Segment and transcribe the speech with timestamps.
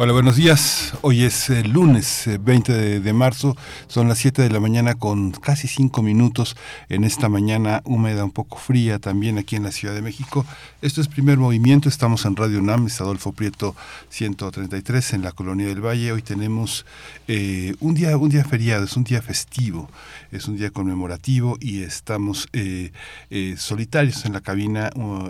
[0.00, 0.92] Hola, buenos días.
[1.00, 3.56] Hoy es el lunes 20 de, de, marzo.
[3.88, 6.56] Son las 7 de la mañana con casi 5 minutos
[6.88, 10.46] en esta mañana húmeda, un poco fría también aquí en la Ciudad de México.
[10.82, 11.88] Esto es primer movimiento.
[11.88, 13.74] Estamos en Radio UNAM, es Adolfo Prieto
[14.10, 16.12] 133 en la Colonia del Valle.
[16.12, 16.86] Hoy tenemos
[17.26, 19.90] eh, un, día, un día feriado, es un día festivo,
[20.30, 22.92] es un día conmemorativo y estamos eh,
[23.30, 24.90] eh, solitarios en la cabina.
[24.94, 25.28] Uh,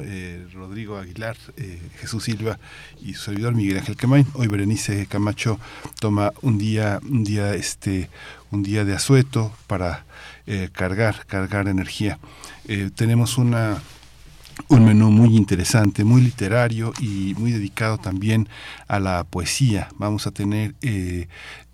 [0.52, 1.38] Rodrigo Aguilar,
[2.00, 2.58] Jesús Silva
[3.02, 4.26] y su servidor Miguel Ángel Quemain.
[4.34, 5.60] Hoy Berenice Camacho
[6.00, 8.10] toma un día, un día, este,
[8.50, 10.04] un día de asueto para
[10.48, 12.18] eh, cargar, cargar energía.
[12.66, 13.80] Eh, tenemos una
[14.66, 18.48] un menú muy interesante, muy literario y muy dedicado también
[18.88, 19.88] a la poesía.
[19.96, 21.28] Vamos a tener eh,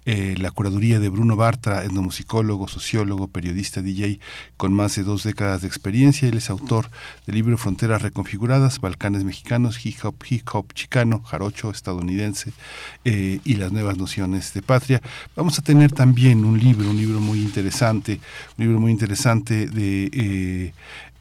[0.07, 4.21] eh, la curaduría de Bruno Bartra, etnomusicólogo, sociólogo, periodista, DJ,
[4.57, 6.29] con más de dos décadas de experiencia.
[6.29, 6.91] Él es autor
[7.27, 12.53] del libro Fronteras Reconfiguradas, Balcanes Mexicanos, Hip Hop, Hip Hop Chicano, Jarocho estadounidense
[13.05, 15.01] eh, y las nuevas nociones de patria.
[15.37, 18.21] Vamos a tener también un libro, un libro muy interesante,
[18.59, 20.73] un libro muy interesante de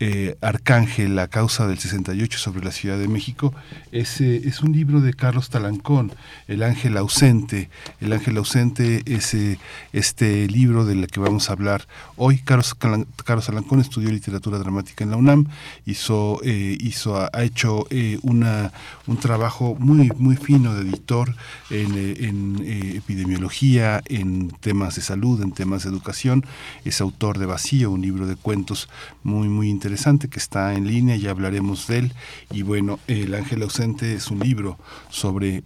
[0.05, 3.53] eh, Arcángel, la causa del 68 sobre la Ciudad de México,
[3.93, 6.11] es, eh, es un libro de Carlos Talancón,
[6.49, 7.69] El ángel ausente.
[8.01, 9.57] El ángel ausente es eh,
[9.93, 11.87] este libro del que vamos a hablar
[12.17, 12.39] hoy.
[12.39, 15.47] Carlos, Carlos Talancón estudió literatura dramática en la UNAM,
[15.85, 17.87] hizo, hizo ha hecho
[18.23, 18.73] una,
[19.07, 21.33] un trabajo muy, muy fino de editor
[21.69, 26.45] en, en epidemiología, en temas de salud, en temas de educación.
[26.83, 28.89] Es autor de Vacío, un libro de cuentos
[29.23, 32.13] muy, muy interesante interesante que está en línea, ya hablaremos de él.
[32.49, 34.79] Y bueno, El Ángel Ausente es un libro
[35.11, 35.63] sobre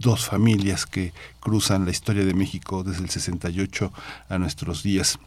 [0.00, 3.92] dos familias que cruzan la historia de México desde el 68
[4.30, 5.18] a nuestros días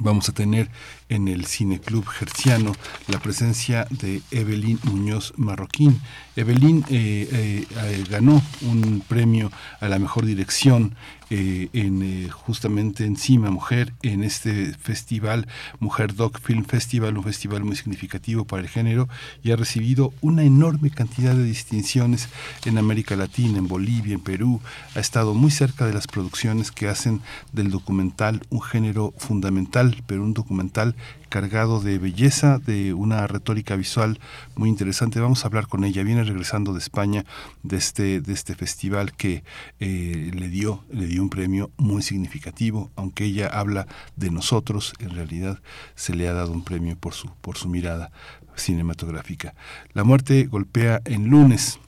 [0.00, 0.70] vamos a tener
[1.08, 2.72] en el Cine Club Gerciano
[3.08, 6.00] la presencia de Evelyn Muñoz Marroquín.
[6.36, 10.94] Evelyn eh, eh, eh, ganó un premio a la mejor dirección
[11.32, 15.46] en justamente encima mujer en este festival
[15.80, 19.08] Mujer Doc Film Festival, un festival muy significativo para el género
[19.42, 22.28] y ha recibido una enorme cantidad de distinciones
[22.66, 24.60] en América Latina, en Bolivia, en Perú.
[24.94, 27.22] Ha estado muy cerca de las producciones que hacen
[27.52, 30.94] del documental un género fundamental, pero un documental
[31.32, 34.20] cargado de belleza, de una retórica visual
[34.54, 35.18] muy interesante.
[35.18, 36.02] Vamos a hablar con ella.
[36.02, 37.24] Viene regresando de España
[37.62, 39.42] de este, de este festival que
[39.80, 45.08] eh, le dio, le dio un premio muy significativo, aunque ella habla de nosotros, en
[45.08, 45.58] realidad
[45.94, 48.12] se le ha dado un premio por su, por su mirada
[48.54, 49.54] cinematográfica.
[49.94, 51.80] La muerte golpea en lunes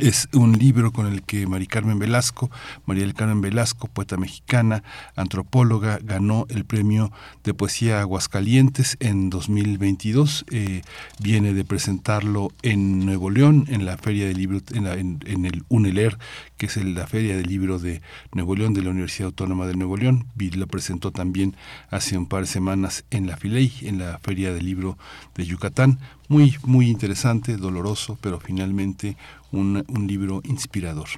[0.00, 2.50] es un libro con el que Mari Carmen Velasco,
[2.84, 4.84] María del Carmen Velasco, poeta mexicana,
[5.16, 7.10] antropóloga, ganó el premio
[7.42, 10.44] de poesía Aguascalientes en 2022.
[10.50, 10.82] Eh,
[11.20, 16.18] viene de presentarlo en Nuevo León, en la Feria del Libro, en, en, el UNELER,
[16.58, 18.02] que es la Feria del Libro de
[18.32, 20.26] Nuevo León de la Universidad Autónoma de Nuevo León.
[20.36, 21.54] Lo presentó también
[21.88, 24.98] hace un par de semanas en la FILEI, en la Feria del Libro
[25.36, 26.00] de Yucatán.
[26.28, 29.16] Muy, muy interesante, doloroso, pero finalmente
[29.52, 31.08] un, un libro inspirador.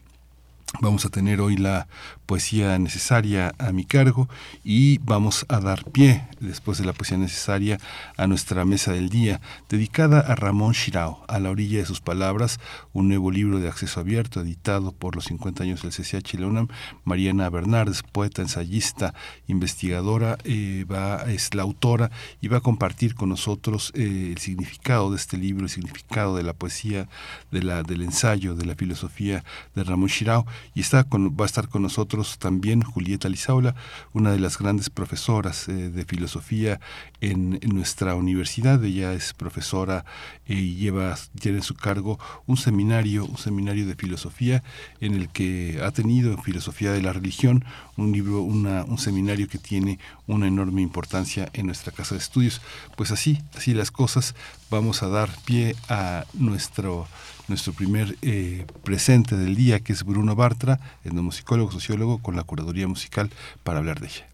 [0.81, 1.89] Vamos a tener hoy la
[2.31, 4.29] poesía necesaria a mi cargo
[4.63, 7.81] y vamos a dar pie, después de la poesía necesaria,
[8.17, 12.61] a nuestra mesa del día, dedicada a Ramón Shirao, a la orilla de sus palabras,
[12.93, 16.69] un nuevo libro de acceso abierto editado por los 50 años del CCH Leonam.
[17.03, 19.13] Mariana Bernardes, poeta, ensayista,
[19.49, 20.87] investigadora, eh,
[21.27, 25.65] es la autora y va a compartir con nosotros eh, el significado de este libro,
[25.65, 27.09] el significado de la poesía,
[27.51, 29.43] de la, del ensayo, de la filosofía
[29.75, 33.75] de Ramón Shirao y está va a estar con nosotros también Julieta Lizaula,
[34.13, 36.81] una de las grandes profesoras eh, de filosofía
[37.21, 38.83] en, nuestra universidad.
[38.85, 40.05] Ella es profesora
[40.47, 44.63] eh, y lleva, tiene en su cargo un seminario, un seminario de filosofía
[45.01, 47.65] en el que ha tenido filosofía de la religión,
[47.97, 52.61] un libro, una, un seminario que tiene una enorme importancia en nuestra casa de estudios.
[52.97, 54.35] Pues así, así las cosas,
[54.71, 57.07] vamos a dar pie a nuestro
[57.51, 62.89] nuestro primer eh, presente del día, que es Bruno Bartra, etnomusicólogo, sociólogo, con la curaduría
[62.89, 63.29] musical
[63.63, 64.27] para hablar de ella.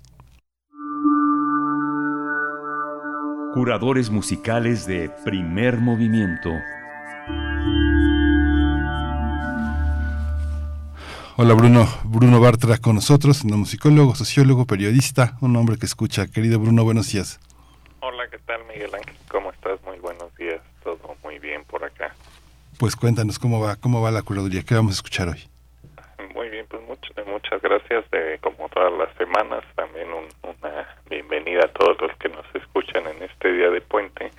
[3.54, 6.50] Curadores musicales de primer movimiento.
[11.38, 16.26] Hola Bruno, Bruno Bartra con nosotros, un musicólogo, sociólogo, periodista, un hombre que escucha.
[16.26, 17.40] Querido Bruno, buenos días.
[18.00, 19.16] Hola, ¿qué tal Miguel Ángel?
[19.30, 19.82] ¿Cómo estás?
[19.84, 22.14] Muy buenos días, todo muy bien por acá.
[22.78, 25.49] Pues cuéntanos cómo va, cómo va la curaduría, ¿qué vamos a escuchar hoy?
[26.34, 26.82] Muy bien, pues
[27.26, 28.05] muchas gracias.
[28.11, 30.08] De, como todas las semanas, también
[30.43, 34.31] una bienvenida a todos los que nos escuchan en este día de puente.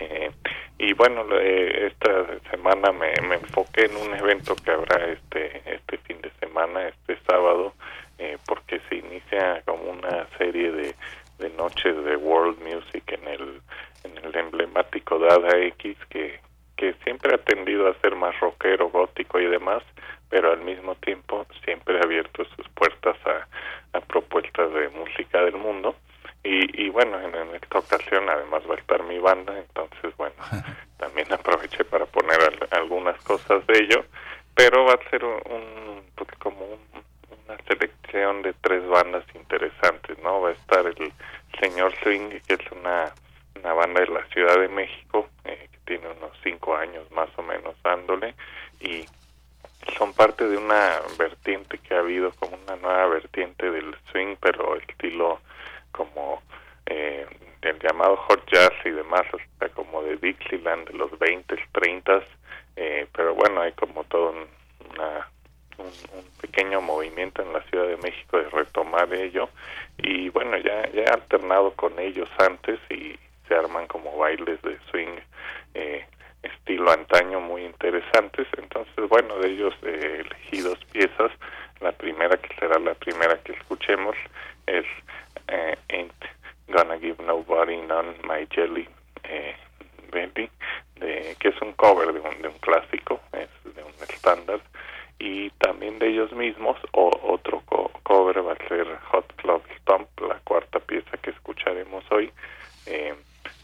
[0.00, 0.32] Eh,
[0.78, 6.20] y bueno, esta semana me, me, enfoqué en un evento que habrá este este fin
[6.22, 7.72] de semana, este sábado,
[8.18, 10.94] eh, porque se inicia como una serie de,
[11.38, 13.60] de noches de world music en el
[14.02, 16.45] en el emblemático Dada X que
[16.76, 19.82] que siempre ha tendido a ser más rockero, gótico y demás,
[20.28, 25.56] pero al mismo tiempo siempre ha abierto sus puertas a, a propuestas de música del
[25.56, 25.96] mundo
[26.48, 30.36] y, bueno, en, esta ocasión además va a estar mi banda, entonces bueno,
[30.98, 32.38] también aproveché para poner
[32.70, 34.04] algunas cosas de ello,
[34.54, 40.40] pero va a ser un, pues como una selección de tres bandas interesantes, ¿no?
[40.40, 41.12] Va a estar el
[41.60, 43.12] Señor Swing, que es una,
[43.56, 47.74] una banda de la Ciudad de México, eh, tiene unos cinco años más o menos
[47.82, 48.34] dándole,
[48.80, 49.06] y
[49.96, 54.76] son parte de una vertiente que ha habido como una nueva vertiente del swing, pero
[54.76, 55.40] estilo
[55.92, 56.42] como
[56.86, 57.26] eh,
[57.62, 62.24] el llamado hot jazz y demás, hasta como de Dixieland de los 20s, 30s,
[62.76, 64.46] eh, pero bueno, hay como todo un,
[64.90, 65.28] una,
[65.78, 65.90] un,
[66.40, 69.48] pequeño movimiento en la Ciudad de México de retomar ello
[69.98, 74.78] y bueno, ya, ya he alternado con ellos antes y se arman como bailes de
[74.90, 75.18] swing
[75.74, 76.04] eh,
[76.42, 81.30] estilo antaño muy interesantes, entonces bueno, de ellos he elegido dos piezas,
[81.80, 84.16] la primera que será la primera que escuchemos
[84.66, 84.84] es
[85.48, 86.12] eh, Ain't
[86.68, 88.88] Gonna Give Nobody None My Jelly
[89.24, 89.56] eh,
[90.12, 90.50] Baby,
[90.96, 94.60] de, que es un cover de un, de un clásico, es de un estándar,
[95.18, 97.62] y también de ellos mismos, o, otro
[98.02, 102.30] cover va a ser Hot Club Stomp, la cuarta pieza que escucharemos hoy.
[102.86, 103.14] Eh,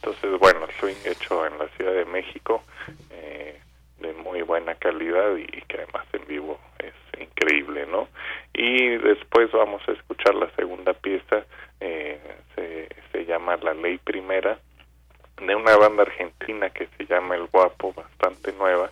[0.03, 2.65] entonces, bueno, swing hecho en la Ciudad de México,
[3.11, 3.61] eh,
[4.01, 8.09] de muy buena calidad y que además en vivo es increíble, ¿no?
[8.53, 11.45] Y después vamos a escuchar la segunda pieza,
[11.79, 12.21] eh,
[12.57, 14.59] se, se llama La Ley Primera,
[15.41, 18.91] de una banda argentina que se llama El Guapo, bastante nueva,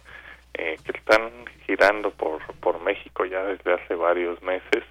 [0.54, 4.84] eh, que están girando por, por México ya desde hace varios meses,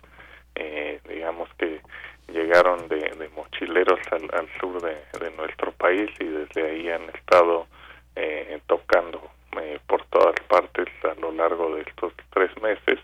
[0.56, 1.80] eh, digamos que
[2.30, 7.68] llegaron de, de mochileros al, sur de, de, nuestro país y desde ahí han estado
[8.16, 9.22] eh, tocando
[9.62, 13.00] eh, por todas partes a lo largo de estos tres meses.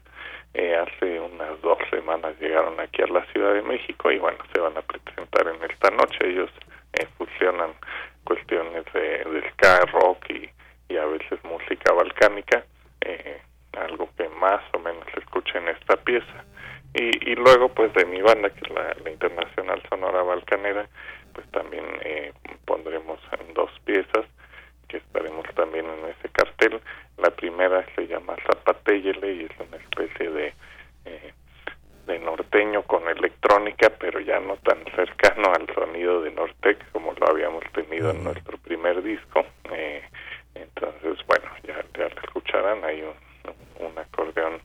[0.54, 4.62] Eh, hace unas dos semanas llegaron aquí a la Ciudad de México y bueno, se
[4.62, 6.18] van a presentar en esta noche.
[6.22, 6.50] Ellos
[6.94, 7.72] eh, fusionan
[8.24, 10.50] cuestiones de, de ska, rock y,
[10.88, 12.64] y, a veces música balcánica,
[13.02, 13.42] eh,
[13.74, 16.46] algo que más o menos se escucha en esta pieza.
[16.96, 20.88] Y, y luego pues de mi banda, que es la, la Internacional Sonora Balcanera,
[21.34, 22.32] pues también eh,
[22.66, 24.26] pondremos en dos piezas
[24.88, 26.80] que estaremos también en ese cartel.
[27.18, 30.54] La primera se llama Zapateyele y es una especie de
[31.06, 31.34] eh,
[32.08, 37.28] de norteño con electrónica, pero ya no tan cercano al sonido de Nortec como lo
[37.30, 39.46] habíamos tenido en nuestro primer disco.
[39.72, 40.04] Eh,
[40.54, 44.62] entonces, bueno, ya, ya lo escucharán, hay un, un acordeón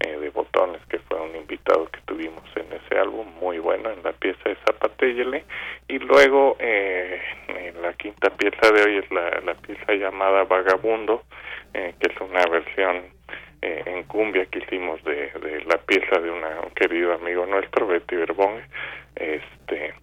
[0.00, 4.02] eh, de botones que fue un invitado que tuvimos en ese álbum, muy bueno en
[4.02, 5.44] la pieza de Zapateyele.
[5.88, 7.20] Y luego eh,
[7.80, 11.22] la quinta pieza de hoy es la, la pieza llamada Vagabundo,
[11.74, 13.04] eh, que es una versión
[13.62, 16.42] eh, en cumbia que hicimos de, de la pieza de un
[16.74, 18.62] querido amigo nuestro, Betty Berbón.
[19.16, 19.94] Este,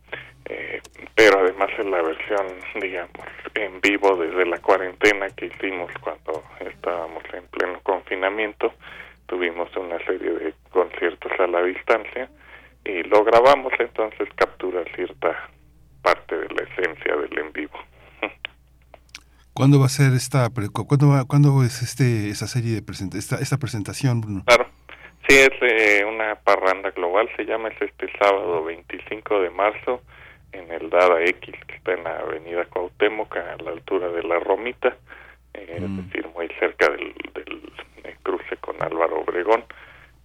[0.45, 0.81] eh,
[1.15, 3.25] pero además es la versión, digamos,
[3.55, 8.73] en vivo desde la cuarentena que hicimos cuando estábamos en pleno confinamiento
[9.27, 12.29] tuvimos una serie de conciertos a la distancia
[12.83, 15.49] y lo grabamos, entonces captura cierta
[16.01, 17.77] parte de la esencia del en vivo.
[19.53, 23.37] ¿Cuándo va a ser esta, cuándo, va, cuándo es este esa serie de present esta,
[23.37, 24.43] esta presentación, Bruno?
[24.45, 24.67] Claro,
[25.27, 30.01] sí, es eh, una parranda global, se llama es este sábado 25 de marzo
[30.51, 34.39] en el Dada X, que está en la avenida Cuauhtémoc, a la altura de la
[34.39, 34.95] Romita,
[35.53, 35.83] eh, mm.
[35.99, 37.61] es decir, muy cerca del, del
[38.27, 39.63] cruce con Álvaro Obregón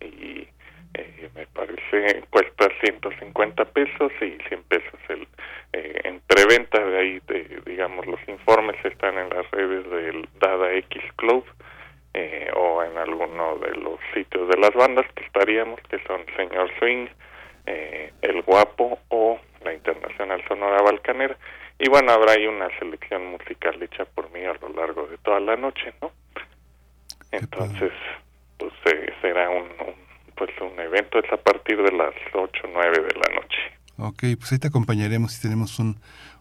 [0.00, 0.48] y
[0.94, 5.28] eh, me parece cuesta 150 pesos y 100 pesos el
[5.72, 10.72] eh, en preventa de ahí de, digamos los informes están en las redes del Dada
[10.74, 11.44] X Club
[12.14, 16.70] eh, o en alguno de los sitios de las bandas que estaríamos que son Señor
[16.80, 17.06] Swing
[17.66, 21.38] eh, El Guapo o la Internacional Sonora Balcanera.
[21.78, 25.38] Y bueno habrá ahí una selección musical hecha por mí a lo largo de toda
[25.38, 26.10] la noche no
[27.32, 27.92] entonces,
[28.58, 29.68] pues eh, será un,
[30.36, 33.58] pues un evento, es a partir de las 8 o 9 de la noche.
[33.98, 35.96] Ok, pues ahí te acompañaremos si tenemos un,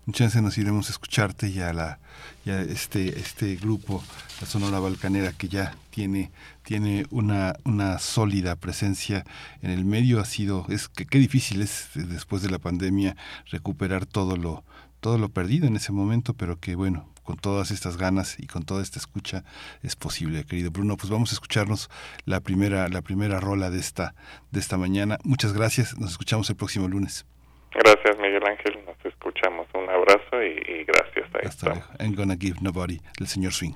[0.08, 2.00] un chance nos iremos a escucharte y a la
[2.46, 4.02] ya este este grupo
[4.40, 6.32] la Sonora Balcanera que ya tiene
[6.64, 9.26] tiene una una sólida presencia
[9.62, 13.16] en el medio ha sido es que qué difícil es después de la pandemia
[13.52, 14.64] recuperar todo lo
[15.02, 18.64] todo lo perdido en ese momento, pero que bueno, con todas estas ganas y con
[18.64, 19.44] toda esta escucha
[19.84, 20.98] es posible, querido Bruno.
[20.98, 21.90] Pues vamos a escucharnos
[22.26, 24.14] la primera, la primera rola de esta,
[24.52, 25.18] de esta mañana.
[25.24, 27.26] Muchas gracias, nos escuchamos el próximo lunes.
[27.74, 28.80] Gracias, Miguel Ángel.
[28.86, 29.68] Nos escuchamos.
[29.74, 31.30] Un abrazo y, y gracias.
[31.36, 31.86] Ahí Hasta luego.
[32.00, 33.76] I'm gonna give nobody, el señor Swing.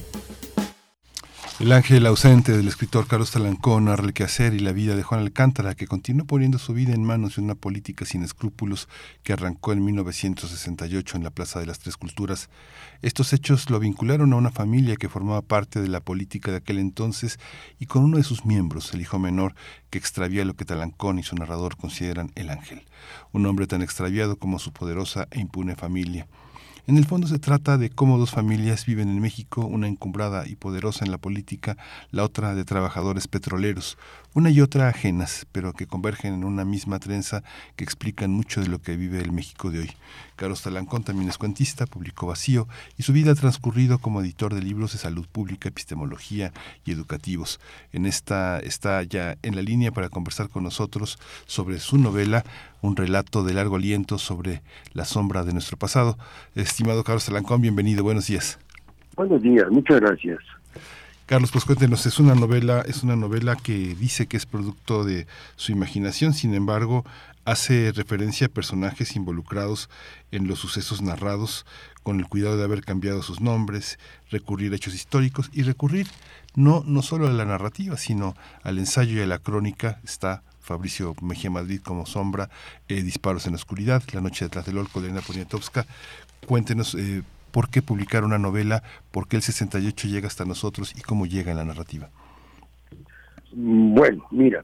[1.61, 5.21] El ángel ausente del escritor Carlos Talancón narra el quehacer y la vida de Juan
[5.21, 8.89] Alcántara, que continuó poniendo su vida en manos de una política sin escrúpulos
[9.21, 12.49] que arrancó en 1968 en la Plaza de las Tres Culturas.
[13.03, 16.79] Estos hechos lo vincularon a una familia que formaba parte de la política de aquel
[16.79, 17.39] entonces
[17.77, 19.53] y con uno de sus miembros, el hijo menor,
[19.91, 22.81] que extravía lo que Talancón y su narrador consideran el ángel,
[23.33, 26.25] un hombre tan extraviado como su poderosa e impune familia.
[26.87, 30.55] En el fondo se trata de cómo dos familias viven en México, una encumbrada y
[30.55, 31.77] poderosa en la política,
[32.09, 33.97] la otra de trabajadores petroleros,
[34.33, 37.43] una y otra ajenas, pero que convergen en una misma trenza
[37.75, 39.91] que explican mucho de lo que vive el México de hoy.
[40.35, 44.61] Carlos Talancón también es cuentista, publicó Vacío y su vida ha transcurrido como editor de
[44.61, 46.51] libros de salud pública, epistemología
[46.85, 47.59] y educativos.
[47.91, 52.43] En esta está ya en la línea para conversar con nosotros sobre su novela,
[52.81, 54.61] un relato de largo aliento sobre
[54.93, 56.17] la sombra de nuestro pasado.
[56.55, 58.59] Estimado Carlos Talancón, bienvenido, buenos días.
[59.15, 60.39] Buenos días, muchas gracias.
[61.25, 65.27] Carlos, pues cuéntenos, es una novela, es una novela que dice que es producto de
[65.55, 67.05] su imaginación, sin embargo,
[67.45, 69.89] hace referencia a personajes involucrados
[70.31, 71.65] en los sucesos narrados.
[72.03, 73.99] con el cuidado de haber cambiado sus nombres,
[74.31, 76.07] recurrir a hechos históricos y recurrir
[76.55, 79.99] no, no solo a la narrativa, sino al ensayo y a la crónica.
[80.03, 82.49] Está Fabricio Mejía Madrid como sombra,
[82.87, 85.85] eh, Disparos en la Oscuridad, La Noche de Tlatelolco de Elena Poniatowska.
[86.47, 91.01] Cuéntenos eh, por qué publicar una novela, por qué el 68 llega hasta nosotros y
[91.01, 92.09] cómo llega en la narrativa.
[93.53, 94.63] Bueno, mira,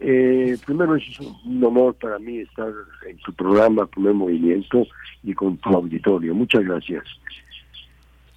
[0.00, 2.72] eh, primero es un honor para mí estar
[3.08, 4.86] en tu programa, Primer Movimiento,
[5.22, 6.34] y con tu auditorio.
[6.34, 7.04] Muchas gracias.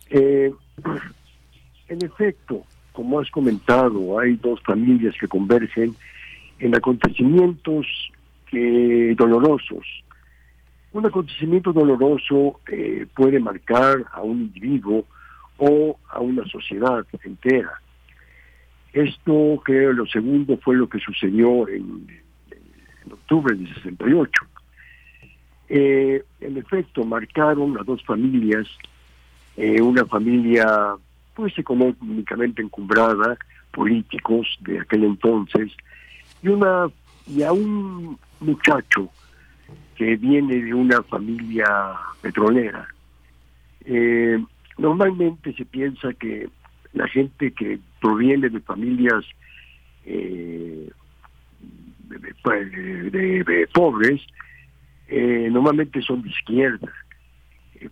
[0.10, 0.52] Eh,
[1.90, 2.64] en efecto,
[2.94, 5.96] como has comentado, hay dos familias que convergen
[6.60, 7.86] en acontecimientos
[8.50, 9.86] que, dolorosos.
[10.98, 15.06] Un acontecimiento doloroso eh, puede marcar a un individuo
[15.60, 17.80] o a una sociedad entera.
[18.94, 22.08] Esto, creo, lo segundo fue lo que sucedió en,
[23.12, 24.32] octubre de 68.
[25.70, 28.66] Eh, en efecto, marcaron a dos familias,
[29.56, 30.96] eh, una familia
[31.36, 33.38] pues económicamente encumbrada,
[33.70, 35.72] políticos de aquel entonces,
[36.42, 36.90] y una
[37.28, 39.12] y a un muchacho
[39.98, 41.68] que viene de una familia
[42.22, 42.88] petrolera.
[43.84, 44.38] Eh,
[44.78, 46.50] normalmente se piensa que
[46.94, 49.26] la gente que proviene de familias
[50.06, 50.90] eh,
[52.10, 54.22] de, pobres
[55.08, 56.92] eh, normalmente son de izquierda,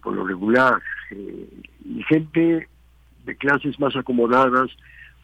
[0.01, 0.81] por lo regular,
[1.11, 2.67] y gente
[3.25, 4.69] de clases más acomodadas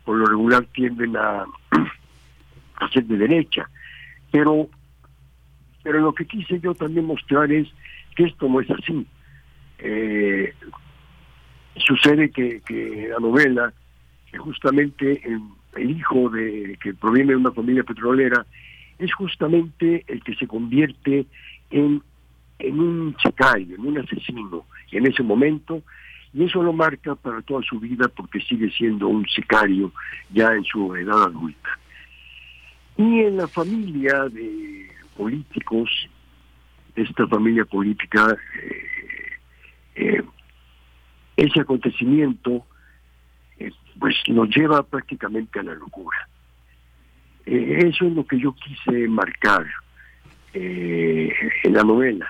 [0.04, 1.46] por lo regular tienden a
[2.78, 3.70] hacer de derecha.
[4.32, 4.70] Pero,
[5.84, 7.68] pero lo que quise yo también mostrar es
[8.16, 9.06] que esto no es así.
[9.80, 10.54] Eh,
[11.78, 13.74] sucede que, que la novela,
[14.32, 15.22] que justamente
[15.76, 18.46] el, hijo de que proviene de una familia petrolera,
[19.00, 21.26] es justamente el que se convierte
[21.72, 22.04] en,
[22.60, 25.82] en un sicario, en un asesino en ese momento,
[26.34, 29.92] y eso lo marca para toda su vida porque sigue siendo un sicario
[30.32, 31.80] ya en su edad adulta.
[32.98, 34.90] Y en la familia de
[35.22, 35.88] políticos,
[36.96, 39.38] esta familia política, eh,
[39.96, 40.24] eh,
[41.38, 42.66] ese acontecimiento
[43.60, 46.18] eh, pues nos lleva prácticamente a la locura.
[47.46, 49.66] eso es lo que yo quise marcar
[50.54, 52.28] en la novela.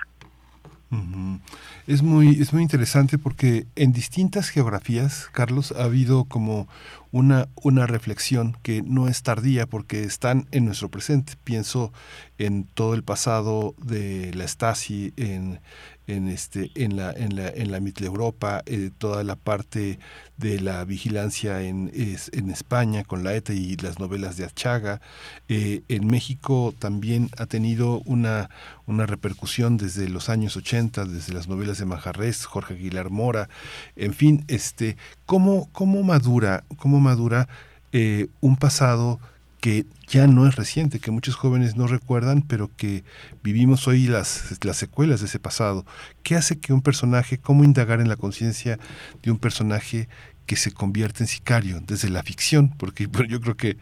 [1.86, 6.68] Es muy, es muy interesante porque en distintas geografías, Carlos, ha habido como
[7.12, 11.34] una, una reflexión que no es tardía porque están en nuestro presente.
[11.44, 11.92] Pienso
[12.38, 15.60] en todo el pasado de la Stasi, en,
[16.06, 19.98] en, este, en, la, en, la, en la Mitteleuropa, eh, toda la parte
[20.36, 25.00] de la vigilancia en, en España con la ETA y las novelas de Achaga.
[25.48, 28.50] Eh, en México también ha tenido una,
[28.86, 33.48] una repercusión desde los años 80, desde las novelas de Majarres, Jorge Aguilar Mora,
[33.94, 34.96] en fin, este,
[35.26, 37.48] ¿cómo, cómo madura, cómo madura
[37.92, 39.20] eh, un pasado
[39.60, 43.04] que ya no es reciente, que muchos jóvenes no recuerdan, pero que
[43.44, 45.84] vivimos hoy las, las secuelas de ese pasado.
[46.24, 48.78] ¿Qué hace que un personaje, cómo indagar en la conciencia
[49.22, 50.08] de un personaje
[50.46, 52.70] que se convierte en sicario desde la ficción?
[52.76, 53.76] Porque yo creo que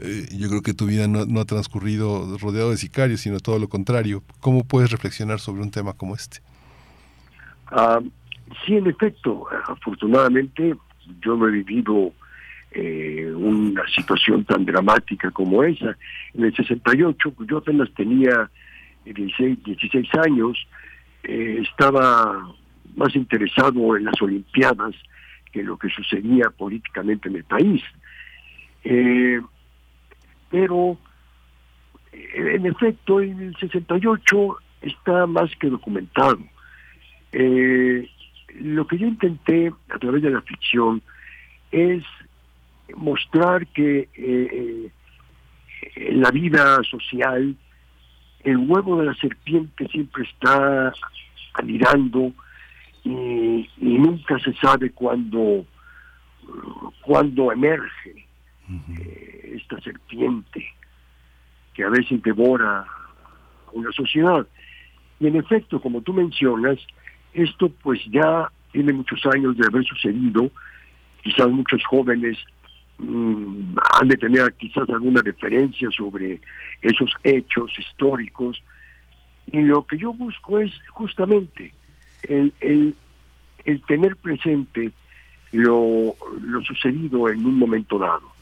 [0.00, 3.68] eh, yo creo que tu vida no, ha transcurrido rodeado de sicarios, sino todo lo
[3.68, 4.24] contrario.
[4.40, 6.38] ¿Cómo puedes reflexionar sobre un tema como este?
[7.66, 8.00] Ah,
[8.66, 10.74] sí, en efecto, afortunadamente
[11.20, 12.12] yo no he vivido
[12.74, 15.96] eh, una situación tan dramática como esa.
[16.32, 18.50] En el 68, yo apenas tenía
[19.04, 20.66] 16, 16 años,
[21.22, 22.54] eh, estaba
[22.96, 24.94] más interesado en las Olimpiadas
[25.52, 27.82] que lo que sucedía políticamente en el país.
[28.84, 29.40] Eh,
[30.50, 30.96] pero,
[32.12, 36.38] en efecto, en el 68 está más que documentado.
[37.32, 41.02] lo que yo intenté a través de la ficción
[41.70, 42.02] es
[42.96, 44.90] mostrar que eh,
[45.96, 47.56] en la vida social
[48.44, 50.92] el huevo de la serpiente siempre está
[51.54, 52.32] anidando
[53.04, 55.64] y, nunca se sabe cuándo
[57.02, 58.26] cuándo emerge
[58.98, 60.64] eh, esta serpiente
[61.74, 62.84] que a veces devora
[63.72, 64.46] una sociedad.
[65.20, 66.78] Y en efecto, como tú mencionas,
[67.32, 70.50] esto pues ya tiene muchos años de haber sucedido,
[71.22, 72.38] quizás muchos jóvenes
[73.02, 76.40] Mm, han de tener quizás alguna referencia sobre
[76.80, 78.62] esos hechos históricos.
[79.50, 81.74] Y lo que yo busco es justamente
[82.22, 84.92] el, el, tener presente
[85.50, 88.32] lo, lo sucedido en un momento dado.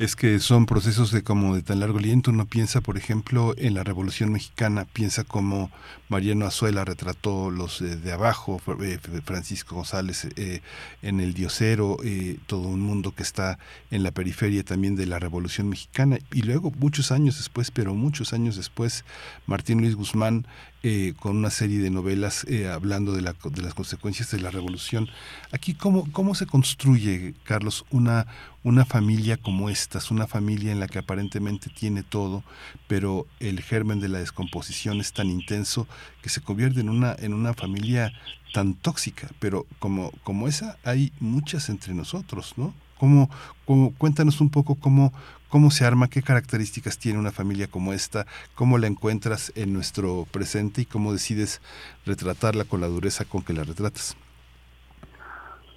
[0.00, 2.30] Es que son procesos de como de tan largo aliento.
[2.30, 5.70] Uno piensa, por ejemplo, en la Revolución Mexicana, piensa como
[6.08, 10.62] Mariano Azuela retrató los de abajo, eh, Francisco González eh,
[11.02, 13.58] en El Diosero, eh, todo un mundo que está
[13.90, 16.18] en la periferia también de la Revolución Mexicana.
[16.32, 19.04] Y luego, muchos años después, pero muchos años después,
[19.46, 20.46] Martín Luis Guzmán
[20.82, 24.50] eh, con una serie de novelas eh, hablando de, la, de, las consecuencias de la
[24.50, 25.10] revolución.
[25.52, 28.26] Aquí, ¿cómo, ¿cómo se construye, Carlos, una,
[28.62, 32.44] una familia como estas, una familia en la que aparentemente tiene todo,
[32.86, 35.88] pero el germen de la descomposición es tan intenso
[36.22, 38.12] que se convierte en una, en una familia
[38.54, 42.72] tan tóxica, pero como, como esa hay muchas entre nosotros, ¿no?
[42.98, 43.30] ¿Cómo,
[43.64, 45.12] cómo, cuéntanos un poco cómo,
[45.48, 50.24] cómo se arma, qué características tiene una familia como esta, cómo la encuentras en nuestro
[50.30, 51.60] presente y cómo decides
[52.06, 54.16] retratarla con la dureza con que la retratas.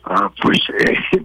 [0.03, 1.23] Ah, pues eh,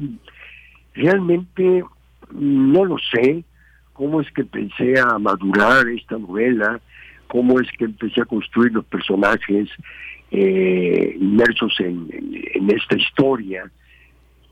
[0.95, 1.85] realmente
[2.33, 3.45] no lo sé
[3.93, 6.81] cómo es que empecé a madurar esta novela,
[7.27, 9.69] cómo es que empecé a construir los personajes
[10.31, 12.09] eh, inmersos en,
[12.55, 13.71] en, esta historia.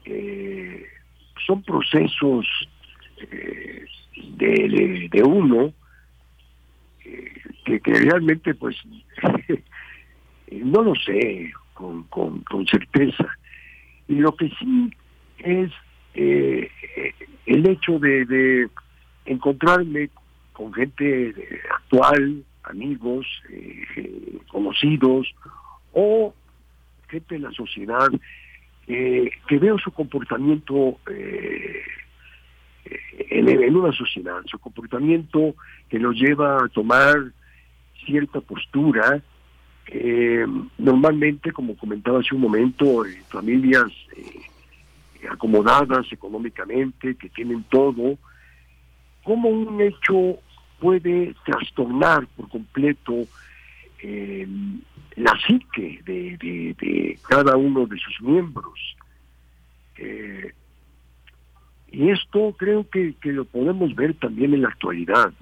[0.04, 0.84] Eh,
[1.46, 2.46] son procesos
[3.18, 3.84] eh,
[4.36, 5.72] de, uno
[7.64, 8.76] que, que, realmente pues
[10.50, 13.26] no lo sé con, con, con, certeza.
[14.08, 14.90] Y lo que sí
[15.38, 15.70] es
[16.16, 16.70] eh,
[17.46, 18.68] el hecho de,
[19.24, 20.10] encontrarme
[20.52, 21.34] con gente
[21.74, 23.26] actual, amigos,
[24.48, 25.34] conocidos,
[25.92, 26.32] o
[27.08, 28.08] gente de la sociedad
[28.88, 31.82] eh, que veo su comportamiento eh,
[33.30, 35.56] en, una sociedad, su comportamiento
[35.88, 37.16] que lo lleva a tomar
[38.04, 39.20] cierta postura,
[39.88, 40.46] eh,
[40.78, 43.92] normalmente, como comentaba hace un momento, familias
[45.30, 48.18] acomodadas económicamente, que tienen todo,
[49.24, 50.38] cómo un hecho
[50.80, 53.26] puede trastornar por completo
[54.02, 54.46] eh,
[55.16, 58.96] la psique de, de, cada uno de sus miembros.
[59.96, 60.52] Eh,
[61.90, 65.32] y esto creo que, que, lo podemos ver también en la actualidad.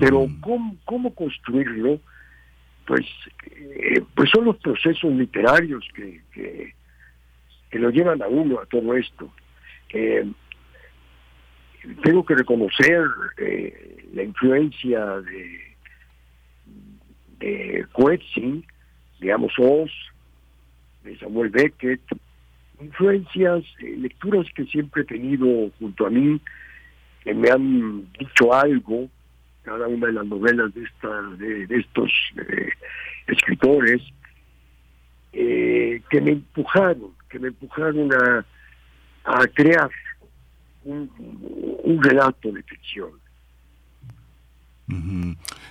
[0.00, 2.00] Pero ¿cómo, cómo construirlo?
[2.86, 3.06] Pues,
[3.44, 6.74] eh, pues son los procesos literarios que, que,
[7.78, 9.30] lo llevan a uno a todo esto.
[9.90, 10.26] Eh,
[12.02, 13.06] tengo que reconocer
[14.12, 15.66] la influencia de
[17.38, 18.62] de Coetzee,
[19.20, 19.90] digamos Oz,
[21.04, 22.00] de Samuel Beckett,
[22.80, 26.40] influencias, eh, lecturas que siempre he tenido junto a mí,
[27.22, 29.08] que me han dicho algo,
[29.62, 32.70] cada una de las novelas de, esta, de, estos eh,
[33.26, 34.02] escritores,
[35.32, 38.44] eh, que me empujaron, me empujaron a,
[39.24, 39.90] a crear
[40.84, 43.10] un, relato de ficción.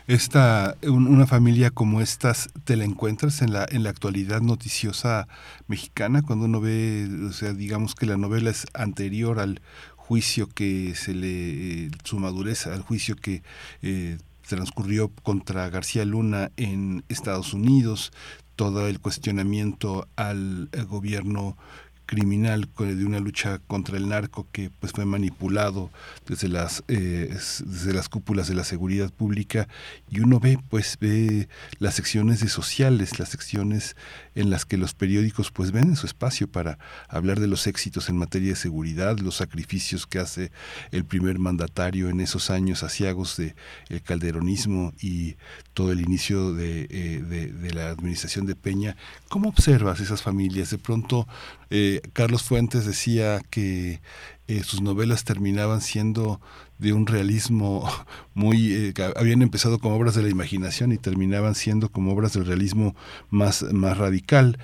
[0.08, 5.28] Esta, una familia como estas, ¿te la encuentras en la, en la actualidad noticiosa
[5.68, 6.22] mexicana?
[6.22, 9.62] Cuando uno ve, o sea, digamos que la novela es anterior al
[9.96, 13.42] juicio que se le, su madurez, al juicio que
[13.82, 18.12] eh, transcurrió contra García Luna en Estados Unidos,
[18.56, 21.58] todo el cuestionamiento al gobierno
[22.06, 25.90] criminal de una lucha contra el narco que pues fue manipulado
[26.28, 29.68] desde las eh, desde las cúpulas de la seguridad pública
[30.10, 31.48] y uno ve pues ve
[31.80, 33.96] las secciones de sociales las secciones
[34.36, 38.18] en las que los periódicos pues ven su espacio para hablar de los éxitos en
[38.18, 40.52] materia de seguridad los sacrificios que hace
[40.92, 43.56] el primer mandatario en esos años asiagos de
[43.90, 45.36] el calderonismo y
[45.74, 48.96] todo el inicio de, eh, de, la administración de Peña.
[49.28, 51.28] Cómo observas esas familias de pronto
[51.70, 54.00] eh, Carlos Fuentes decía que
[54.48, 56.40] eh, sus novelas terminaban siendo
[56.78, 57.90] de un realismo
[58.34, 58.74] muy...
[58.74, 62.96] Eh, habían empezado como obras de la imaginación y terminaban siendo como obras del realismo
[63.30, 64.58] más, más radical.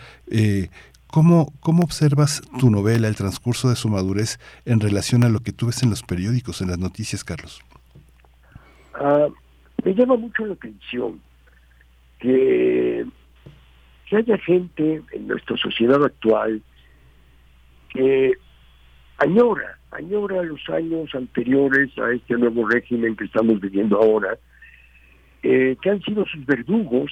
[1.12, 5.52] ¿Cómo, ¿Cómo observas tu novela, el transcurso de su madurez en relación a lo que
[5.52, 7.62] tú ves en los periódicos, en las noticias, Carlos?
[8.94, 9.28] Ah,
[9.84, 11.20] me llama mucho la atención
[12.20, 13.06] que,
[14.06, 16.62] que haya gente en nuestra sociedad actual
[17.94, 18.34] que
[19.18, 24.38] añora, añora los años anteriores a este nuevo régimen que estamos viviendo ahora,
[25.44, 27.12] eh, que han sido sus verdugos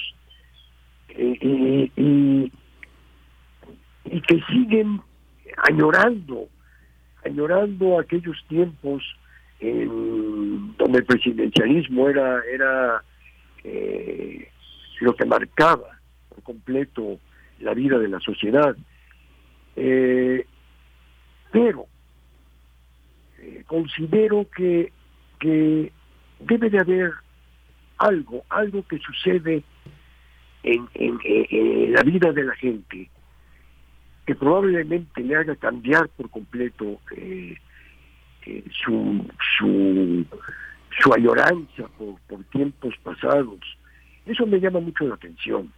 [1.09, 2.51] eh, y,
[4.27, 5.01] que siguen
[5.69, 6.49] añorando,
[7.25, 9.03] añorando aquellos tiempos
[9.59, 13.03] en donde el presidencialismo era, era
[13.63, 14.47] eh,
[15.01, 17.19] lo que marcaba por completo
[17.59, 18.75] la vida de la sociedad.
[21.51, 21.87] Pero
[23.67, 24.91] considero que,
[25.39, 25.91] que
[26.39, 27.11] debe de haber
[27.97, 29.63] algo, algo que sucede
[30.63, 33.09] en, en, la vida de la gente
[34.25, 37.57] que probablemente le haga cambiar por completo eh,
[38.45, 39.25] eh, su,
[39.57, 40.25] su,
[41.01, 41.09] su
[41.97, 43.59] por, por tiempos pasados.
[44.25, 45.71] Eso me llama mucho la atención.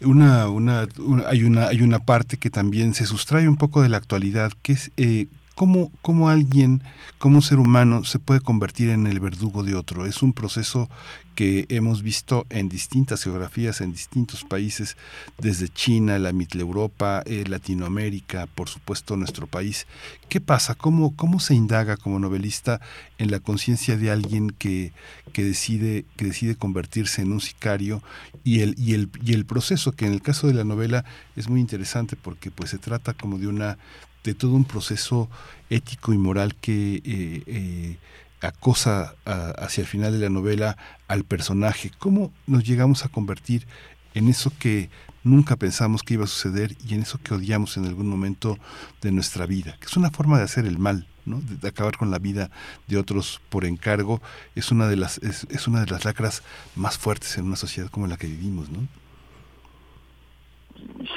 [0.00, 0.86] Una, una,
[1.26, 4.72] hay una hay una parte que también se sustrae un poco de la actualidad, que
[4.72, 5.26] es eh,
[5.56, 6.82] ¿Cómo, ¿Cómo, alguien,
[7.16, 10.04] como un ser humano, se puede convertir en el verdugo de otro?
[10.04, 10.90] Es un proceso
[11.34, 14.98] que hemos visto en distintas geografías, en distintos países,
[15.38, 19.86] desde China, la Europa, eh, Latinoamérica, por supuesto nuestro país.
[20.28, 20.74] ¿Qué pasa?
[20.74, 22.82] ¿Cómo, ¿Cómo se indaga como novelista
[23.16, 24.92] en la conciencia de alguien que,
[25.32, 28.02] que, decide, decide convertirse en un sicario
[28.44, 31.48] y el, y, el, y el proceso que en el caso de la novela es
[31.48, 33.78] muy interesante porque pues se trata como de una
[34.26, 35.30] de todo un proceso
[35.70, 37.96] ético y moral que eh, eh,
[38.42, 40.76] acosa hacia el final de la novela
[41.08, 41.90] al personaje.
[41.98, 43.66] ¿Cómo nos llegamos a convertir
[44.14, 44.90] en eso que
[45.24, 48.58] nunca pensamos que iba a suceder y en eso que odiamos en algún momento
[49.00, 49.76] de nuestra vida?
[49.80, 51.06] Que es una forma de hacer el mal.
[51.24, 51.40] ¿no?
[51.40, 52.50] De, acabar con la vida
[52.86, 54.22] de otros por encargo
[54.54, 56.44] es una de las es, una de las lacras
[56.76, 58.86] más fuertes en una sociedad como la que vivimos no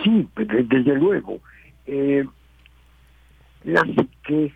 [0.03, 1.39] sí desde luego
[1.85, 2.25] eh,
[3.63, 4.53] la psique,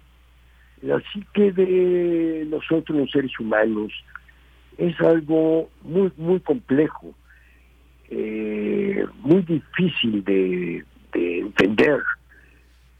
[0.81, 3.91] la psique de nosotros los seres humanos
[4.77, 7.13] es algo muy, muy complejo,
[8.09, 12.01] eh, muy difícil de, entender.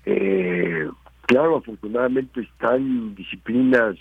[0.05, 0.87] Eh,
[1.25, 3.95] claro, afortunadamente están disciplinas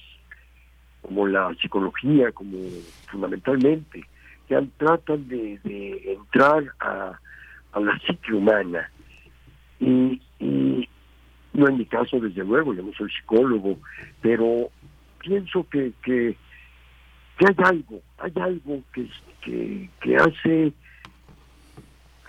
[1.00, 2.58] como la psicología, como
[3.06, 4.04] fundamentalmente,
[4.48, 5.58] que tratan de,
[6.12, 7.18] entrar a,
[7.80, 8.90] la psique humana.
[9.80, 10.20] y,
[11.54, 13.78] no en mi caso, desde luego, yo no soy psicólogo,
[14.20, 14.70] pero
[15.18, 16.36] pienso que, que,
[17.38, 19.06] hay algo, hay algo que,
[19.42, 20.72] que, que hace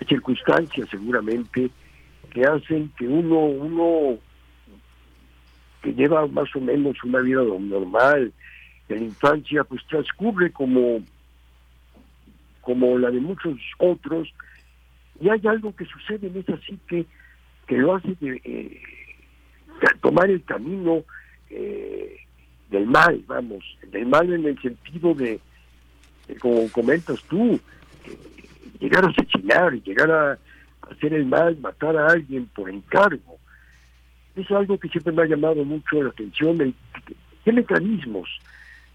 [0.07, 1.69] circunstancias seguramente
[2.31, 4.17] que hacen que uno, uno
[5.81, 8.33] que lleva más o menos una vida normal,
[8.89, 11.03] en la infancia pues transcurre como,
[12.61, 14.33] como la de muchos otros,
[15.19, 17.05] y hay algo que sucede en esa psique
[17.67, 18.81] que lo hace de, eh,
[20.01, 21.03] tomar el camino
[21.49, 22.17] eh,
[22.69, 25.39] del mal, vamos, del mal en el sentido de,
[26.39, 28.17] como comentas tú, eh,
[28.79, 30.37] llegar a asesinar, llegar a,
[30.89, 33.37] hacer el mal, matar a alguien por encargo.
[34.35, 36.75] Es algo que siempre me ha llamado mucho la atención.
[37.45, 38.29] ¿Qué mecanismos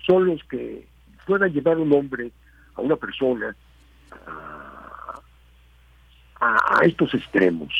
[0.06, 0.86] son los que
[1.26, 2.30] puedan llevar a un hombre,
[2.74, 3.54] a una persona,
[6.40, 7.72] a, estos extremos?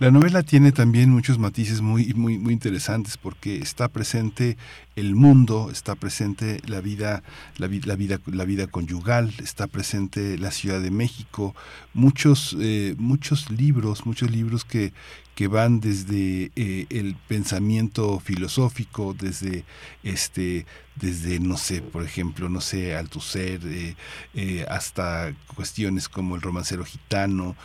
[0.00, 4.56] La novela tiene también muchos matices muy, muy, muy interesantes porque está presente
[4.96, 7.22] el mundo, está presente la vida,
[7.58, 7.86] la, vida,
[8.26, 11.54] la vida conyugal, está presente la Ciudad de México,
[11.92, 14.92] muchos, eh, muchos libros, muchos libros que,
[15.34, 19.64] que van desde eh, el pensamiento filosófico, desde
[20.04, 23.96] este, desde no sé, por ejemplo, no sé, Althusser, eh,
[24.34, 27.56] eh, hasta cuestiones como el romancero gitano,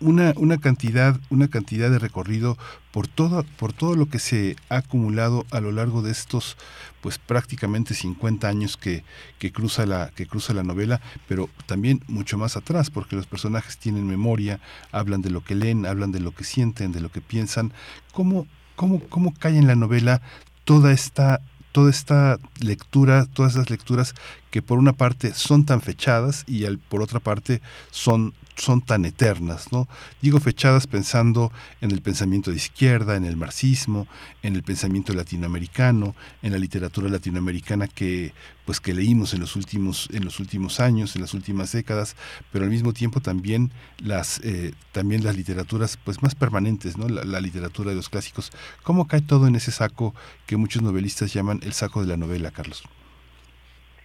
[0.00, 2.56] una, una cantidad, una cantidad de recorrido
[2.92, 6.56] por todo, por todo lo que se ha acumulado a lo largo de estos
[7.00, 9.04] pues prácticamente 50 años que,
[9.38, 13.78] que, cruza la, que cruza la novela, pero también mucho más atrás, porque los personajes
[13.78, 14.60] tienen memoria,
[14.92, 17.72] hablan de lo que leen, hablan de lo que sienten, de lo que piensan.
[18.12, 20.20] ¿Cómo, cómo, cómo cae en la novela
[20.64, 21.40] toda esta
[21.72, 24.14] toda esta lectura, todas esas lecturas
[24.50, 27.60] que por una parte son tan fechadas y al, por otra parte
[27.90, 29.88] son son tan eternas, ¿no?
[30.20, 34.06] Digo fechadas pensando en el pensamiento de izquierda, en el marxismo,
[34.42, 38.34] en el pensamiento latinoamericano, en la literatura latinoamericana que
[38.66, 42.16] pues que leímos en los últimos en los últimos años, en las últimas décadas,
[42.52, 47.08] pero al mismo tiempo también las eh, también las literaturas pues más permanentes, ¿no?
[47.08, 48.52] La, la literatura de los clásicos.
[48.82, 50.14] ¿Cómo cae todo en ese saco
[50.46, 52.82] que muchos novelistas llaman el saco de la novela, Carlos?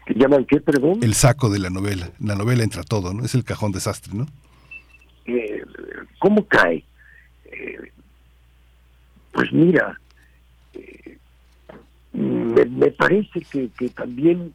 [0.05, 0.99] ¿Que llaman qué, perdón?
[1.01, 2.11] El saco de la novela.
[2.19, 3.25] La novela entra todo, ¿no?
[3.25, 4.27] Es el cajón desastre, ¿no?
[5.25, 5.63] Eh,
[6.19, 6.83] ¿Cómo cae?
[7.45, 7.91] Eh,
[9.31, 9.99] pues mira,
[10.73, 11.17] eh,
[12.13, 14.53] me, parece que, que también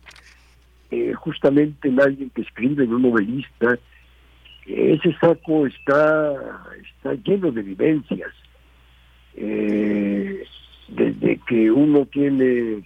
[1.17, 3.79] justamente en alguien que escribe, en un novelista,
[4.67, 6.35] ese saco está,
[6.81, 8.33] está lleno de vivencias.
[10.89, 12.83] desde que uno tiene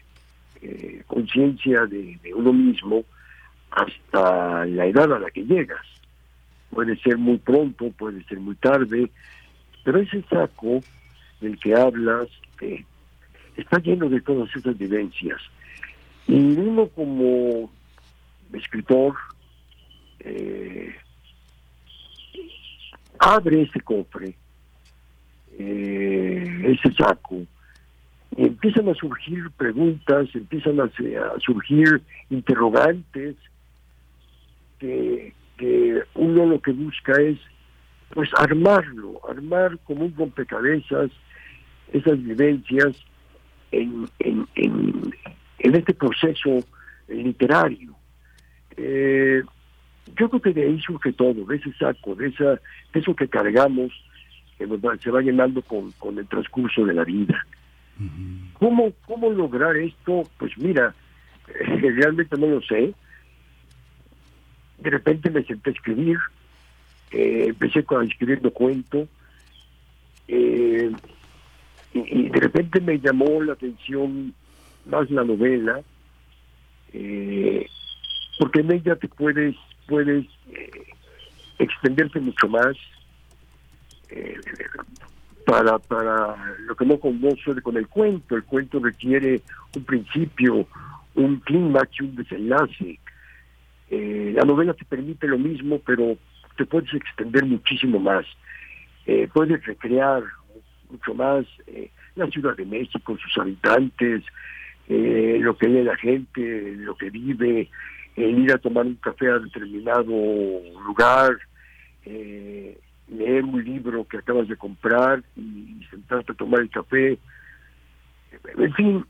[1.07, 3.05] conciencia de, uno mismo
[3.71, 5.85] hasta la edad a la que llegas.
[6.71, 9.11] Puede ser muy pronto, puede ser muy tarde,
[9.85, 10.81] Pero ese saco
[11.41, 12.29] del que hablas
[12.61, 12.85] eh,
[13.57, 15.41] está lleno de todas esas vivencias.
[16.27, 17.71] Y uno como
[18.53, 19.15] escritor
[20.21, 20.95] eh,
[23.19, 24.35] abre ese cofre,
[25.59, 27.43] eh, ese saco,
[28.37, 30.91] empiezan a surgir preguntas, empiezan a,
[31.39, 33.37] surgir interrogantes,
[34.79, 35.33] que,
[36.15, 37.39] uno lo que busca es
[38.11, 41.11] pues armarlo, armar como un rompecabezas
[41.93, 42.97] esas vivencias
[43.73, 46.59] en, en, en, este proceso
[47.09, 47.95] literario.
[48.77, 49.43] Eh,
[50.17, 52.61] yo creo que de ahí surge todo, de ese saco, de, esa,
[52.93, 53.93] eso que cargamos,
[54.59, 54.67] que
[55.01, 57.47] se va llenando con, con el transcurso de la vida.
[58.55, 60.29] ¿Cómo, ¿Cómo lograr esto?
[60.39, 60.95] Pues mira,
[61.81, 62.95] realmente no lo sé.
[64.79, 66.19] De repente me senté a escribir,
[67.13, 69.09] eh, empecé con escribiendo cuento,
[70.29, 70.91] eh,
[71.93, 74.35] y, de repente me llamó la atención
[74.87, 75.81] más la novela,
[76.93, 77.67] eh,
[78.39, 79.55] porque en ella te puedes,
[79.87, 80.27] puedes
[81.59, 82.77] extenderte mucho más
[85.45, 88.37] para, para lo que no conoce con el cuento.
[88.37, 89.43] El cuento requiere
[89.77, 90.67] un principio,
[91.15, 92.99] un clímax, un desenlace.
[93.91, 96.17] Eh, la novela te permite lo mismo, pero
[96.57, 98.27] te puedes extender muchísimo más.
[99.07, 100.23] Eh, puedes recrear
[100.91, 104.23] mucho más eh, la Ciudad de México, sus habitantes,
[104.87, 107.71] lo que lee la gente, lo que vive,
[108.17, 110.05] el ir a tomar un café a determinado
[110.87, 111.37] lugar,
[112.05, 117.19] eh, leer un libro que acabas de comprar y sentarte a tomar el café.
[118.57, 119.05] En fin,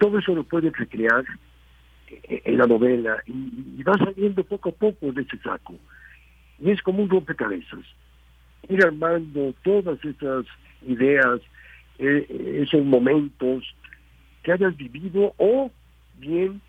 [0.00, 1.24] todo eso lo puedes recrear
[2.28, 5.74] en la novela y, va saliendo poco a poco de ese saco.
[6.60, 7.84] Y es como un rompecabezas.
[8.68, 10.46] Ir armando todas esas
[10.86, 11.40] ideas,
[11.98, 13.64] eh, esos momentos
[14.42, 15.70] que hayas vivido o
[16.18, 16.60] bien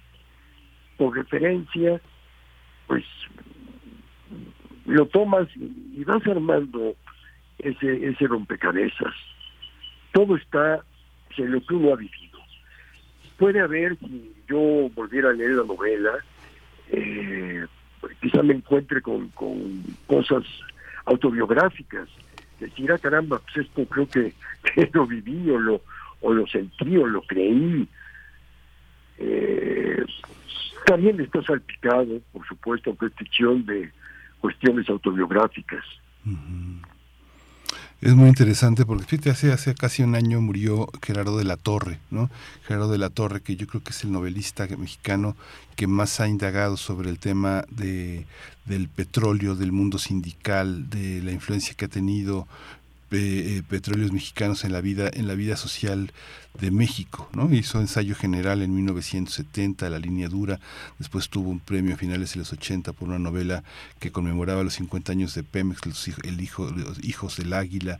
[0.97, 2.01] por referencia,
[2.87, 3.03] pues
[4.89, 6.95] lo tomas y vas armando
[7.59, 9.13] ese, ese rompecabezas.
[10.11, 10.83] Todo está
[11.37, 12.39] en lo que uno ha vivido.
[13.37, 16.11] Puede haber, si yo volviera a leer la novela,
[16.89, 17.65] eh,
[18.21, 19.29] quizá me encuentre con,
[20.07, 20.43] cosas
[21.05, 22.09] autobiográficas.
[22.59, 24.33] Decir, ah, caramba, pues esto creo que,
[24.93, 27.87] lo viví o lo, sentí o lo creí.
[29.19, 30.03] Eh,
[30.85, 33.91] también está salpicado, por supuesto, en ficción de,
[34.39, 35.83] cuestiones autobiográficas.
[38.01, 41.99] Es muy interesante porque fíjate, hace, hace casi un año murió Gerardo de la Torre,
[42.11, 42.29] ¿no?
[42.63, 45.35] Gerardo de la Torre, que yo creo que es el novelista mexicano
[45.75, 48.25] que más ha indagado sobre el tema de,
[48.63, 52.47] del petróleo, del mundo sindical, de la influencia que ha tenido
[53.11, 56.11] eh, eh, petróleos mexicanos en la vida en la vida social
[56.59, 57.51] de México, ¿no?
[57.53, 60.59] Hizo ensayo general en 1970, La línea dura,
[60.99, 63.63] después tuvo un premio a finales de los 80 por una novela
[63.99, 67.99] que conmemoraba los 50 años de Pemex, los, el hijo, los hijos del águila.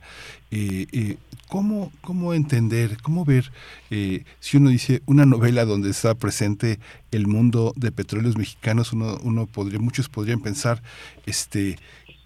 [0.50, 1.16] Eh,
[1.48, 3.50] ¿cómo, ¿Cómo entender, cómo ver,
[3.88, 6.78] si uno dice una novela donde está presente
[7.10, 10.82] el mundo de petróleos mexicanos, uno, uno podría, muchos podrían pensar,
[11.26, 11.78] este,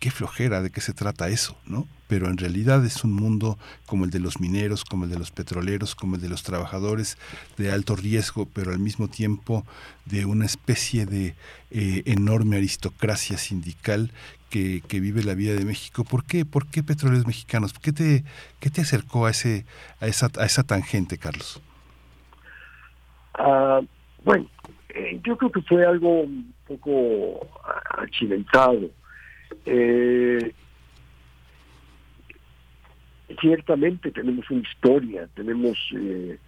[0.04, 1.88] qué flojera de qué se trata eso, ¿no?
[2.14, 5.32] Pero en realidad es un mundo como el de los mineros, como el de los
[5.32, 7.18] petroleros, como el de los trabajadores
[7.56, 9.64] de alto riesgo, pero al mismo tiempo
[10.04, 11.34] de una especie de
[11.72, 14.12] eh, enorme aristocracia sindical
[14.48, 16.04] que, vive la vida de México.
[16.04, 16.44] ¿Por qué?
[16.44, 17.72] ¿Por qué petróleos mexicanos?
[17.72, 18.22] ¿Qué te,
[18.60, 19.66] qué te acercó a, ese,
[19.98, 21.60] a, esa, a esa tangente, Carlos?
[23.36, 23.80] Ah,
[24.22, 24.46] bueno,
[24.90, 27.48] eh, yo creo que fue algo un poco
[27.98, 28.88] accidentado
[29.66, 30.54] eh,
[33.40, 36.38] ciertamente tenemos una historia, tenemos eh,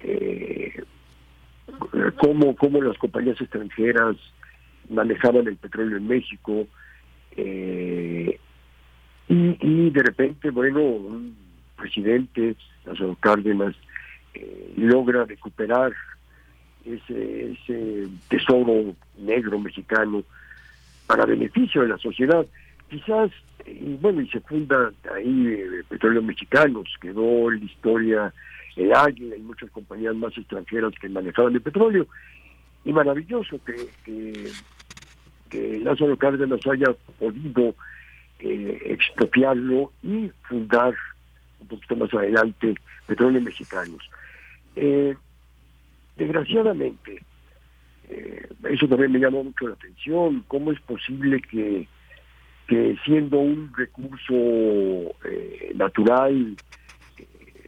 [0.00, 0.82] eh,
[2.20, 4.16] cómo, cómo las compañías extranjeras
[4.88, 6.66] manejaban el petróleo en México
[7.36, 8.38] eh,
[9.28, 11.36] y, de repente, bueno, un
[11.76, 13.74] presidente, Lázaro Cárdenas,
[14.76, 15.92] logra recuperar
[16.84, 20.24] ese, ese tesoro negro mexicano
[21.06, 22.46] para beneficio de la sociedad.
[22.94, 23.32] Quizás,
[23.66, 28.32] y bueno, y se funda ahí eh, Petróleo Mexicanos, quedó la historia
[28.76, 32.06] el Águila y muchas compañías más extranjeras que manejaban el petróleo.
[32.84, 33.74] Y maravilloso que,
[34.04, 34.48] que,
[35.50, 37.74] que Lázaro Cárdenas haya podido
[38.38, 40.94] eh, expropiarlo y fundar
[41.58, 42.76] un poquito más adelante
[43.08, 44.08] Petróleo Mexicanos.
[44.76, 45.16] Eh,
[46.16, 47.24] desgraciadamente,
[48.08, 51.88] eh, eso también me llamó mucho la atención, cómo es posible que
[52.66, 54.34] que siendo un recurso
[55.24, 56.56] eh, natural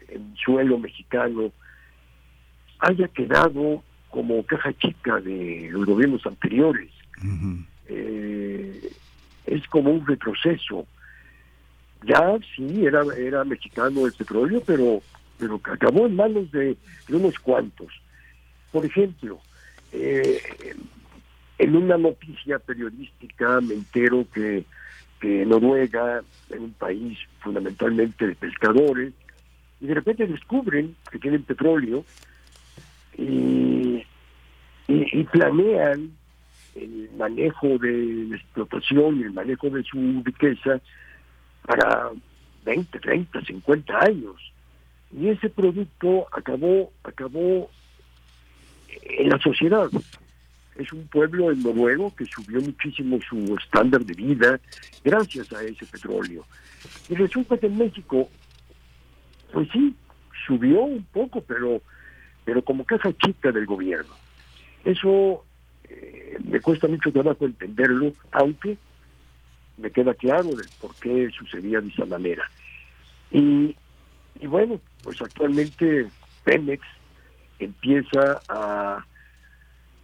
[0.09, 1.53] en suelo mexicano,
[2.79, 6.91] haya quedado como caja chica de los gobiernos anteriores.
[9.47, 10.87] es como un retroceso.
[12.03, 15.03] Ya sí, era, era mexicano el petróleo, pero,
[15.39, 16.77] pero acabó en manos de
[17.09, 17.93] unos cuantos.
[18.71, 19.41] Por ejemplo,
[19.93, 20.41] eh,
[21.59, 24.65] en una noticia periodística me entero que,
[25.47, 29.13] Noruega es un país fundamentalmente de pescadores
[29.81, 32.05] y de repente descubren que tienen petróleo
[33.17, 34.03] y,
[34.89, 36.13] y, planean
[36.75, 40.81] el manejo de la explotación y el manejo de su riqueza
[41.63, 42.11] para
[42.65, 44.37] 20, 30, 50 años.
[45.13, 47.71] Y ese producto acabó, acabó
[49.03, 49.89] en la sociedad.
[50.79, 54.61] Es un pueblo en noruego que subió muchísimo su estándar de vida
[55.05, 56.45] gracias a ese petróleo.
[57.09, 58.29] Y resulta que en México,
[59.53, 59.95] pues sí,
[60.47, 61.81] subió un poco, pero,
[62.45, 64.15] pero como caja chica del gobierno.
[64.85, 65.45] Eso
[65.85, 68.77] eh, me cuesta mucho trabajo entenderlo, aunque
[69.79, 72.49] me queda claro de por qué sucedía de esa manera.
[73.31, 73.75] Y,
[74.41, 76.07] y bueno, pues actualmente
[76.45, 76.83] Pemex
[77.59, 79.05] empieza a,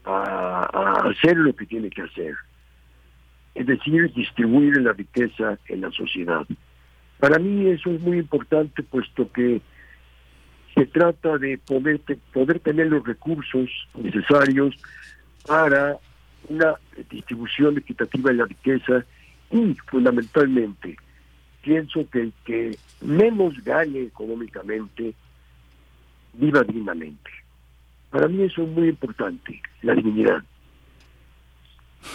[0.05, 2.35] a, hacer lo que tiene que hacer,
[3.55, 6.47] es decir, distribuir la riqueza en la sociedad.
[7.19, 9.61] Para mí eso es muy importante puesto que
[10.75, 12.01] se trata de poder,
[12.33, 14.75] poder tener los recursos necesarios
[15.47, 15.99] para
[16.49, 16.75] una
[17.11, 19.05] distribución equitativa de la riqueza
[19.51, 20.97] y fundamentalmente
[21.63, 25.15] pienso que el que menos gane económicamente
[26.35, 27.31] viva dignamente.
[28.13, 30.45] Para mí eso es muy importante, la dignidad.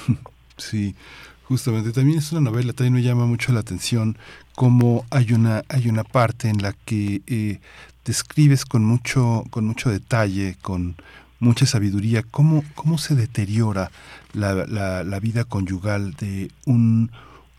[0.59, 0.95] Sí,
[1.43, 4.17] justamente también es una novela, también me llama mucho la atención
[4.55, 7.59] cómo hay una, hay una parte en la que eh,
[8.03, 10.95] describes con mucho, con mucho detalle, con
[11.39, 13.91] mucha sabiduría, cómo, cómo se deteriora
[14.33, 17.11] la, la, vida conyugal de un,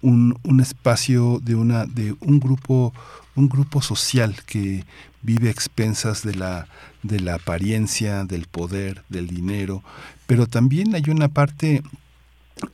[0.03, 2.93] un, un, espacio de una de un grupo
[3.39, 4.85] un grupo social que
[5.23, 6.67] vive a expensas de la,
[7.03, 9.83] de la apariencia, del poder, del dinero,
[10.27, 11.83] pero también hay una parte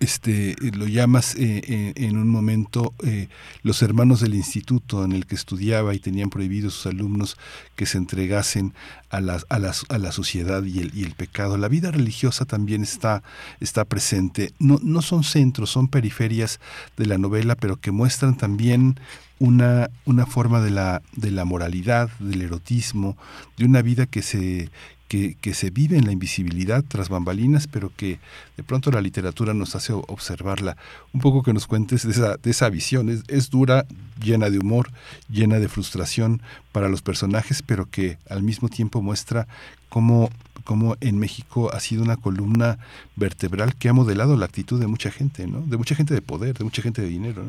[0.00, 3.28] este lo llamas eh, eh, en un momento eh,
[3.62, 7.36] los hermanos del instituto en el que estudiaba y tenían prohibido sus alumnos
[7.76, 8.72] que se entregasen
[9.10, 11.56] a la, a la, a la sociedad y el, y el, pecado.
[11.56, 13.22] La vida religiosa también está,
[13.60, 14.52] está presente.
[14.58, 16.58] No, no son centros, son periferias
[16.96, 18.98] de la novela, pero que muestran también
[19.38, 23.16] una, una forma de la, de la moralidad, del erotismo,
[23.56, 24.70] de una vida que se,
[25.08, 28.18] que, que, se vive en la invisibilidad tras bambalinas, pero que
[28.56, 30.76] de pronto la literatura nos hace observarla.
[31.12, 33.08] Un poco que nos cuentes de esa, de esa visión.
[33.08, 33.84] Es, es, dura,
[34.22, 34.88] llena de humor,
[35.28, 36.40] llena de frustración
[36.72, 39.46] para los personajes, pero que al mismo tiempo muestra
[39.88, 40.30] cómo,
[40.64, 42.78] cómo en México ha sido una columna
[43.14, 45.60] vertebral que ha modelado la actitud de mucha gente, ¿no?
[45.60, 47.44] De mucha gente de poder, de mucha gente de dinero.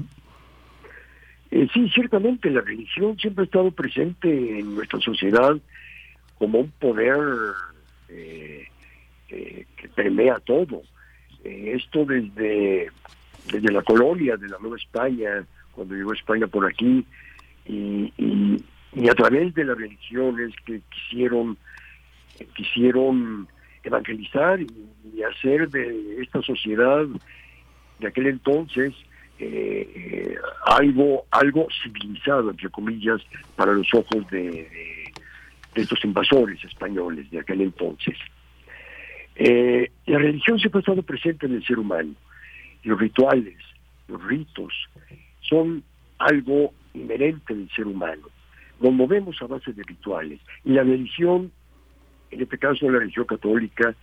[1.51, 5.58] Eh, sí, ciertamente la religión siempre ha estado presente en nuestra sociedad
[6.38, 7.17] como un poder
[8.09, 8.65] eh,
[9.29, 10.81] eh, que permea todo.
[11.43, 12.89] esto desde,
[13.51, 17.05] desde la colonia de la Nueva España, cuando llegó España por aquí,
[17.65, 18.11] y,
[19.09, 21.57] a través de las religiones que quisieron,
[22.55, 23.47] quisieron
[23.83, 27.05] evangelizar y hacer de esta sociedad
[27.99, 28.93] de aquel entonces
[29.38, 33.21] eh, algo algo civilizado entre comillas
[33.55, 35.05] para los ojos de,
[35.82, 38.17] estos invasores españoles de aquel entonces.
[39.36, 42.13] Eh, la religión siempre ha estado presente en el ser humano.
[42.84, 43.55] Los rituales
[44.07, 44.71] los ritos
[45.41, 45.84] son
[46.19, 48.28] algo inherente del ser humano.
[48.80, 50.39] Nos movemos a base de rituales.
[50.63, 51.51] Y la religión
[52.32, 53.95] en este caso la religión católica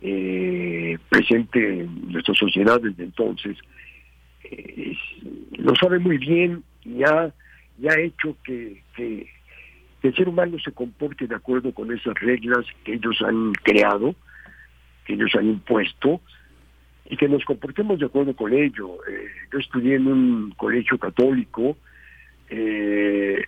[0.00, 3.56] eh, presente en nuestra sociedad desde entonces
[5.58, 7.32] lo sabe muy bien y ha,
[7.88, 8.82] ha hecho que,
[10.08, 14.14] el ser humano se comporte de acuerdo con esas reglas que ellos han creado,
[15.04, 16.20] que ellos han impuesto,
[17.06, 19.04] y que nos comportemos de acuerdo con ello.
[19.06, 21.76] Eh, yo estudié en un colegio católico
[22.48, 23.42] eh,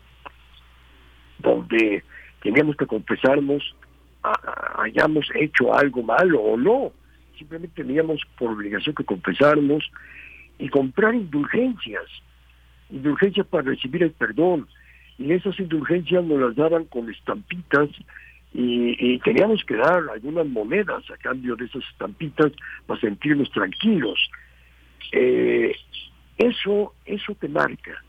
[1.38, 2.02] donde
[2.42, 3.74] teníamos que confesarnos
[4.22, 6.92] hayamos hecho algo malo o no.
[7.36, 9.90] Simplemente teníamos por obligación que confesarnos
[10.58, 12.04] y comprar indulgencias,
[12.90, 14.68] indulgencias para recibir el perdón.
[15.18, 17.88] Y esas indulgencias nos las daban con estampitas
[18.54, 22.52] y, teníamos que dar algunas monedas a cambio de esas estampitas
[22.86, 24.18] para sentirnos tranquilos.
[25.12, 25.74] Eh,
[26.38, 28.02] eso, eso te marca,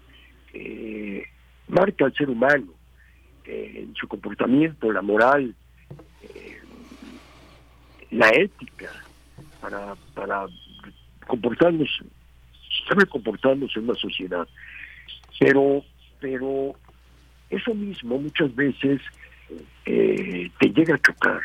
[0.53, 1.23] eh,
[1.67, 2.73] marca al ser humano
[3.45, 5.53] eh, en su comportamiento, la moral,
[6.23, 6.57] eh,
[8.11, 8.91] la ética,
[9.61, 10.45] para, para
[11.27, 11.89] comportarnos,
[12.87, 14.47] saber comportarnos en una sociedad.
[15.39, 15.83] Pero,
[16.19, 16.75] pero
[17.55, 19.01] eso mismo muchas veces
[19.85, 21.41] te llega a chocar,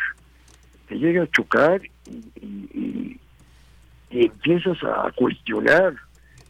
[0.89, 1.81] te llega a chocar
[2.41, 3.19] y
[4.11, 5.95] empiezas a cuestionar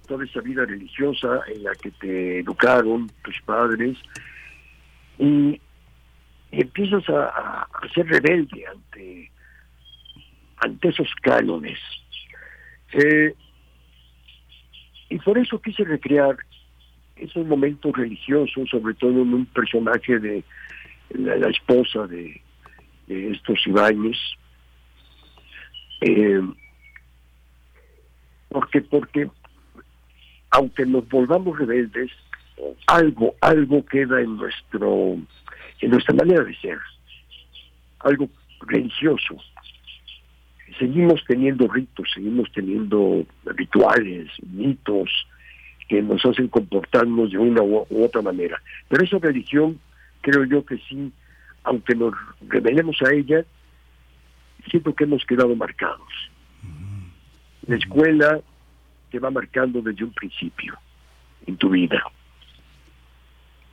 [0.09, 3.97] toda esa vida religiosa en la que te educaron tus padres
[5.19, 5.61] y,
[6.51, 9.31] empiezas a, ser rebelde ante,
[10.57, 11.79] ante esos cánones.
[12.93, 13.35] Eh,
[15.11, 16.37] y por eso quise recrear
[17.21, 20.45] esos momentos religiosos, sobre todo en un personaje de
[21.11, 22.41] la, esposa de,
[23.09, 24.19] estos Ibáñez.
[26.01, 26.41] Eh,
[28.49, 29.29] porque porque
[30.51, 32.11] aunque nos volvamos rebeldes,
[32.87, 35.17] algo, algo queda en nuestro,
[35.81, 36.79] en nuestra manera de ser,
[38.01, 38.29] algo
[38.61, 39.37] religioso.
[40.79, 45.11] Seguimos teniendo ritos, seguimos teniendo rituales, mitos
[45.89, 48.61] que nos hacen comportarnos de una u otra manera.
[48.89, 49.81] Pero esa religión,
[50.21, 51.13] creo yo que sí,
[51.65, 52.15] aunque nos
[52.49, 53.45] rebelemos a ella,
[54.71, 56.09] siento que hemos quedado marcados.
[57.67, 58.41] La escuela
[59.11, 60.79] te va marcando desde un principio
[61.47, 62.03] en tu vida.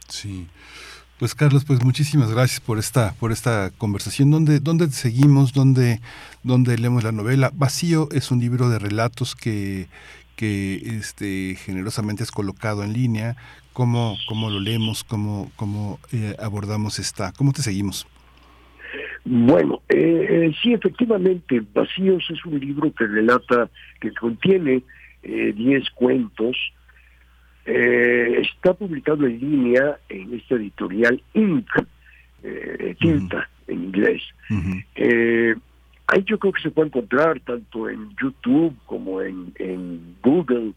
[0.08, 0.48] Sí.
[1.18, 4.32] Pues Carlos, pues muchísimas gracias por esta por esta conversación.
[4.32, 5.54] ¿Dónde, dónde seguimos?
[5.54, 6.02] ¿Dónde,
[6.44, 7.52] ¿Dónde leemos la novela?
[7.54, 9.88] Vacío es un libro de relatos que,
[10.36, 13.36] que este, generosamente es colocado en línea.
[13.74, 15.04] ¿Cómo, cómo lo leemos?
[15.04, 17.34] ¿Cómo, cómo eh, abordamos esta?
[17.34, 18.08] ¿Cómo te seguimos?
[19.26, 23.70] Bueno, eh, eh, sí, efectivamente, Vacíos es un libro que relata,
[24.00, 24.84] que contiene
[25.24, 26.56] 10 cuentos
[27.66, 31.68] eh, está publicado en línea en esta editorial Inc,
[33.00, 34.22] Tinta en inglés.
[36.08, 40.74] Ahí yo creo que se puede encontrar tanto en YouTube como en, en Google,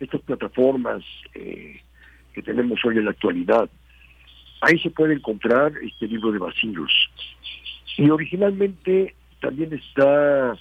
[0.00, 1.02] estas plataformas
[1.32, 3.68] que tenemos hoy en la actualidad.
[4.60, 6.92] Ahí se puede encontrar este libro de vacíos.
[7.96, 10.56] Y originalmente también está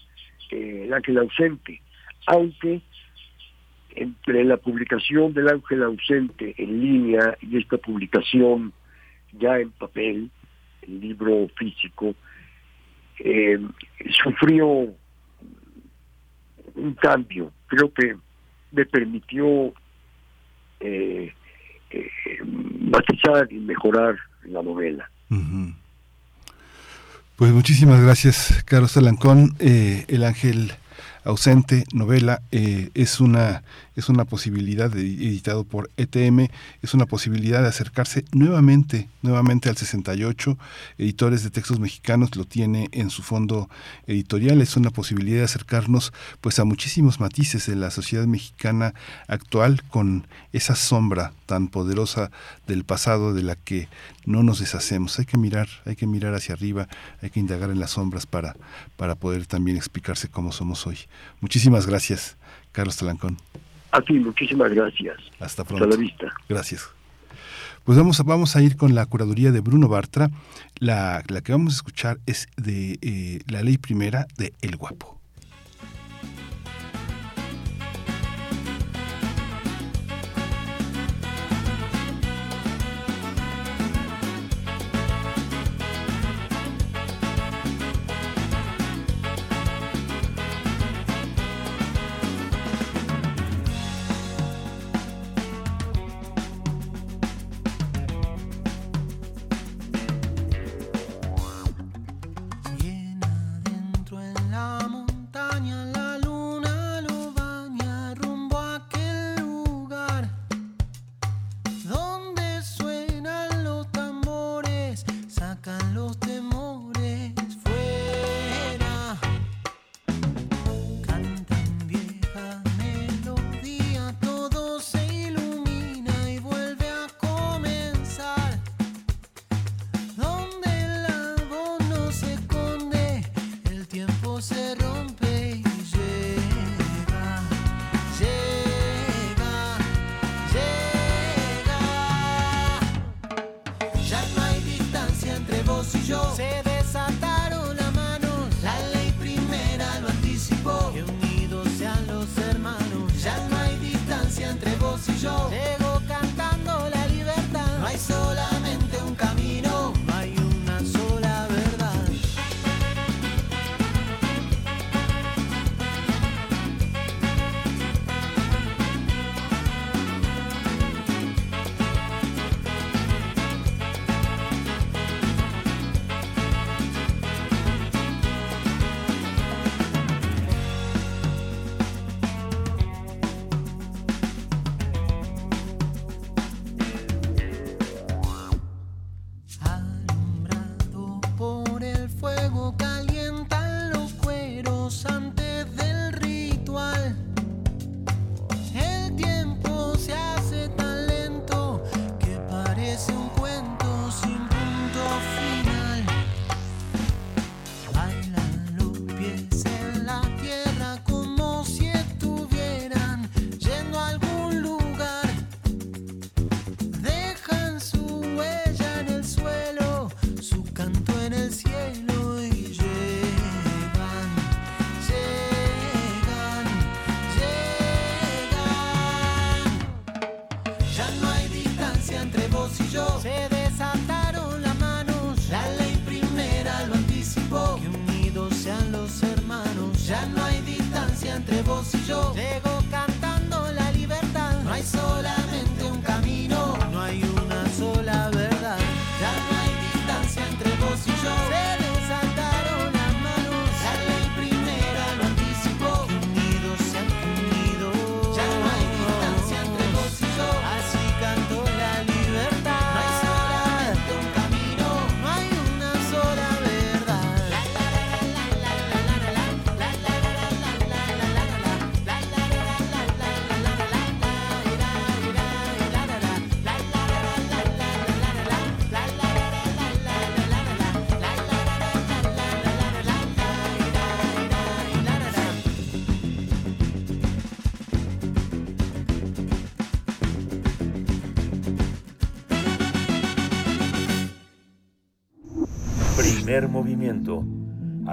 [0.50, 1.82] El Ángel Ausente,
[2.26, 2.82] aunque
[3.98, 8.72] entre la publicación del Ángel ausente en línea y esta publicación
[9.34, 10.30] ya en papel,
[10.84, 12.14] el libro físico,
[13.20, 13.60] eh,
[14.24, 14.68] sufrió
[16.76, 17.52] un cambio.
[17.68, 18.16] Creo que
[18.72, 19.74] me permitió
[20.80, 21.34] eh,
[21.90, 22.10] eh
[22.44, 25.10] matizar y mejorar la novela.
[27.36, 29.56] Pues muchísimas gracias, Carlos Alancón.
[29.60, 30.72] Eh, el Ángel
[31.28, 33.64] ausente, novela, eh, es, una,
[33.96, 36.48] es una posibilidad, de, editado por ETM,
[36.82, 40.58] es una posibilidad de acercarse nuevamente, nuevamente al 68.
[40.98, 43.70] Editores de textos mexicanos lo tiene en su fondo
[44.08, 48.94] editorial, es una posibilidad de acercarnos pues a muchísimos matices de la sociedad mexicana
[49.28, 52.32] actual con esa sombra tan poderosa
[52.68, 53.90] del pasado de la que
[54.28, 55.18] no nos deshacemos.
[55.18, 56.88] Hay que mirar, hay que mirar hacia arriba,
[57.22, 58.56] hay que indagar en las sombras para,
[58.98, 60.98] para poder también explicarse cómo somos hoy.
[61.40, 62.38] Muchísimas gracias,
[62.74, 63.38] Carlos Talancón.
[63.92, 65.18] A ti, muchísimas gracias.
[65.40, 65.86] Hasta pronto.
[65.86, 66.28] Hasta la vista.
[66.50, 66.90] Gracias.
[67.86, 70.30] Pues vamos a, vamos a ir con la curaduría de Bruno Bartra.
[70.78, 75.17] La, la que vamos a escuchar es de eh, la ley primera de El Guapo.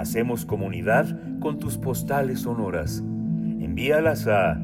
[0.05, 2.99] Hacemos comunidad con tus postales sonoras.
[2.99, 4.55] Envíalas a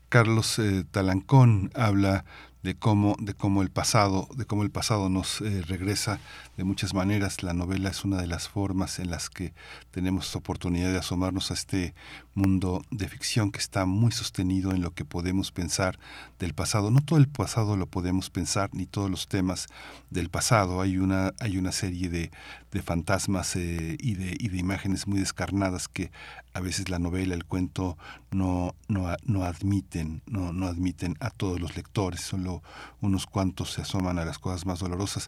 [0.09, 1.69] Carlos eh, Talancón.
[1.75, 2.25] Habla
[2.65, 6.19] de cómo, de cómo el pasado, de cómo el pasado nos eh, regresa
[6.57, 7.43] de muchas maneras.
[7.43, 9.53] La novela es una de las formas en las que
[9.91, 11.93] tenemos oportunidad de asomarnos a este
[12.33, 15.99] mundo de ficción que está muy sostenido en lo que podemos pensar
[16.39, 16.89] del pasado.
[16.89, 19.67] No todo el pasado lo podemos pensar, ni todos los temas
[20.09, 20.81] del pasado.
[20.81, 22.31] Hay una, hay una serie de,
[22.71, 26.09] de fantasmas eh, y, de, y de imágenes muy descarnadas que
[26.55, 27.97] a veces la novela, el cuento
[28.31, 32.63] no, no, no admiten, no, no admiten a todos los lectores, solo
[33.01, 35.27] unos cuantos se asoman a las cosas más dolorosas.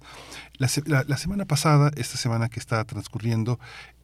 [0.57, 3.59] La, la- la semana pasada, esta semana que está transcurriendo,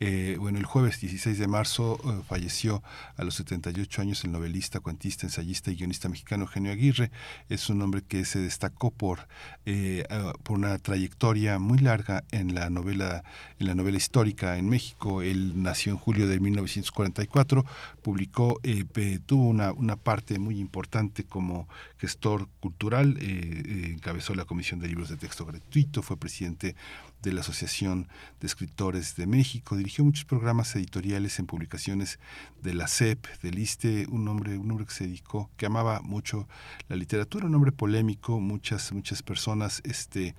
[0.05, 2.83] eh, bueno, el jueves 16 de marzo eh, falleció
[3.15, 7.09] a los 78 años el novelista, cuentista, ensayista y guionista mexicano Eugenio Aguirre.
[7.47, 9.29] Es un hombre que se destacó por,
[9.65, 13.23] eh, ah, por una trayectoria muy larga en la novela,
[13.59, 15.21] en la novela histórica en México.
[15.21, 17.63] Él nació en julio de 1944,
[18.01, 18.59] publicó,
[19.25, 25.15] tuvo una, una parte muy importante como gestor cultural, encabezó la Comisión de Libros de
[25.15, 26.75] Texto Gratuito, fue presidente
[27.23, 28.07] de la Asociación
[28.39, 32.19] de Escritores de México, dirigió muchos programas editoriales en publicaciones
[32.61, 36.47] de la CEP, del ISTE, un hombre, un que se dedicó, que amaba mucho
[36.89, 40.35] la literatura, un hombre polémico, muchas, muchas personas este,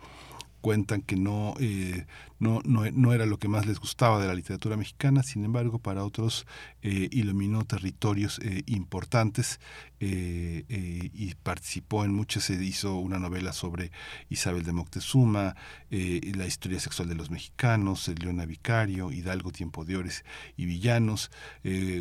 [0.61, 2.07] cuentan que no, eh,
[2.39, 5.79] no, no, no era lo que más les gustaba de la literatura mexicana, sin embargo,
[5.79, 6.47] para otros
[6.83, 9.61] eh, iluminó territorios eh, importantes
[10.01, 13.91] eh, y participó en muchas, se hizo una novela sobre
[14.29, 15.57] Isabel de Moctezuma,
[15.91, 20.25] la historia sexual de los mexicanos, Leona Vicario, Hidalgo, Tiempo de Ores
[20.57, 21.31] y Villanos,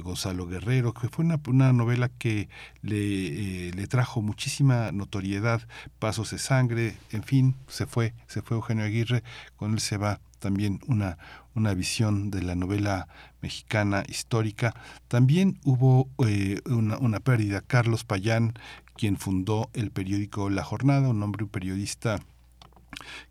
[0.01, 2.49] Gonzalo Guerrero, que fue una, una novela que
[2.81, 5.61] le, le trajo muchísima notoriedad,
[5.99, 9.23] Pasos de Sangre, en fin, se fue, se fue Eugenio Aguirre,
[9.55, 11.17] con él se va también una,
[11.55, 13.07] una visión de la novela
[13.41, 14.73] mexicana histórica.
[15.07, 17.61] También hubo eh, una, una pérdida.
[17.61, 18.53] Carlos Payán,
[18.97, 22.19] quien fundó el periódico La Jornada, un hombre, un periodista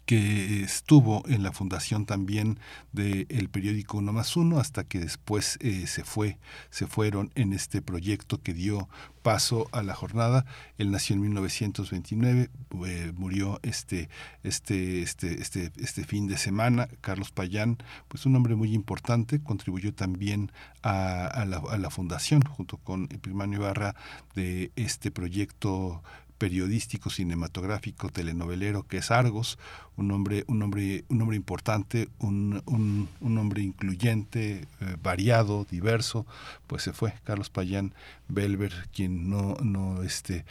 [0.06, 2.58] que estuvo en la fundación también
[2.92, 6.38] del periódico Uno más Uno hasta que después eh, se fue
[6.70, 8.88] se fueron en este proyecto que dio
[9.22, 10.44] paso a la jornada.
[10.78, 12.50] Él nació en 1929
[12.86, 14.08] eh, murió este
[14.42, 16.88] este este este este fin de semana.
[17.00, 20.50] Carlos Payán pues un hombre muy importante contribuyó también
[20.82, 23.94] a, la, fundación junto con Epimanio Ibarra
[24.34, 26.02] de este proyecto
[26.42, 29.60] periodístico, cinematográfico, telenovelero, que es Argos,
[29.96, 36.26] un hombre, un hombre, un hombre importante, un, un, un hombre incluyente, eh, variado, diverso,
[36.66, 37.14] pues se fue.
[37.22, 37.94] Carlos Payán
[38.26, 40.44] Belver, quien no, no este,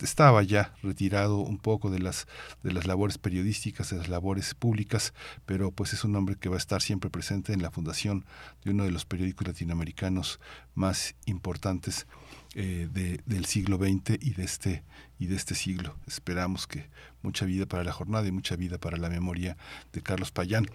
[0.00, 2.26] estaba ya retirado un poco de las,
[2.64, 6.56] de las labores periodísticas, de las labores públicas, pero pues es un hombre que va
[6.56, 8.24] a estar siempre presente en la fundación
[8.64, 10.40] de uno de los periódicos latinoamericanos
[10.74, 12.08] más importantes
[12.58, 14.82] eh, de, del siglo XX y de este
[15.18, 15.94] y de este siglo.
[16.06, 16.88] Esperamos que
[17.20, 19.58] mucha vida para la jornada y mucha vida para la memoria
[19.92, 20.66] de Carlos Payán.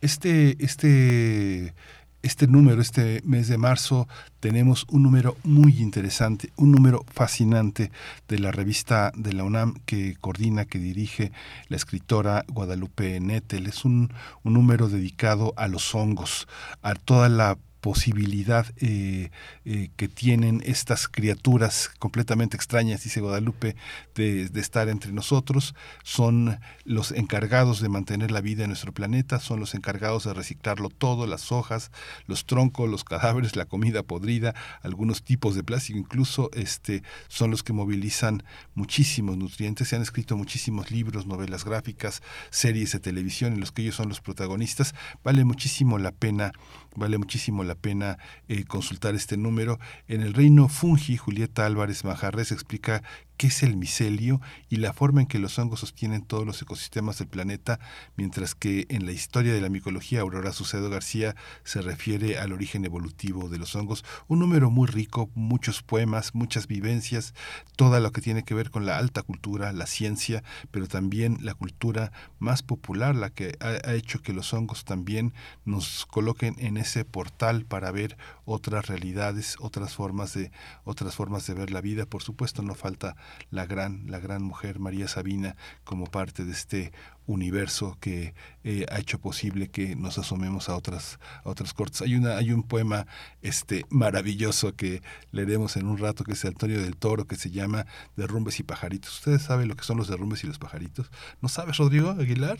[0.00, 1.74] Este, este,
[2.22, 4.08] este número, este mes de marzo,
[4.40, 7.90] tenemos un número muy interesante, un número fascinante
[8.28, 11.32] de la revista de la UNAM que coordina, que dirige
[11.68, 13.66] la escritora Guadalupe Nettel.
[13.66, 14.10] Es un,
[14.42, 16.48] un número dedicado a los hongos,
[16.80, 19.30] a toda la posibilidad eh,
[19.64, 23.76] eh, que tienen estas criaturas completamente extrañas, dice Guadalupe,
[24.16, 29.60] de, estar entre nosotros, son los encargados de mantener la vida en nuestro planeta, son
[29.60, 31.92] los encargados de reciclarlo todo, las hojas,
[32.26, 37.62] los troncos, los cadáveres, la comida podrida, algunos tipos de plástico, incluso este, son los
[37.62, 38.42] que movilizan
[38.74, 42.20] muchísimos nutrientes, se han escrito muchísimos libros, novelas gráficas,
[42.50, 46.50] series de televisión en los que ellos son los protagonistas, vale muchísimo la pena
[46.96, 48.18] vale muchísimo la pena
[48.48, 49.78] eh, consultar este número.
[50.08, 53.02] En el reino Fungi, Julieta Álvarez Majarres explica
[53.36, 57.18] qué es el micelio y la forma en que los hongos sostienen todos los ecosistemas
[57.18, 57.78] del planeta,
[58.16, 62.84] mientras que en la historia de la micología Aurora Sucedo García se refiere al origen
[62.84, 64.04] evolutivo de los hongos.
[64.28, 67.34] Un número muy rico, muchos poemas, muchas vivencias,
[67.76, 71.54] todo lo que tiene que ver con la alta cultura, la ciencia, pero también la
[71.54, 75.32] cultura más popular, la que ha, hecho que los hongos también
[75.64, 80.50] nos coloquen en ese portal para ver otras realidades, otras formas de
[80.84, 82.06] otras formas de ver la vida.
[82.06, 83.16] Por supuesto, no falta
[83.50, 86.92] la gran, la gran mujer María Sabina como parte de este
[87.26, 92.02] universo que eh, ha hecho posible que nos asomemos a otras a otras cortes.
[92.02, 93.06] Hay una hay un poema
[93.42, 95.02] este maravilloso que
[95.32, 98.62] leeremos en un rato que es de Antonio del Toro que se llama Derrumbes y
[98.62, 99.14] pajaritos.
[99.18, 101.10] ¿Ustedes saben lo que son los derrumbes y los pajaritos?
[101.40, 102.58] ¿No sabes, Rodrigo Aguilar?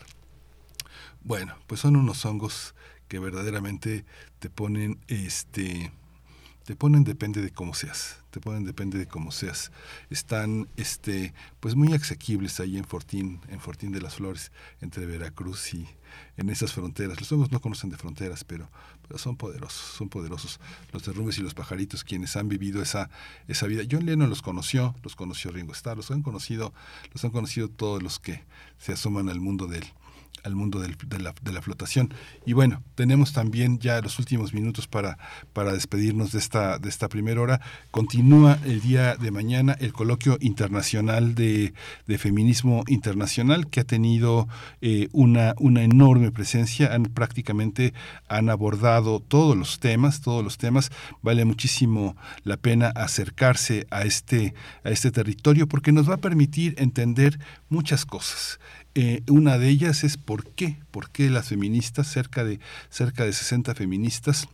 [1.22, 2.74] Bueno, pues son unos hongos
[3.08, 4.04] que verdaderamente
[4.38, 5.92] te ponen este
[6.64, 9.72] te ponen depende de cómo seas, te ponen depende de cómo seas.
[10.10, 15.72] Están este pues muy asequibles ahí en Fortín, en Fortín de las Flores, entre Veracruz
[15.72, 15.88] y
[16.36, 17.18] en esas fronteras.
[17.18, 18.68] Los hongos no conocen de fronteras, pero,
[19.08, 20.60] pero son poderosos, son poderosos
[20.92, 23.08] los derrumbes y los pajaritos quienes han vivido esa
[23.48, 23.84] esa vida.
[23.90, 26.74] John Lennon los conoció, los conoció Ringo Starr, los han conocido,
[27.14, 28.44] los han conocido todos los que
[28.76, 29.86] se asoman al mundo del
[30.44, 32.12] al mundo de, la, de, la, flotación.
[32.44, 35.18] Y bueno, tenemos también ya los últimos minutos para,
[35.52, 37.60] para despedirnos de esta, de esta primera hora.
[37.90, 41.74] Continúa el día de mañana el coloquio internacional de,
[42.06, 44.48] de feminismo internacional que ha tenido
[44.80, 46.94] eh, una, una enorme presencia.
[46.94, 47.94] Han prácticamente
[48.28, 50.90] han abordado todos los temas, todos los temas.
[51.22, 56.74] Vale muchísimo la pena acercarse a este, a este territorio porque nos va a permitir
[56.78, 58.58] entender muchas cosas.
[58.98, 63.34] Eh, una de ellas es por qué, por qué las feministas, cerca de, cerca de
[63.34, 64.48] 60 feministas,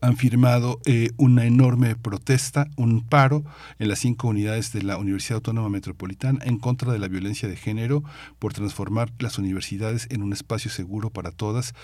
[0.00, 3.44] han firmado eh, una enorme protesta, un paro
[3.78, 7.56] en las cinco unidades de la Universidad Autónoma Metropolitana en contra de la violencia de
[7.56, 8.04] género
[8.38, 11.74] por transformar las universidades en un espacio seguro para todas,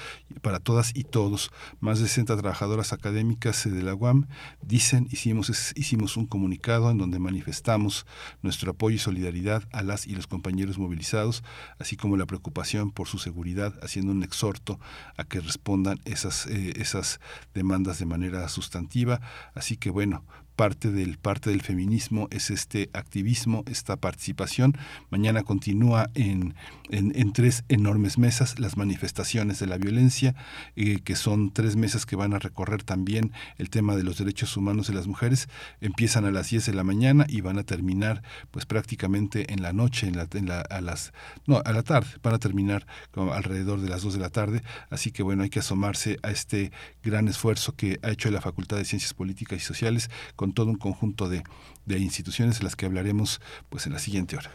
[0.43, 1.51] para todas y todos.
[1.81, 4.27] Más de 60 trabajadoras académicas de la UAM
[4.63, 8.07] dicen, hicimos, hicimos un comunicado en donde manifestamos
[8.43, 11.43] nuestro apoyo y solidaridad a las y los compañeros movilizados,
[11.79, 14.79] así como la preocupación por su seguridad, haciendo un exhorto
[15.17, 17.21] a que respondan esas, eh, esas
[17.55, 19.21] demandas demandas de manera sustantiva.
[19.55, 20.25] Así que bueno,
[20.61, 24.77] parte del, parte del feminismo es este activismo, esta participación.
[25.09, 26.55] Mañana continúa en,
[26.91, 30.35] en, tres enormes mesas las manifestaciones de la violencia,
[30.77, 34.55] eh, que son tres mesas que van a recorrer también el tema de los derechos
[34.55, 35.49] humanos de las mujeres.
[35.81, 39.73] Empiezan a las 10 de la mañana y van a terminar pues prácticamente en la
[39.73, 41.15] noche, en la, en a las
[41.47, 44.61] no, a la tarde, van a terminar alrededor de las 2 de la tarde.
[44.91, 46.71] Así que bueno, hay que asomarse a este
[47.03, 50.11] gran esfuerzo que ha hecho la Facultad de Ciencias Políticas y Sociales
[50.53, 51.43] todo un conjunto de,
[51.87, 54.51] instituciones en las que hablaremos pues en la siguiente hora.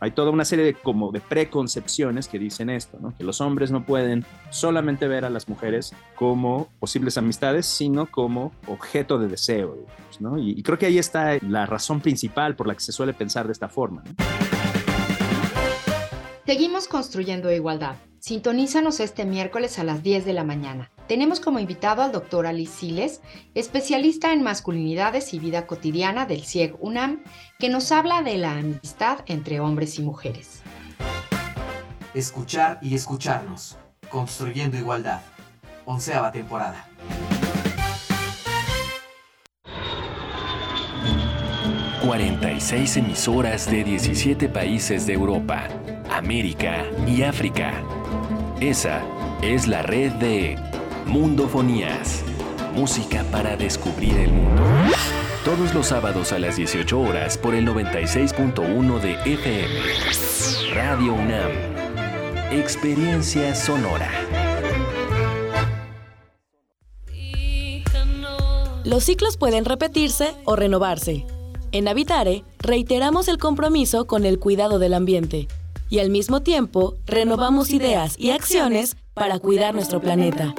[0.00, 3.14] Hay toda una serie de, como de preconcepciones que dicen esto, ¿no?
[3.16, 8.52] que los hombres no pueden solamente ver a las mujeres como posibles amistades, sino como
[8.66, 9.76] objeto de deseo.
[10.20, 10.38] ¿no?
[10.38, 13.52] Y, creo que ahí está la razón principal por la que se suele pensar de
[13.52, 14.04] esta forma.
[16.46, 17.96] Seguimos construyendo igualdad.
[18.20, 20.90] Sintonízanos este miércoles a las 10 de la mañana.
[21.08, 23.22] Tenemos como invitado al doctor Alice Siles,
[23.54, 27.24] especialista en masculinidades y vida cotidiana del CIEG UNAM,
[27.58, 30.60] que nos habla de la amistad entre hombres y mujeres.
[32.12, 33.78] Escuchar y escucharnos.
[34.10, 35.22] Construyendo igualdad.
[35.86, 36.86] Onceava temporada.
[42.02, 45.68] ...46 emisoras de 17 países de Europa,
[46.10, 47.74] América y África.
[48.60, 49.02] Esa
[49.42, 50.56] es la red de
[51.08, 52.22] Mundofonías.
[52.74, 54.62] Música para descubrir el mundo.
[55.42, 60.74] Todos los sábados a las 18 horas por el 96.1 de FM.
[60.74, 61.50] Radio UNAM.
[62.52, 64.10] Experiencia sonora.
[68.84, 71.26] Los ciclos pueden repetirse o renovarse.
[71.72, 75.48] En Habitare reiteramos el compromiso con el cuidado del ambiente
[75.88, 80.54] y al mismo tiempo renovamos ideas y acciones para cuidar nuestro planeta.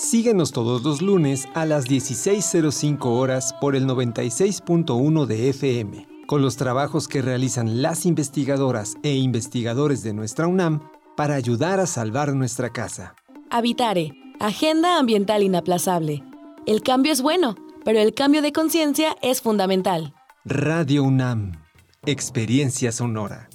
[0.00, 6.56] Síguenos todos los lunes a las 16.05 horas por el 96.1 de FM, con los
[6.56, 10.80] trabajos que realizan las investigadoras e investigadores de nuestra UNAM
[11.18, 13.14] para ayudar a salvar nuestra casa.
[13.50, 16.24] Habitare, Agenda Ambiental Inaplazable.
[16.64, 20.14] El cambio es bueno, pero el cambio de conciencia es fundamental.
[20.46, 21.60] Radio UNAM,
[22.06, 23.49] Experiencia Sonora.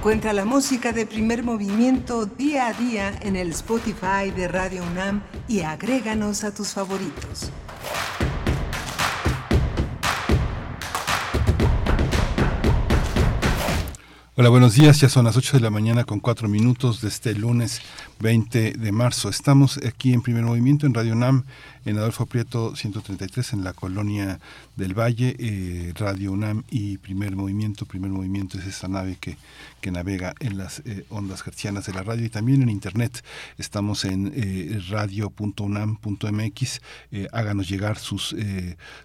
[0.00, 5.22] Encuentra la música de primer movimiento día a día en el Spotify de Radio UNAM
[5.46, 7.52] y agréganos a tus favoritos.
[14.36, 14.98] Hola, buenos días.
[15.02, 17.82] Ya son las 8 de la mañana con 4 minutos de este lunes
[18.20, 19.30] 20 de marzo.
[19.30, 21.44] Estamos aquí en primer movimiento en Radio UNAM
[21.86, 24.38] en Adolfo Prieto 133 en la colonia
[24.76, 27.86] del Valle, eh, Radio UNAM y Primer Movimiento.
[27.86, 29.38] Primer Movimiento es esta nave que,
[29.80, 33.24] que navega en las eh, ondas hertzianas de la radio y también en Internet.
[33.58, 36.80] Estamos en eh, radio.unam.mx.
[37.12, 38.36] Eh, háganos llegar sus,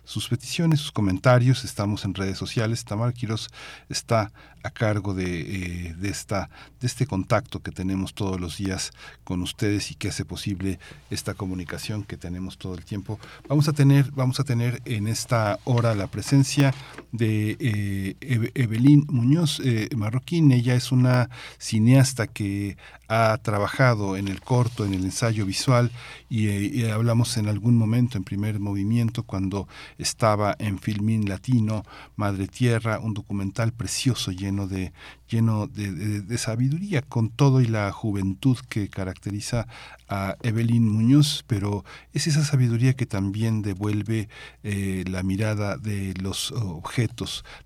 [0.03, 1.63] sus peticiones, sus comentarios.
[1.63, 2.83] Estamos en redes sociales.
[2.85, 3.49] Tamar Quiroz
[3.89, 4.31] está
[4.63, 6.49] a cargo de, de, esta,
[6.81, 8.91] de este contacto que tenemos todos los días
[9.23, 10.79] con ustedes y que hace posible
[11.09, 13.19] esta comunicación que tenemos todo el tiempo.
[13.47, 16.73] Vamos a tener, vamos a tener en esta hora la presencia
[17.17, 20.51] de eh, Evelyn Muñoz eh, Marroquín.
[20.51, 25.91] Ella es una cineasta que ha trabajado en el corto, en el ensayo visual
[26.29, 31.83] y, eh, hablamos en algún momento en primer movimiento cuando estaba en Filmín Latino,
[32.15, 34.91] Madre Tierra, un documental precioso lleno de
[35.27, 39.67] lleno de, sabiduría con todo y la juventud que caracteriza
[40.07, 44.29] a Evelyn Muñoz, pero es esa sabiduría que también devuelve
[44.61, 47.04] la mirada de los objetos,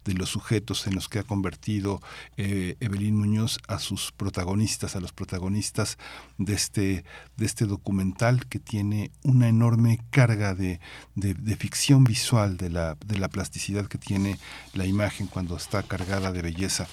[0.06, 2.02] de los sujetos en los que ha convertido
[2.38, 5.98] eh, Evelyn Muñoz a sus protagonistas, a los protagonistas
[6.38, 7.04] de este,
[7.38, 10.80] de este documental que tiene una enorme carga de,
[11.16, 14.38] de ficción visual, de la, de la plasticidad que tiene
[14.74, 16.88] la imagen cuando está cargada de belleza.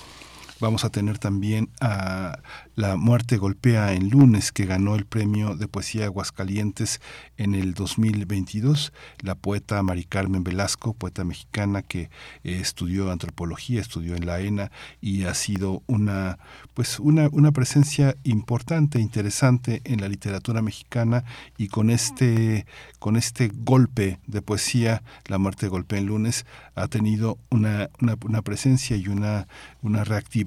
[0.58, 2.38] Vamos a tener también a
[2.76, 7.00] La muerte golpea en lunes, que ganó el premio de poesía Aguascalientes
[7.36, 8.92] en el 2022.
[9.20, 14.70] La poeta Mari Carmen Velasco, poeta mexicana que eh, estudió antropología, estudió en la ENA
[15.00, 16.38] y ha sido una,
[16.72, 21.24] pues una, una presencia importante, interesante en la literatura mexicana
[21.58, 22.66] y con este,
[22.98, 28.42] con este golpe de poesía, La muerte golpea en lunes, ha tenido una, una, una
[28.42, 29.48] presencia y una,
[29.82, 30.45] una reactivación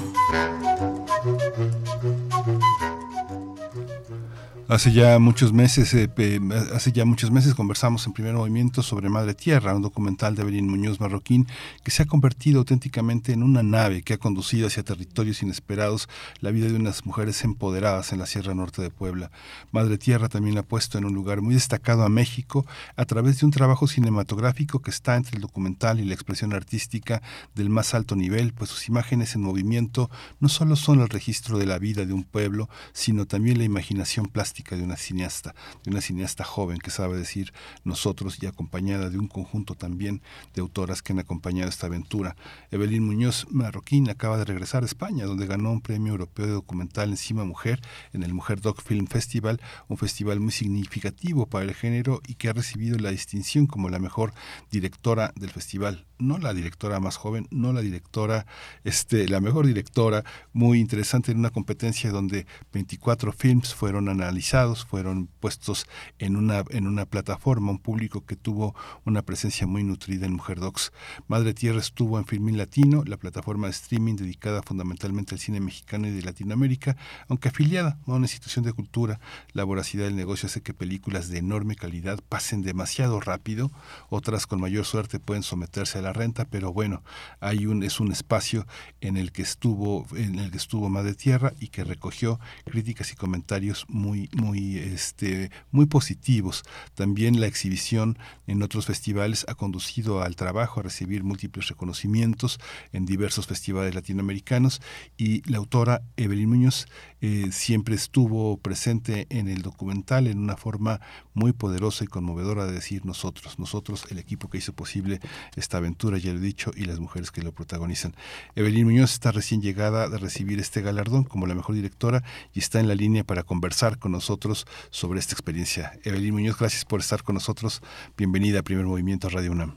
[4.71, 6.39] Hace ya muchos meses, eh,
[6.73, 10.65] hace ya muchos meses conversamos en primer movimiento sobre Madre Tierra, un documental de Evelyn
[10.65, 11.45] Muñoz Marroquín
[11.83, 16.07] que se ha convertido auténticamente en una nave que ha conducido hacia territorios inesperados
[16.39, 19.29] la vida de unas mujeres empoderadas en la Sierra Norte de Puebla.
[19.73, 22.65] Madre Tierra también ha puesto en un lugar muy destacado a México
[22.95, 27.21] a través de un trabajo cinematográfico que está entre el documental y la expresión artística
[27.55, 30.09] del más alto nivel, pues sus imágenes en movimiento
[30.39, 34.27] no solo son el registro de la vida de un pueblo, sino también la imaginación
[34.27, 37.53] plástica de una cineasta, de una cineasta joven que sabe decir
[37.83, 40.21] nosotros y acompañada de un conjunto también
[40.53, 42.35] de autoras que han acompañado esta aventura.
[42.71, 47.09] Evelyn Muñoz Marroquín acaba de regresar a España, donde ganó un premio europeo de documental
[47.09, 47.81] encima mujer
[48.13, 52.49] en el Mujer Doc Film Festival, un festival muy significativo para el género y que
[52.49, 54.33] ha recibido la distinción como la mejor
[54.69, 58.45] directora del festival no la directora más joven, no la directora,
[58.83, 65.27] este, la mejor directora, muy interesante en una competencia donde 24 films fueron analizados, fueron
[65.39, 65.87] puestos
[66.19, 70.59] en una, en una plataforma, un público que tuvo una presencia muy nutrida en Mujer
[70.59, 70.91] Docs.
[71.27, 76.07] Madre Tierra estuvo en Filmín Latino, la plataforma de streaming dedicada fundamentalmente al cine mexicano
[76.07, 76.95] y de Latinoamérica,
[77.27, 79.19] aunque afiliada a una institución de cultura,
[79.53, 83.71] la voracidad del negocio hace que películas de enorme calidad pasen demasiado rápido,
[84.09, 87.03] otras con mayor suerte pueden someterse a la renta, pero bueno,
[87.39, 88.65] hay un es un espacio
[89.01, 93.15] en el que estuvo en el que estuvo Madre Tierra y que recogió críticas y
[93.15, 96.63] comentarios muy muy este muy positivos.
[96.95, 102.59] También la exhibición en otros festivales ha conducido al trabajo a recibir múltiples reconocimientos
[102.91, 104.81] en diversos festivales latinoamericanos
[105.17, 106.85] y la autora Evelyn Muñoz
[107.21, 110.99] eh, siempre estuvo presente en el documental en una forma
[111.33, 115.19] muy poderosa y conmovedora de decir nosotros, nosotros, el equipo que hizo posible
[115.55, 118.13] esta aventura, ya lo he dicho, y las mujeres que lo protagonizan.
[118.55, 122.79] Evelyn Muñoz está recién llegada de recibir este galardón como la mejor directora y está
[122.79, 125.93] en la línea para conversar con nosotros sobre esta experiencia.
[126.03, 127.81] Evelyn Muñoz, gracias por estar con nosotros.
[128.17, 129.75] Bienvenida a Primer Movimiento Radio UNAM.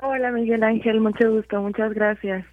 [0.00, 2.44] Hola Miguel Ángel, mucho gusto, muchas gracias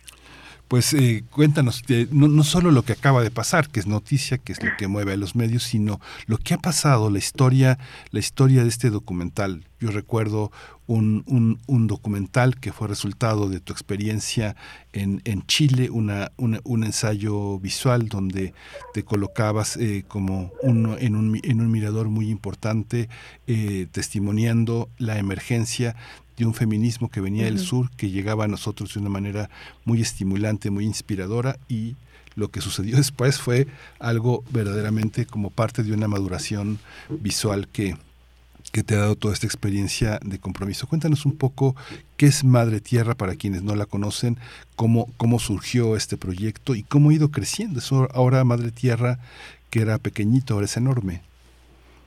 [0.69, 4.53] pues eh, cuéntanos, no, no, solo lo que acaba de pasar, que es noticia, que
[4.53, 7.79] es lo que mueve a los medios, sino lo que ha pasado, la historia,
[8.11, 9.65] la historia de este documental.
[9.79, 10.51] Yo recuerdo
[10.85, 14.55] un, un, documental que fue resultado de tu experiencia
[14.93, 18.53] en, en Chile, una, un ensayo visual donde
[18.93, 23.09] te colocabas eh, como uno en, un, en un mirador muy importante,
[23.47, 25.95] eh, testimoniando la emergencia
[26.39, 29.49] de un feminismo que venía del sur, que llegaba a nosotros de una manera
[29.83, 31.95] muy estimulante, muy inspiradora y
[32.35, 33.67] lo que sucedió después fue
[33.99, 36.79] algo verdaderamente como parte de una maduración
[37.09, 37.97] visual que,
[38.71, 40.87] que te ha dado toda esta experiencia de compromiso.
[40.87, 41.75] Cuéntanos un poco
[42.15, 44.37] qué es Madre Tierra para quienes no la conocen,
[44.77, 47.79] cómo, cómo surgió este proyecto y cómo ha ido creciendo.
[47.79, 49.19] Eso ahora Madre Tierra,
[49.69, 51.21] que era pequeñito, ahora es enorme.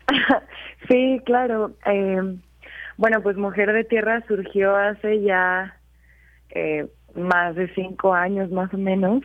[0.88, 1.72] Sí, claro.
[1.86, 2.36] Eh,
[2.96, 5.76] bueno, pues Mujer de Tierra surgió hace ya
[6.50, 9.22] eh, más de cinco años más o menos.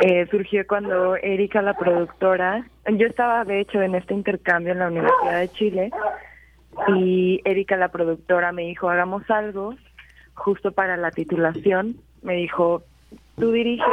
[0.00, 4.88] Eh, surgió cuando Erika, la productora, yo estaba de hecho en este intercambio en la
[4.88, 5.90] Universidad de Chile
[6.88, 9.74] y Erika, la productora, me dijo, hagamos algo
[10.34, 11.96] justo para la titulación.
[12.22, 12.82] Me dijo,
[13.38, 13.86] tú diriges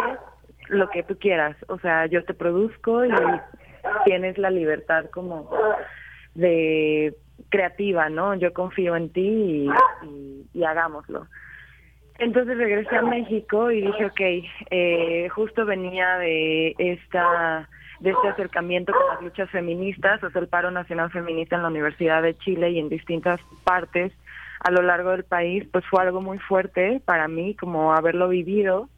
[0.70, 3.12] lo que tú quieras, o sea, yo te produzco y
[4.06, 5.50] tienes la libertad como
[6.34, 7.14] de
[7.52, 8.34] creativa, ¿no?
[8.34, 9.70] Yo confío en ti
[10.54, 11.28] y, hagámoslo.
[12.18, 14.22] Entonces regresé a México y dije, ok,
[14.72, 20.48] eh, justo venía de esta de este acercamiento con las luchas feministas, o sea, el
[20.48, 24.12] paro nacional feminista en la Universidad de Chile y en distintas partes
[24.60, 28.90] a lo largo del país, pues fue algo muy fuerte para mí, como haberlo vivido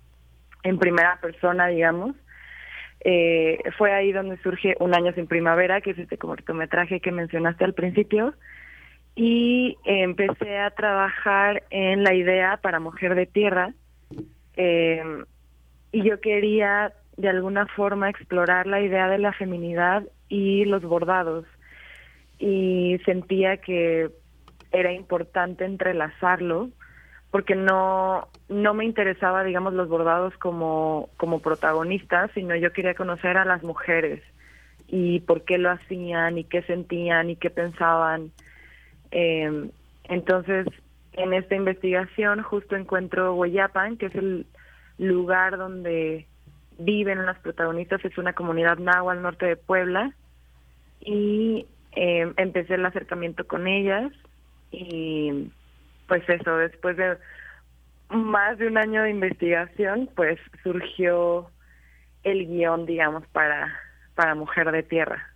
[0.63, 2.15] en primera persona, digamos.
[3.05, 7.65] Eh, fue ahí donde surge Un año sin primavera, que es este cortometraje que mencionaste
[7.65, 8.33] al principio,
[9.15, 13.73] y empecé a trabajar en la idea para Mujer de Tierra,
[14.55, 15.03] eh,
[15.91, 21.45] y yo quería de alguna forma explorar la idea de la feminidad y los bordados,
[22.39, 24.09] y sentía que
[24.71, 26.69] era importante entrelazarlo
[27.33, 33.37] porque no no me interesaba digamos los bordados como como protagonistas sino yo quería conocer
[33.37, 34.21] a las mujeres
[34.87, 38.31] y por qué lo hacían y qué sentían y qué pensaban.
[39.09, 39.71] Eh,
[40.03, 40.67] entonces
[41.13, 44.45] en esta investigación justo encuentro Hueyapan que es el
[44.99, 46.27] lugar donde
[46.77, 50.13] viven las protagonistas es una comunidad náhuatl al norte de Puebla
[50.99, 51.65] y
[51.95, 54.11] eh, empecé el acercamiento con ellas
[54.71, 55.49] y
[56.13, 57.17] pues eso, después de
[58.11, 61.49] más de un año de investigación, pues surgió
[62.21, 63.73] el guion, digamos, para,
[64.13, 65.33] para Mujer de Tierra.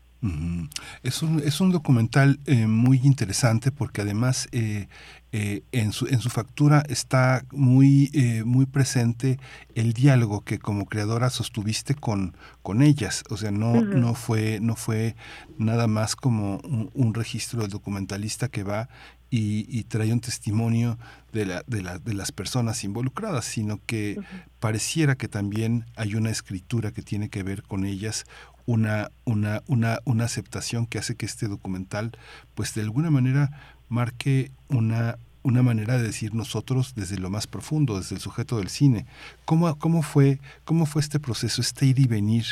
[1.02, 4.88] Es un, es un documental eh, muy interesante porque además eh,
[5.32, 8.12] eh, en, su, en su factura está muy,
[8.46, 9.40] muy presente
[9.74, 13.24] el diálogo que como creadora sostuviste con, con ellas.
[13.32, 15.16] O sea, no, no, fue, no fue
[15.58, 16.58] nada más como
[16.94, 18.90] un registro del documentalista que va
[19.30, 20.98] y, trae un testimonio
[21.34, 24.20] de, la, de, la, de, las personas involucradas, sino que
[24.60, 28.26] pareciera que también hay una escritura que tiene que ver con ellas,
[28.66, 32.12] una, una, una, una aceptación que hace que este documental,
[32.56, 33.52] pues de alguna manera
[33.90, 38.70] marque una, una manera de decir nosotros desde lo más profundo, desde el sujeto del
[38.70, 39.06] cine.
[39.46, 42.46] ¿Cómo, cómo, fue, cómo fue este proceso, este ir y venir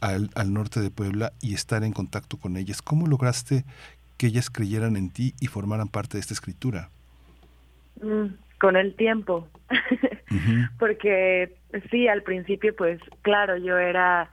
[0.00, 2.82] al, al norte de Puebla y estar en contacto con ellas?
[2.82, 3.64] ¿Cómo lograste
[4.16, 6.90] que ellas creyeran en ti y formaran parte de esta escritura?
[8.00, 9.48] Mm, con el tiempo,
[10.78, 11.56] porque
[11.90, 14.30] sí, al principio, pues claro, yo era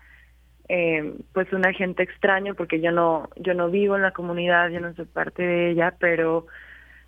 [0.70, 4.80] eh, pues un agente extraño porque yo no yo no vivo en la comunidad, yo
[4.80, 6.48] no soy parte de ella, pero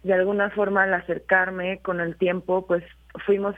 [0.04, 2.84] de alguna forma al acercarme con el tiempo, pues
[3.26, 3.56] fuimos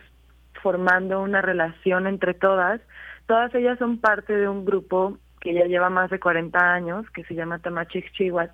[0.61, 2.80] formando una relación entre todas.
[3.26, 7.23] Todas ellas son parte de un grupo que ya lleva más de 40 años, que
[7.26, 8.53] se llama Tamachix Chihuahua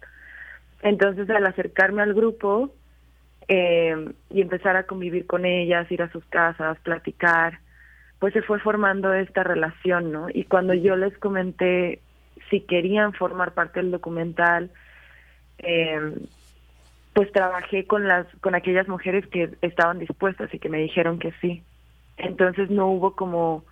[0.84, 2.70] entonces, al acercarme al grupo
[3.48, 7.60] eh, y empezar a convivir con ellas, ir a sus casas, platicar,
[8.20, 10.28] pues se fue formando esta relación, ¿no?
[10.30, 12.02] Y cuando yo les comenté
[12.50, 14.72] si querían formar parte del documental,
[15.60, 16.16] eh,
[17.14, 21.32] pues trabajé con las con aquellas mujeres que estaban dispuestas y que me dijeron que
[21.40, 21.64] sí.
[22.18, 23.64] Entonces no hubo como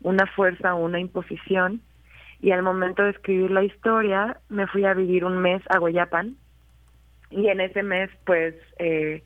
[0.00, 1.82] una fuerza o una imposición
[2.40, 6.36] y al momento de escribir la historia me fui a vivir un mes a Guayapan
[7.34, 9.22] y en ese mes pues eh,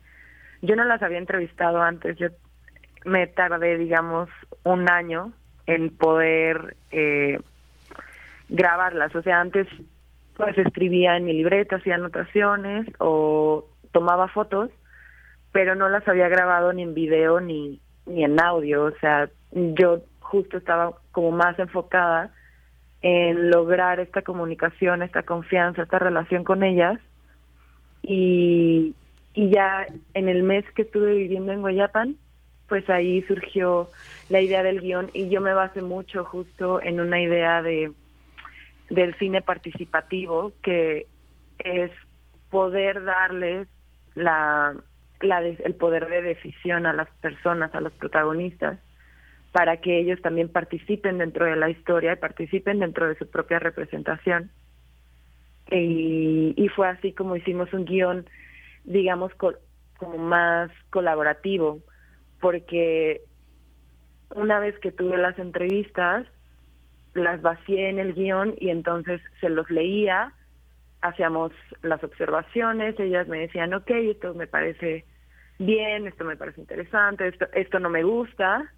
[0.61, 2.27] yo no las había entrevistado antes, yo
[3.05, 4.29] me tardé digamos
[4.63, 5.31] un año
[5.67, 7.39] en poder eh,
[8.49, 9.67] grabarlas, o sea antes
[10.35, 14.71] pues escribía en mi libreta, hacía anotaciones o tomaba fotos,
[15.51, 20.01] pero no las había grabado ni en video ni, ni en audio, o sea, yo
[20.19, 22.31] justo estaba como más enfocada
[23.01, 26.99] en lograr esta comunicación, esta confianza, esta relación con ellas
[28.01, 28.93] y,
[29.33, 32.17] y ya en el mes que estuve viviendo en Guayapan,
[32.69, 33.89] pues ahí surgió
[34.29, 37.91] la idea del guion y yo me basé mucho justo en una idea de
[38.89, 41.07] del cine participativo que
[41.59, 41.91] es
[42.49, 43.67] poder darles
[44.15, 44.75] la
[45.21, 48.79] la el poder de decisión a las personas, a los protagonistas,
[49.51, 53.59] para que ellos también participen dentro de la historia y participen dentro de su propia
[53.59, 54.51] representación.
[55.71, 58.25] Y, y fue así como hicimos un guion,
[58.83, 61.79] digamos, como más colaborativo,
[62.39, 63.21] porque
[64.35, 66.25] una vez que tuve las entrevistas,
[67.13, 70.33] las vacié en el guion y entonces se los leía,
[71.01, 71.51] hacíamos
[71.81, 75.05] las observaciones, ellas me decían, ok, esto me parece
[75.57, 78.71] bien, esto me parece interesante, esto, esto no me gusta,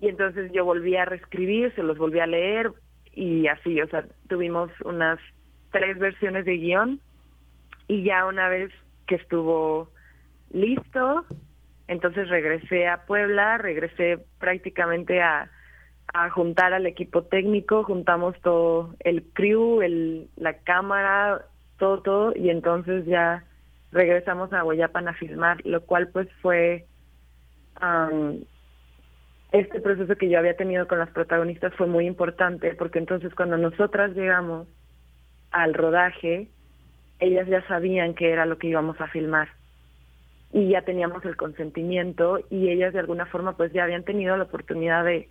[0.00, 2.72] y entonces yo volví a reescribir, se los volví a leer
[3.12, 5.18] y así, o sea, tuvimos unas
[5.70, 7.00] tres versiones de guion
[7.86, 8.70] y ya una vez
[9.06, 9.90] que estuvo
[10.52, 11.24] listo,
[11.86, 15.50] entonces regresé a Puebla, regresé prácticamente a,
[16.12, 21.46] a juntar al equipo técnico, juntamos todo el crew, el, la cámara,
[21.78, 23.44] todo, todo, y entonces ya
[23.92, 26.86] regresamos a Guayapan a filmar, lo cual pues fue
[29.52, 33.56] este proceso que yo había tenido con las protagonistas fue muy importante, porque entonces cuando
[33.56, 34.66] nosotras llegamos
[35.50, 36.48] al rodaje,
[37.20, 39.48] ellas ya sabían qué era lo que íbamos a filmar
[40.52, 44.44] y ya teníamos el consentimiento y ellas de alguna forma pues ya habían tenido la
[44.44, 45.28] oportunidad de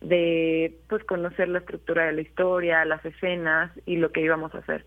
[0.00, 4.58] de pues conocer la estructura de la historia, las escenas y lo que íbamos a
[4.58, 4.86] hacer.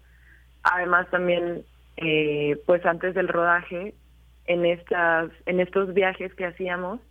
[0.63, 1.65] Además también
[1.97, 3.93] eh, pues antes del rodaje
[4.45, 7.01] en estas en estos viajes que hacíamos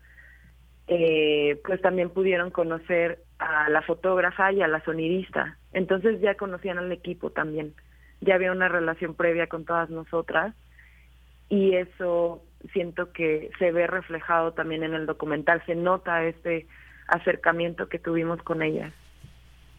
[0.88, 5.56] eh, pues también pudieron conocer a la fotógrafa y a la sonidista.
[5.72, 7.74] Entonces ya conocían al equipo también.
[8.20, 10.54] Ya había una relación previa con todas nosotras
[11.48, 12.42] y eso
[12.72, 16.66] siento que se ve reflejado también en el documental, se nota este
[17.08, 18.92] acercamiento que tuvimos con ellas.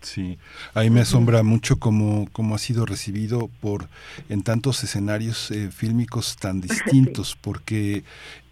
[0.01, 0.39] Sí,
[0.73, 3.87] ahí me asombra mucho cómo, cómo ha sido recibido por
[4.29, 8.03] en tantos escenarios eh, fílmicos tan distintos, porque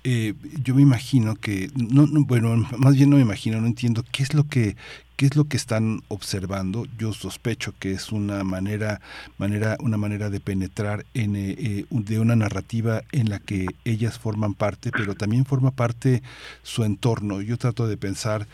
[0.04, 4.24] eh, yo me imagino que, no, bueno, más bien no me imagino, no entiendo qué
[4.24, 4.76] es lo que
[5.18, 6.88] qué es lo que están observando.
[6.98, 9.02] Yo sospecho que es una manera,
[9.38, 14.18] manera, una manera de penetrar en eh, eh, de una narrativa en la que ellas
[14.18, 16.24] forman parte, pero también forma parte
[16.64, 17.42] su entorno.
[17.42, 18.48] Yo trato de pensar,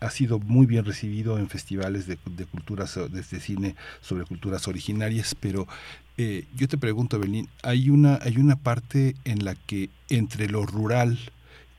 [0.00, 5.36] ha sido muy bien recibido en festivales de, de culturas, de cine sobre culturas originarias,
[5.38, 5.68] pero
[6.16, 10.64] eh, yo te pregunto, Belín, hay una, hay una parte en la que entre lo
[10.64, 11.18] rural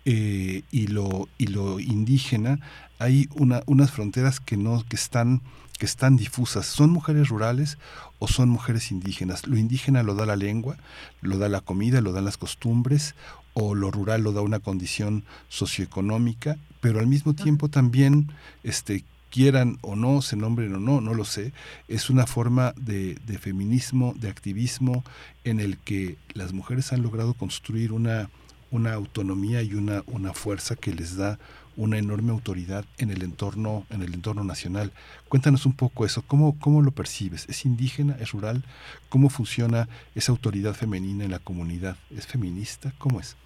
[0.05, 2.59] eh, y, lo, y lo indígena
[2.99, 5.41] hay una, unas fronteras que, no, que, están,
[5.77, 6.65] que están difusas.
[6.65, 7.77] ¿Son mujeres rurales
[8.19, 9.47] o son mujeres indígenas?
[9.47, 10.77] Lo indígena lo da la lengua,
[11.21, 13.15] lo da la comida, lo dan las costumbres,
[13.53, 18.31] o lo rural lo da una condición socioeconómica, pero al mismo tiempo también
[18.63, 21.53] este, quieran o no, se nombren o no, no lo sé,
[21.87, 25.03] es una forma de, de, feminismo, de activismo
[25.43, 28.29] en el que las mujeres han logrado construir una,
[28.71, 31.39] una autonomía y una, una fuerza que les da
[31.77, 34.91] una enorme autoridad en el entorno, en el entorno nacional.
[35.29, 37.47] Cuéntanos un poco eso, ¿cómo, cómo lo percibes?
[37.47, 38.17] ¿Es indígena?
[38.19, 38.63] ¿Es rural?
[39.09, 41.95] ¿Cómo funciona esa autoridad femenina en la comunidad?
[42.09, 42.91] ¿Es feminista?
[42.97, 43.37] ¿Cómo es?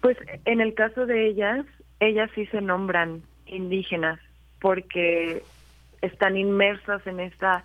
[0.00, 1.66] Pues en el caso de ellas,
[2.00, 4.18] ellas sí se nombran indígenas,
[4.62, 5.42] porque
[6.00, 7.64] están inmersas en esta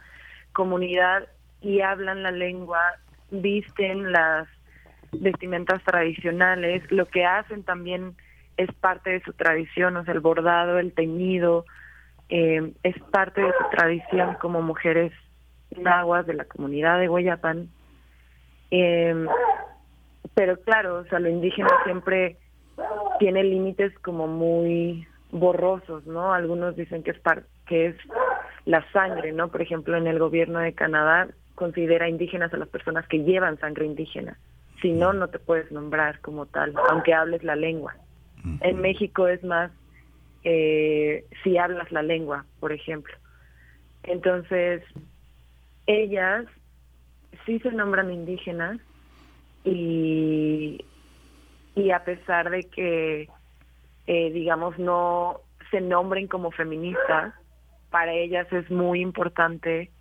[0.52, 1.28] comunidad
[1.62, 2.82] y hablan la lengua,
[3.30, 4.48] visten las
[5.12, 8.16] vestimentas tradicionales, lo que hacen también
[8.58, 11.66] es parte de su tradición, o sea, el bordado, el teñido,
[12.30, 15.14] eh, es parte de su tradición como mujeres
[15.78, 17.70] nahuas de la comunidad de Guayapán.
[18.72, 19.28] Eh,
[20.34, 22.38] pero claro, o sea, lo indígena siempre
[23.20, 26.34] tiene límites como muy borrosos, ¿no?
[26.34, 27.22] Algunos dicen que es
[27.66, 27.96] que es
[28.66, 29.50] la sangre, ¿no?
[29.50, 33.86] Por ejemplo, en el gobierno de Canadá considera indígenas a las personas que llevan sangre
[33.86, 34.38] indígena.
[34.82, 37.96] Si no, no te puedes nombrar como tal, aunque hables la lengua.
[38.62, 39.72] En México es más
[40.44, 43.14] eh, si hablas la lengua, por ejemplo.
[44.04, 44.84] Entonces,
[45.88, 46.46] ellas
[47.46, 48.80] sí se nombran indígenas
[49.66, 50.86] y,
[51.76, 53.28] y a pesar de que
[54.08, 57.34] eh, digamos, no se nombren como feministas,
[57.90, 59.92] para ellas es muy importante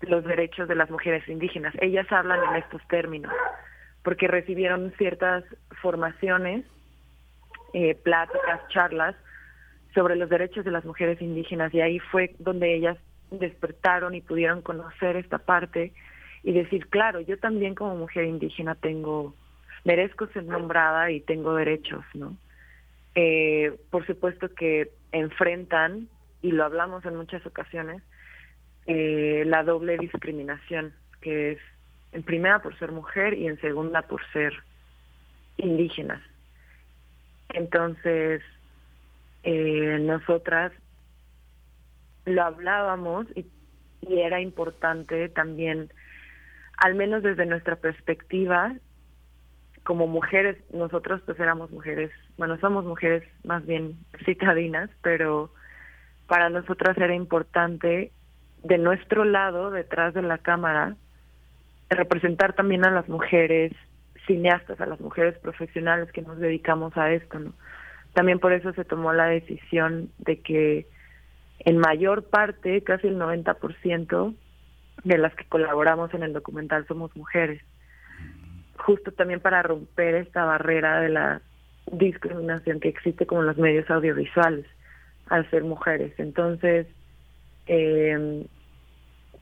[0.00, 1.74] los derechos de las mujeres indígenas.
[1.80, 3.32] Ellas hablan en estos términos
[4.02, 5.44] porque recibieron ciertas
[5.80, 6.64] formaciones,
[7.72, 9.16] eh, pláticas, charlas
[9.94, 12.98] sobre los derechos de las mujeres indígenas y ahí fue donde ellas
[13.30, 15.92] despertaron y pudieron conocer esta parte
[16.42, 19.34] y decir, claro, yo también como mujer indígena tengo,
[19.84, 22.36] merezco ser nombrada y tengo derechos, ¿no?
[23.14, 26.08] Eh, por supuesto que enfrentan,
[26.42, 28.02] y lo hablamos en muchas ocasiones,
[28.86, 31.58] eh, la doble discriminación, que es
[32.12, 34.52] en primera por ser mujer y en segunda por ser
[35.56, 36.22] indígenas.
[37.50, 38.42] Entonces,
[39.42, 40.72] eh, nosotras
[42.24, 43.46] lo hablábamos y,
[44.02, 45.92] y era importante también,
[46.78, 48.74] al menos desde nuestra perspectiva,
[49.84, 55.50] como mujeres, nosotros pues éramos mujeres, bueno, somos mujeres más bien citadinas, pero
[56.26, 58.10] para nosotras era importante
[58.62, 60.96] de nuestro lado, detrás de la cámara,
[61.90, 63.72] representar también a las mujeres
[64.26, 67.38] cineastas, a las mujeres profesionales que nos dedicamos a esto.
[68.14, 70.86] También por eso se tomó la decisión de que
[71.60, 74.34] en mayor parte, casi el 90%
[75.04, 77.62] de las que colaboramos en el documental somos mujeres.
[78.84, 81.40] Justo también para romper esta barrera de la
[81.90, 84.66] discriminación que existe como en los medios audiovisuales
[85.28, 86.12] al ser mujeres.
[86.18, 86.86] Entonces,
[87.66, 88.46] eh,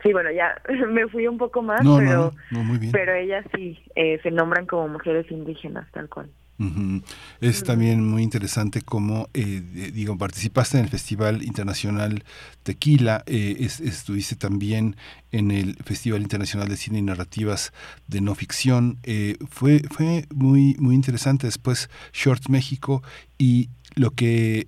[0.02, 2.32] sí, bueno, ya me fui un poco más, pero,
[2.93, 6.28] pero ellas sí eh, se nombran como mujeres indígenas, tal cual.
[7.40, 12.24] Es también muy interesante cómo, eh, digo, participaste en el Festival Internacional
[12.62, 14.97] Tequila, eh, estuviste también
[15.30, 17.72] en el Festival Internacional de Cine y Narrativas
[18.06, 18.98] de No Ficción.
[19.02, 23.02] Eh, fue, fue muy, muy interesante después Shorts México
[23.39, 24.66] y lo que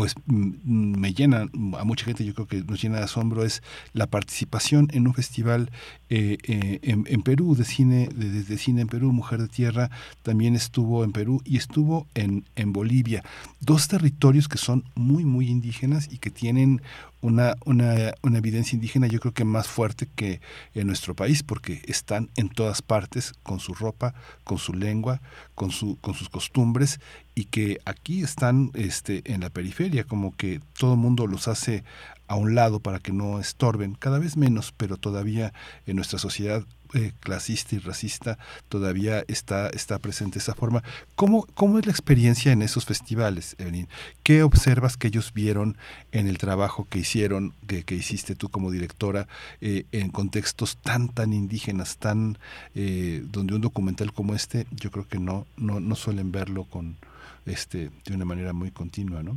[0.00, 3.62] pues me llena, a mucha gente yo creo que nos llena de asombro, es
[3.92, 5.70] la participación en un festival
[6.08, 9.90] eh, eh, en, Perú, de cine, de, cine en Perú, Mujer de Tierra,
[10.22, 13.22] también estuvo en Perú y estuvo en, en Bolivia.
[13.60, 16.80] Dos territorios que son muy, muy indígenas y que tienen
[17.20, 20.40] una, una, una, evidencia indígena yo creo que más fuerte que
[20.74, 24.14] en nuestro país, porque están en todas partes con su ropa,
[24.44, 25.20] con su lengua,
[25.54, 27.00] con, su, con sus costumbres,
[27.40, 31.84] y que aquí están este, en la periferia, como que todo el mundo los hace
[32.28, 35.54] a un lado para que no estorben, cada vez menos, pero todavía
[35.86, 38.36] en nuestra sociedad eh, clasista y racista
[38.68, 40.82] todavía está, está presente esa forma.
[41.14, 43.88] ¿Cómo, ¿Cómo es la experiencia en esos festivales, Evelyn?
[44.22, 45.78] ¿Qué observas que ellos vieron
[46.12, 49.28] en el trabajo que hicieron, que, que hiciste tú como directora,
[49.62, 52.36] eh, en contextos tan, tan indígenas, tan
[52.74, 56.98] eh, donde un documental como este, yo creo que no, no, no suelen verlo con
[57.46, 59.36] este de una manera muy continua, ¿no?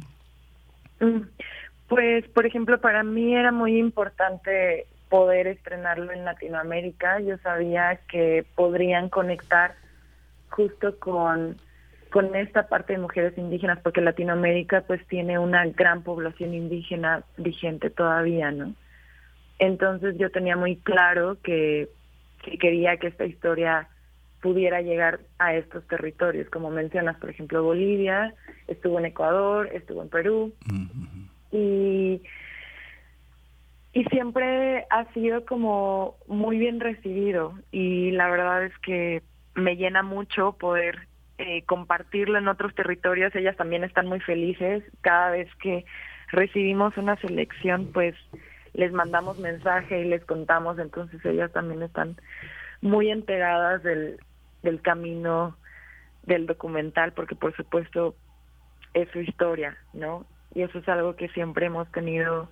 [1.00, 1.28] Mm,
[1.88, 7.20] pues, por ejemplo, para mí era muy importante poder estrenarlo en Latinoamérica.
[7.20, 9.76] Yo sabía que podrían conectar
[10.50, 11.58] justo con,
[12.10, 17.90] con esta parte de mujeres indígenas, porque Latinoamérica pues tiene una gran población indígena vigente
[17.90, 18.74] todavía, ¿no?
[19.60, 21.90] Entonces yo tenía muy claro que,
[22.60, 23.88] quería que esta historia
[24.44, 28.36] pudiera llegar a estos territorios, como mencionas, por ejemplo, Bolivia,
[28.68, 30.54] estuvo en Ecuador, estuvo en Perú,
[31.52, 32.22] y
[33.94, 39.22] y siempre ha sido como muy bien recibido y la verdad es que
[39.54, 41.08] me llena mucho poder
[41.38, 43.36] eh, compartirlo en otros territorios.
[43.36, 44.84] Ellas también están muy felices.
[45.02, 45.86] Cada vez que
[46.32, 48.16] recibimos una selección, pues
[48.74, 50.80] les mandamos mensaje y les contamos.
[50.80, 52.18] Entonces ellas también están
[52.82, 54.18] muy enteradas del,
[54.64, 55.56] del camino
[56.24, 58.16] del documental, porque por supuesto
[58.94, 60.26] es su historia, ¿no?
[60.56, 62.50] Y eso es algo que siempre hemos tenido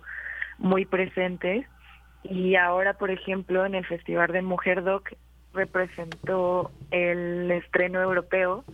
[0.58, 1.66] muy presentes.
[2.22, 5.10] Y ahora, por ejemplo, en el Festival de Mujer Doc
[5.54, 8.64] representó el estreno europeo,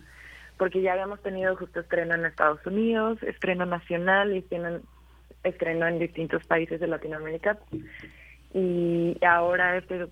[0.57, 4.81] porque ya habíamos tenido justo estreno en Estados Unidos, estreno nacional y tienen
[5.43, 7.57] estreno en distintos países de Latinoamérica.
[8.53, 10.07] Y ahora este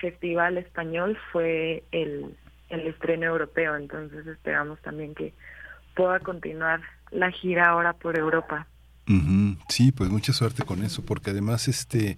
[0.00, 2.34] festival español fue el,
[2.72, 5.34] el estreno europeo, entonces esperamos también que
[5.94, 6.80] pueda continuar
[7.10, 8.66] la gira ahora por Europa.
[9.68, 12.16] Sí, pues mucha suerte con eso, porque además este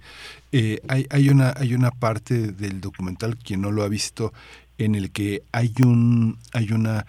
[0.52, 4.32] eh, hay, hay una hay una parte del documental quien no lo ha visto
[4.78, 7.06] en el que hay un hay una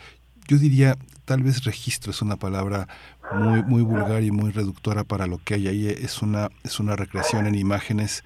[0.47, 2.87] yo diría tal vez registro es una palabra
[3.33, 6.95] muy muy vulgar y muy reductora para lo que hay ahí es una es una
[6.95, 8.23] recreación en imágenes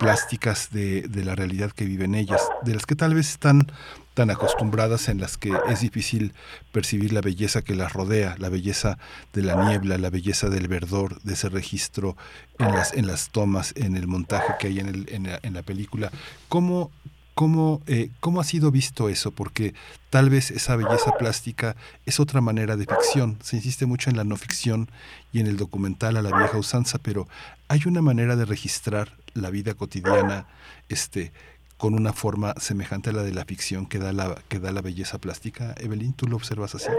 [0.00, 3.66] plásticas de, de la realidad que viven ellas, de las que tal vez están
[4.14, 6.34] tan acostumbradas en las que es difícil
[6.72, 8.98] percibir la belleza que las rodea, la belleza
[9.32, 12.16] de la niebla, la belleza del verdor, de ese registro
[12.58, 15.54] en las, en las tomas, en el montaje que hay en, el, en, la, en
[15.54, 16.10] la película.
[16.48, 16.90] ¿Cómo,
[17.34, 19.30] ¿Cómo, eh, ¿Cómo ha sido visto eso?
[19.30, 19.74] Porque
[20.10, 23.38] tal vez esa belleza plástica es otra manera de ficción.
[23.42, 24.90] Se insiste mucho en la no ficción
[25.32, 27.28] y en el documental a la vieja usanza, pero
[27.68, 30.46] hay una manera de registrar la vida cotidiana
[30.90, 31.32] este,
[31.80, 34.82] con una forma semejante a la de la ficción que da la, que da la
[34.82, 35.74] belleza plástica.
[35.80, 36.90] Evelyn, ¿tú lo observas así?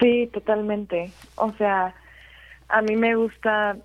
[0.00, 1.12] Sí, totalmente.
[1.36, 1.94] O sea,
[2.68, 3.76] a mí me gusta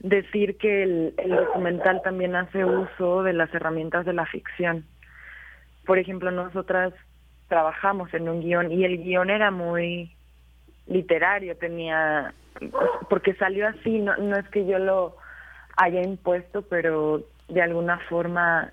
[0.00, 4.86] decir que el, el, documental también hace uso de las herramientas de la ficción.
[5.84, 6.94] Por ejemplo, nosotras
[7.48, 10.10] trabajamos en un guion y el guion era muy
[10.86, 12.32] literario, tenía,
[13.10, 15.16] porque salió así, no, no es que yo lo
[15.76, 18.72] haya impuesto, pero de alguna forma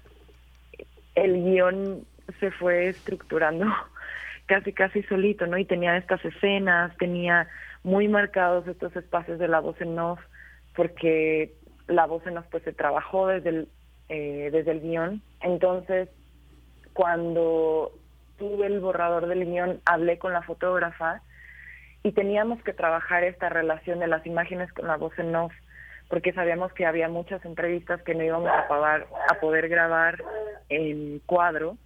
[1.15, 2.05] el guion
[2.39, 3.65] se fue estructurando
[4.45, 5.57] casi casi solito, ¿no?
[5.57, 7.47] Y tenía estas escenas, tenía
[7.83, 10.19] muy marcados estos espacios de la voz en off,
[10.75, 11.53] porque
[11.87, 13.67] la voz en off pues se trabajó desde el,
[14.09, 15.21] eh, desde el guion.
[15.41, 16.09] Entonces,
[16.93, 17.91] cuando
[18.37, 21.21] tuve el borrador del guion, hablé con la fotógrafa
[22.03, 25.53] y teníamos que trabajar esta relación de las imágenes con la voz en off,
[26.09, 30.23] porque sabíamos que había muchas entrevistas que no íbamos a, pagar, a poder grabar
[30.69, 31.77] en cuadro,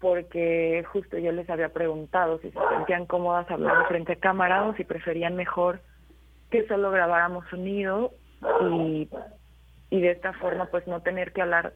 [0.00, 4.74] porque justo yo les había preguntado si se sentían cómodas hablando frente a cámara o
[4.74, 5.80] si preferían mejor
[6.50, 8.12] que solo grabáramos sonido
[8.62, 9.08] y,
[9.90, 11.72] y de esta forma pues no tener que hablar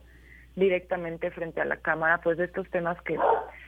[0.55, 3.17] directamente frente a la cámara pues de estos temas que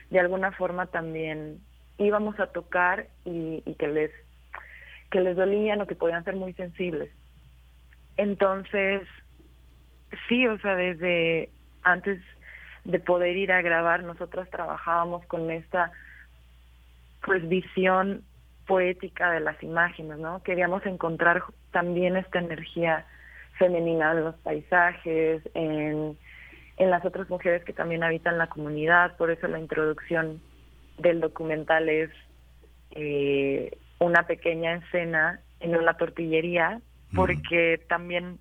[0.10, 1.60] de alguna forma también
[1.98, 4.12] íbamos a tocar y, y que les
[5.10, 7.10] que les dolían o que podían ser muy sensibles
[8.20, 9.02] entonces
[10.28, 11.50] sí o sea desde
[11.84, 12.22] antes
[12.84, 15.92] de poder ir a grabar nosotros trabajábamos con esta
[17.26, 18.24] pues visión
[18.68, 23.06] poética de las imágenes no queríamos encontrar también esta energía
[23.58, 26.18] femenina en los paisajes en
[26.80, 30.42] en las otras mujeres que también habitan la comunidad, por eso la introducción
[30.98, 32.10] del documental es
[32.92, 36.82] eh, una pequeña escena en una tortillería,
[37.16, 38.40] porque también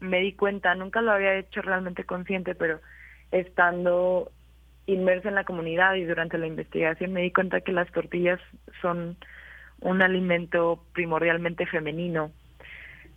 [0.00, 2.80] me di cuenta, nunca lo había hecho realmente consciente, pero
[3.30, 4.30] estando
[4.86, 8.40] inmersa en la comunidad y durante la investigación me di cuenta que las tortillas
[8.82, 9.16] son
[9.80, 12.32] un alimento primordialmente femenino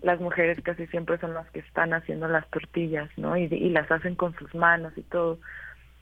[0.04, 3.38] las mujeres casi siempre son las que están haciendo las tortillas, ¿no?
[3.38, 5.40] Y, las hacen con sus manos y todo.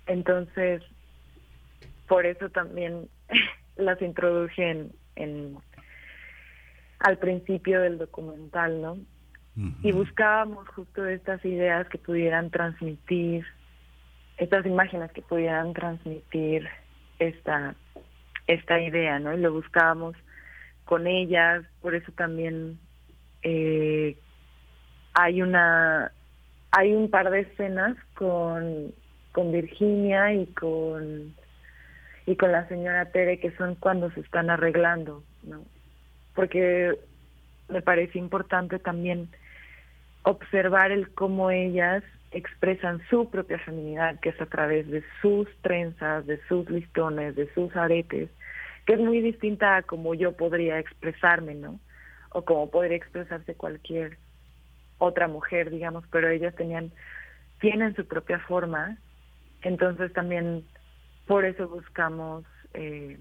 [0.07, 0.81] Entonces,
[2.07, 3.07] por eso también
[3.77, 5.57] las introduje en,
[7.01, 8.97] al principio del documental, ¿no?
[9.83, 13.45] Y buscábamos justo estas ideas que pudieran transmitir,
[14.37, 16.67] estas imágenes que pudieran transmitir
[17.19, 17.75] esta,
[18.47, 19.33] esta idea, ¿no?
[19.33, 20.15] Y lo buscábamos
[20.85, 22.79] con ellas, por eso también
[23.43, 24.17] eh,
[25.13, 26.11] hay una
[26.71, 28.93] hay un par de escenas con
[29.33, 31.35] con Virginia y con
[32.25, 35.65] y con la señora Tere que son cuando se están arreglando, ¿no?
[36.33, 36.97] Porque
[37.69, 39.29] me parece importante también
[40.23, 46.25] observar el cómo ellas expresan su propia feminidad, que es a través de sus trenzas,
[46.25, 48.29] de sus listones, de sus aretes,
[48.85, 51.79] que es muy distinta a como yo podría expresarme, ¿no?
[52.31, 54.17] o como podría expresarse cualquier
[54.97, 56.91] otra mujer, digamos, pero ellas tenían,
[57.59, 58.97] tienen su propia forma,
[59.63, 60.65] entonces también
[61.27, 63.17] por eso buscamos eh,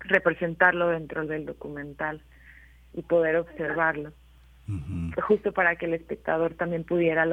[0.00, 2.22] representarlo dentro del documental
[2.94, 4.12] y poder observarlo,
[5.26, 7.26] justo para que el espectador también pudiera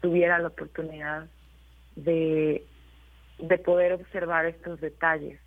[0.00, 1.26] tuviera la oportunidad
[1.96, 2.64] de,
[3.38, 5.40] de poder observar estos detalles.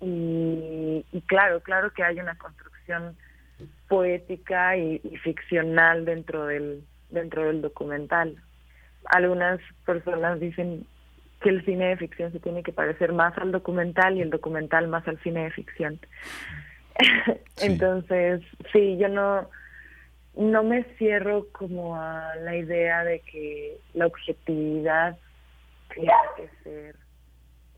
[0.00, 3.16] Y, y claro, claro que hay una construcción
[3.88, 8.36] poética y, ficcional dentro del dentro del documental.
[9.06, 10.86] Algunas personas dicen
[11.40, 14.88] que el cine de ficción se tiene que parecer más al documental y el documental
[14.88, 16.00] más al cine de ficción.
[17.60, 18.42] Entonces,
[18.72, 19.48] sí, yo no
[20.34, 25.16] no me cierro como a la idea de que la objetividad
[25.94, 26.96] tiene que ser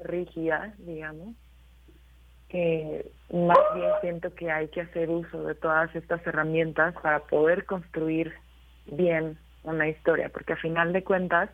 [0.00, 1.36] rígida, digamos
[2.48, 7.66] que más bien siento que hay que hacer uso de todas estas herramientas para poder
[7.66, 8.32] construir
[8.86, 11.50] bien una historia, porque a final de cuentas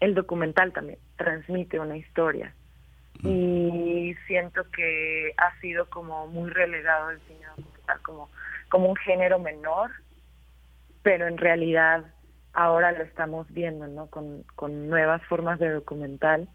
[0.00, 2.54] el documental también transmite una historia
[3.22, 8.28] y siento que ha sido como muy relegado el cine documental como
[8.68, 9.90] como un género menor,
[11.02, 12.04] pero en realidad
[12.52, 14.08] ahora lo estamos viendo, ¿no?
[14.08, 16.48] Con, con nuevas formas de documental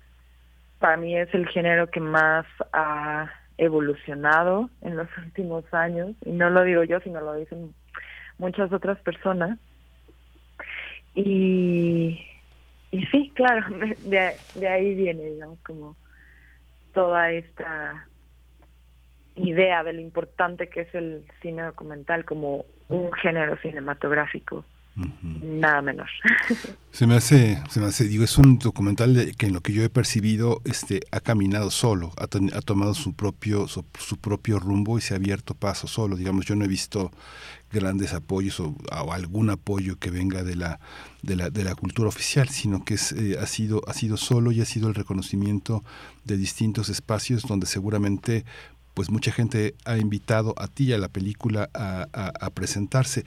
[0.81, 6.49] para mí es el género que más ha evolucionado en los últimos años, y no
[6.49, 7.73] lo digo yo, sino lo dicen
[8.37, 9.57] muchas otras personas.
[11.13, 12.25] Y,
[12.91, 13.65] y sí, claro,
[13.99, 15.97] de, de ahí viene, digamos, como
[16.93, 18.07] toda esta
[19.35, 24.65] idea de lo importante que es el cine documental como un género cinematográfico
[24.95, 26.07] nada menor.
[26.91, 29.81] Se me hace, se me hace, digo, es un documental que en lo que yo
[29.81, 33.85] he percibido, este, ha caminado solo, ha, tomado su propio, su,
[34.19, 36.17] propio rumbo y se ha abierto paso solo.
[36.17, 37.09] Digamos, yo no he visto
[37.71, 38.75] grandes apoyos o,
[39.13, 40.81] algún apoyo que venga de la,
[41.21, 44.51] de la, de la cultura oficial, sino que es, eh, ha, sido, ha sido solo
[44.51, 45.85] y ha sido el reconocimiento
[46.25, 48.43] de distintos espacios donde seguramente
[48.93, 53.23] pues mucha gente ha invitado a ti y a la película a, a presentarse.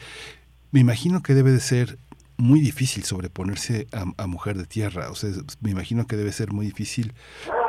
[0.74, 1.98] Me imagino que debe de ser
[2.36, 5.08] muy difícil sobreponerse a, Mujer de Tierra.
[5.08, 5.30] O sea,
[5.60, 7.12] me imagino que debe ser muy difícil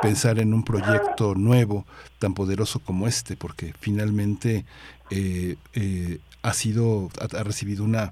[0.02, 1.86] pensar en un proyecto nuevo,
[2.18, 4.64] tan poderoso como este, porque finalmente
[5.12, 8.10] eh, eh, ha sido, ha, recibido una,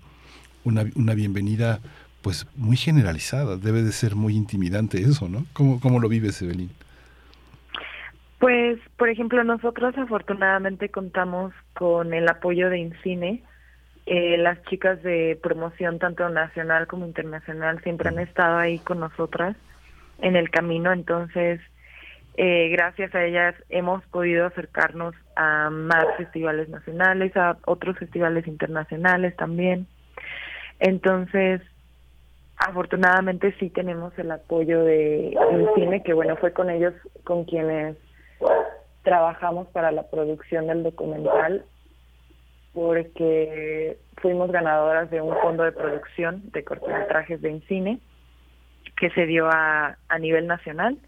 [0.63, 1.81] una, bienvenida
[2.23, 3.57] pues muy generalizada.
[3.57, 5.45] Debe de ser muy intimidante eso, ¿no?
[5.55, 6.71] ¿Cómo, cómo lo vives, Evelyn?
[8.39, 13.43] Pues, por ejemplo, nosotros afortunadamente contamos con el apoyo de Incine,
[14.07, 19.57] eh, las chicas de promoción, tanto nacional como internacional, siempre han estado ahí con nosotras
[20.21, 21.61] en el camino, entonces
[22.37, 29.35] eh, gracias a ellas hemos podido acercarnos a más festivales nacionales, a otros festivales internacionales
[29.37, 29.87] también.
[30.81, 31.63] Entonces,
[32.57, 35.37] afortunadamente sí tenemos el apoyo de
[35.77, 37.97] cine, que bueno, fue con ellos con quienes
[39.03, 41.65] trabajamos para la producción del documental
[42.75, 48.01] porque fuimos ganadoras de un fondo de producción de cortometrajes de cine
[48.97, 50.99] que se dio a, a nivel nacional.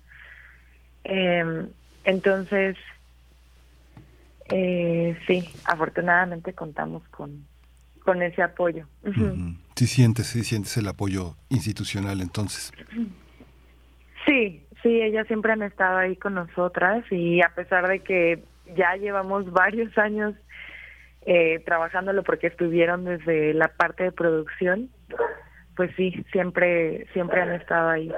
[1.05, 1.67] Eh,
[2.05, 2.77] entonces,
[4.51, 7.45] eh, sí, afortunadamente contamos con,
[8.05, 8.87] con ese apoyo.
[9.75, 12.73] Sí sientes, sí sientes el apoyo institucional entonces.
[14.25, 18.43] Sí, sí, ellas siempre han estado ahí con nosotras y a pesar de que
[18.77, 20.35] ya llevamos varios años
[21.27, 24.91] eh, trabajándolo porque estuvieron desde la parte de producción,
[25.75, 28.13] pues sí, siempre, siempre han estado ahí.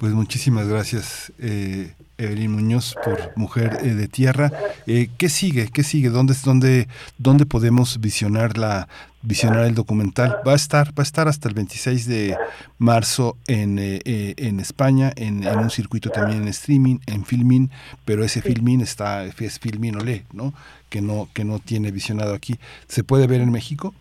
[0.00, 4.50] Pues muchísimas gracias, eh, Evelyn Muñoz, por Mujer eh, de Tierra.
[4.86, 5.68] Eh, ¿Qué sigue?
[5.70, 6.08] ¿Qué sigue?
[6.08, 8.88] ¿Dónde, dónde, ¿Dónde podemos visionar la
[9.20, 10.38] visionar el documental?
[10.48, 12.34] Va a estar, va a estar hasta el 26 de
[12.78, 14.00] marzo en, eh,
[14.38, 17.70] en España, en, un circuito también en streaming, en Filmin,
[18.06, 20.54] pero ese Filmin está, es Filmin Olé, ¿no?
[20.88, 22.54] Que no, que no tiene visionado aquí.
[22.86, 23.94] ¿Se puede ver en México?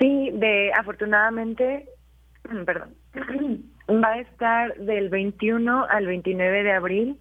[0.00, 1.88] Sí, de afortunadamente,
[2.66, 2.96] perdón
[3.88, 7.18] Va a estar del 21 al 29 de abril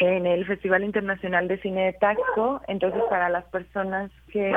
[0.00, 2.60] en el Festival Internacional de Cine de Taxco.
[2.66, 4.52] Entonces, para las personas que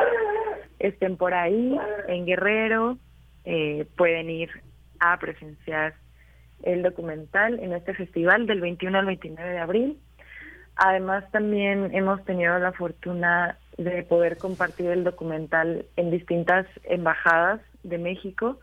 [0.80, 1.78] estén por ahí,
[2.08, 2.98] en Guerrero,
[3.44, 4.50] eh, pueden ir
[5.00, 5.94] a presenciar
[6.64, 10.00] el documental en este festival del 21 al 29 de abril.
[10.78, 17.98] Además, también hemos tenido la fortuna de poder compartir el documental en distintas embajadas de
[17.98, 18.60] México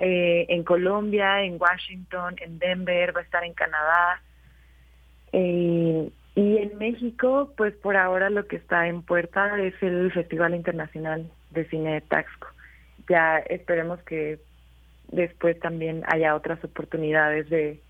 [0.00, 4.22] eh, en Colombia, en Washington, en Denver, va a estar en Canadá.
[5.32, 10.54] Eh, y en México, pues por ahora lo que está en puerta es el Festival
[10.54, 12.48] Internacional de Cine de Taxco.
[13.08, 14.40] Ya esperemos que
[15.08, 17.82] después también haya otras oportunidades de,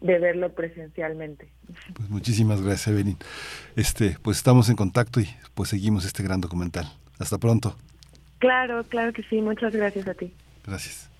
[0.00, 1.48] de verlo presencialmente.
[1.94, 3.18] Pues muchísimas gracias, Evelyn.
[3.76, 6.86] Este, pues estamos en contacto y pues seguimos este gran documental.
[7.20, 7.76] Hasta pronto.
[8.38, 9.40] Claro, claro que sí.
[9.40, 10.32] Muchas gracias a ti.
[10.66, 11.10] Gracias.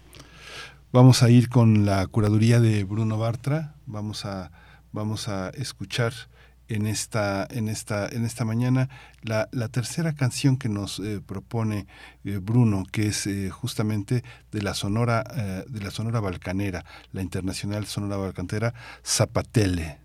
[0.93, 3.77] Vamos a ir con la curaduría de Bruno Bartra.
[3.87, 4.51] Vamos a,
[4.91, 6.12] vamos a escuchar
[6.67, 8.89] en esta, en esta, en esta mañana
[9.23, 11.87] la, la tercera canción que nos eh, propone
[12.25, 15.23] eh, Bruno, que es eh, justamente de la Sonora,
[15.69, 19.99] de la Sonora Balcanera, la Internacional Sonora Balcantera, Zapatele.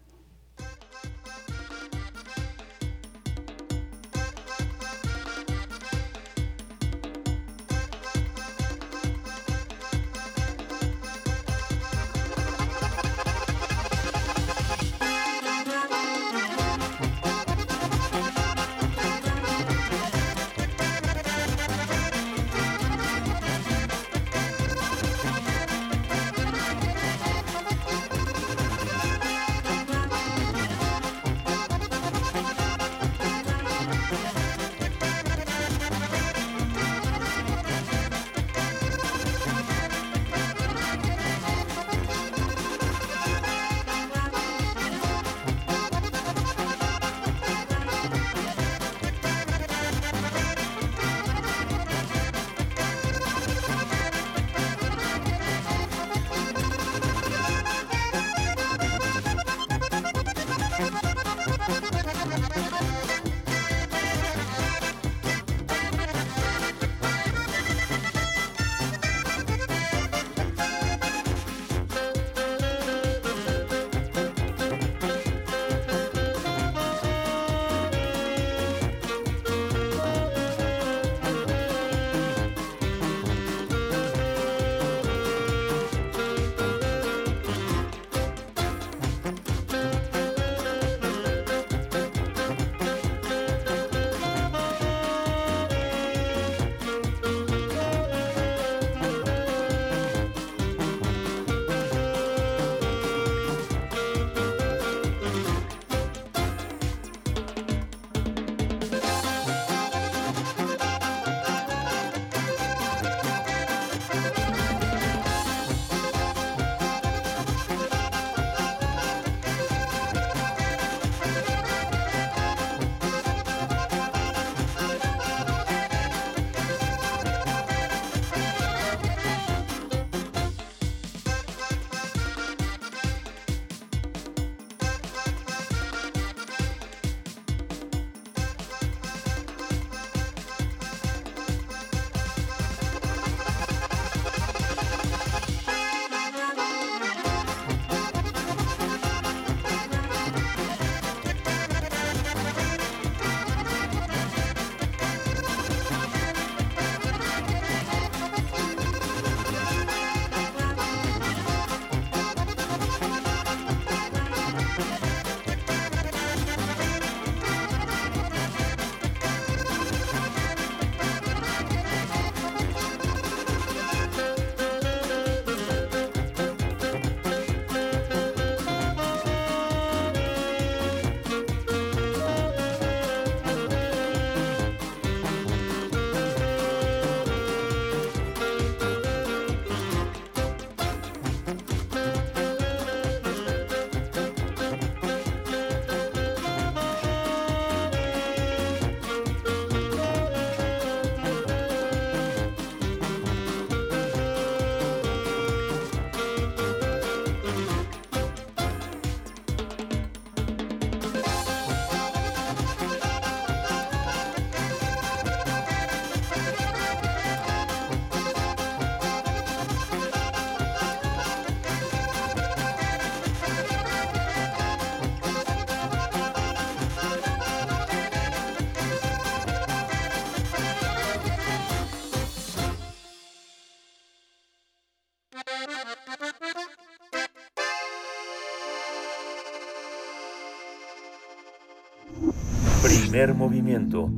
[243.34, 244.11] Movimiento.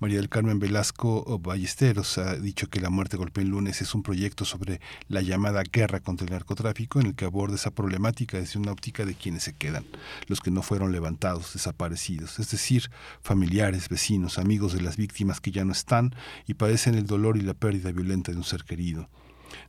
[0.00, 4.02] María del Carmen Velasco Ballesteros ha dicho que La muerte golpea en lunes es un
[4.02, 8.58] proyecto sobre la llamada guerra contra el narcotráfico, en el que aborda esa problemática desde
[8.58, 9.84] una óptica de quienes se quedan,
[10.26, 12.90] los que no fueron levantados, desaparecidos, es decir,
[13.20, 16.14] familiares, vecinos, amigos de las víctimas que ya no están
[16.46, 19.08] y padecen el dolor y la pérdida violenta de un ser querido.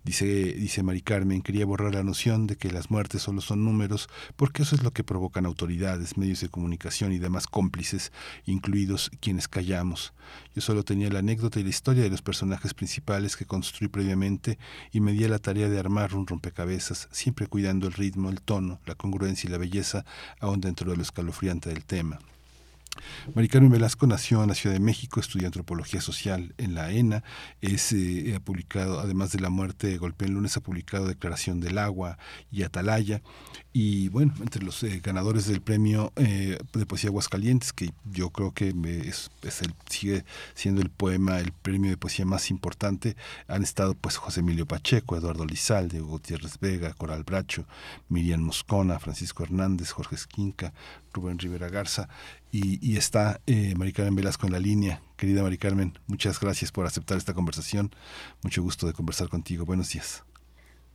[0.03, 4.09] Dice, dice Mari Carmen, quería borrar la noción de que las muertes solo son números,
[4.35, 8.11] porque eso es lo que provocan autoridades, medios de comunicación y demás cómplices,
[8.45, 10.13] incluidos quienes callamos.
[10.55, 14.57] Yo solo tenía la anécdota y la historia de los personajes principales que construí previamente
[14.91, 18.41] y me di a la tarea de armar un rompecabezas, siempre cuidando el ritmo, el
[18.41, 20.05] tono, la congruencia y la belleza,
[20.39, 22.19] aún dentro de lo escalofriante del tema.
[23.33, 27.23] Mari Carmen Velasco nació en la Ciudad de México, estudió antropología social en la ENA,
[27.61, 31.59] es, eh, ha publicado, además de La muerte de Golpe en lunes, ha publicado Declaración
[31.59, 32.17] del Agua
[32.51, 33.21] y Atalaya,
[33.73, 38.51] y bueno, entre los eh, ganadores del premio eh, de poesía Aguascalientes, que yo creo
[38.51, 38.73] que
[39.05, 39.29] es,
[39.61, 40.25] el, sigue
[40.55, 43.15] siendo el poema, el premio de poesía más importante,
[43.47, 47.65] han estado pues José Emilio Pacheco, Eduardo Lizalde, Gutiérrez Vega, Coral Bracho,
[48.09, 50.73] Miriam Moscona, Francisco Hernández, Jorge Esquinca,
[51.13, 52.09] Rubén Rivera Garza,
[52.51, 55.01] y, está eh, Mari Carmen Velasco en la línea.
[55.15, 57.91] Querida Mari Carmen, muchas gracias por aceptar esta conversación.
[58.43, 59.65] Mucho gusto de conversar contigo.
[59.65, 60.23] Buenos días.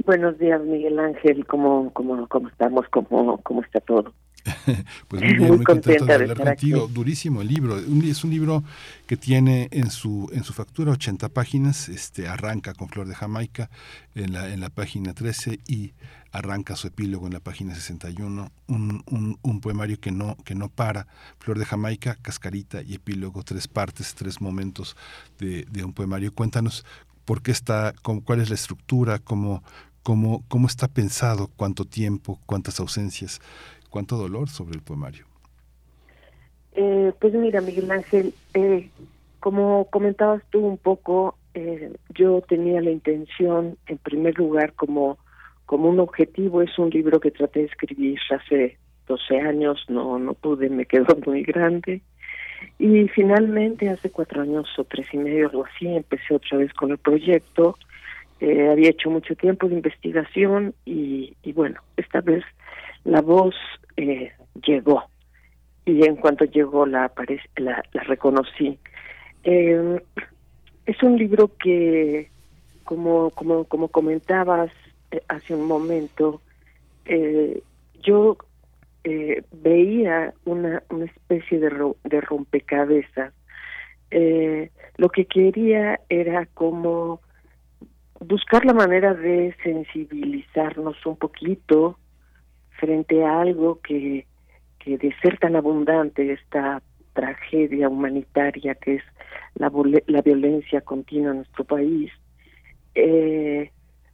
[0.05, 1.47] Buenos días, Miguel Ángel.
[1.47, 2.84] ¿Cómo, cómo, cómo estamos?
[2.90, 4.12] ¿Cómo, ¿Cómo está todo?
[5.09, 6.88] pues muy bien, muy, contenta de hablar contigo.
[6.88, 7.78] Durísimo el libro.
[7.78, 8.62] Es un libro
[9.06, 11.88] que tiene en su en su factura 80 páginas.
[11.88, 13.70] Este arranca con Flor de Jamaica
[14.14, 15.94] en la en la página 13 y
[16.37, 20.69] arranca su epílogo en la página 61, un, un, un, poemario que no, que no
[20.69, 21.07] para,
[21.39, 24.97] Flor de Jamaica, Cascarita y epílogo, tres partes, tres momentos
[25.39, 26.35] de, un poemario.
[26.35, 26.85] Cuéntanos
[27.25, 29.63] por qué está, cómo, cuál es la estructura, cómo,
[30.03, 33.41] cómo, cómo está pensado, cuánto tiempo, cuántas ausencias,
[33.89, 35.25] cuánto dolor sobre el poemario.
[36.73, 38.91] Eh, pues mira, Miguel Ángel, eh,
[39.41, 45.17] como comentabas tú un poco, eh, yo tenía la intención, en primer lugar, como
[45.66, 46.62] como un objetivo.
[46.62, 51.16] Es un libro que traté de escribir hace 12 años, no, no pude, me quedó
[51.26, 52.01] muy grande.
[52.78, 56.90] Y finalmente, hace cuatro años o tres y medio, algo así, empecé otra vez con
[56.90, 57.76] el proyecto.
[58.40, 62.44] Eh, había hecho mucho tiempo de investigación y, bueno, esta vez
[63.05, 63.55] la voz
[63.97, 64.32] eh,
[64.66, 65.05] llegó.
[65.84, 67.12] Y en cuanto llegó, la,
[67.56, 68.78] la, la reconocí.
[69.44, 70.01] Eh,
[70.86, 72.30] es un libro que,
[72.84, 74.70] como, como, como comentabas,
[75.28, 76.41] hace un momento,
[77.05, 77.62] eh,
[78.03, 78.37] yo
[79.05, 83.33] eh, veía una, una especie de, de rompecabezas.
[84.99, 87.20] lo que quería era como
[88.20, 91.99] buscar la manera de sensibilizarnos un poquito
[92.78, 94.27] frente a algo que,
[94.78, 99.03] que de ser tan abundante esta tragedia humanitaria que es
[99.55, 99.73] la,
[100.07, 102.12] la violencia continua en nuestro país,
[102.95, 103.70] eh,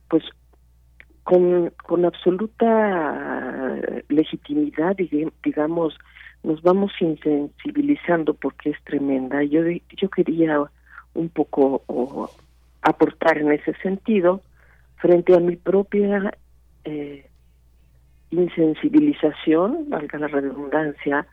[0.08, 0.22] pues
[1.24, 3.76] con, con absoluta
[4.08, 4.96] legitimidad,
[5.44, 5.96] digamos,
[6.42, 9.42] nos vamos insensibilizando porque es tremenda.
[9.44, 9.62] Yo,
[9.96, 10.60] yo quería
[11.14, 12.30] un poco
[12.82, 14.42] aportar en ese sentido
[14.96, 16.32] frente a mi propia
[16.84, 17.26] eh,
[18.30, 21.26] insensibilización, valga la redundancia,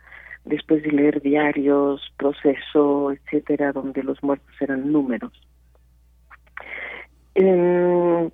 [0.44, 5.32] después de leer diarios, proceso, etcétera, donde los muertos eran números.
[7.34, 8.30] Eh,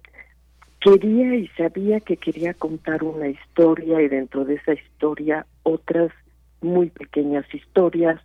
[0.87, 6.13] quería y sabía que quería contar una historia y dentro de esa historia otras
[6.61, 8.21] muy pequeñas historias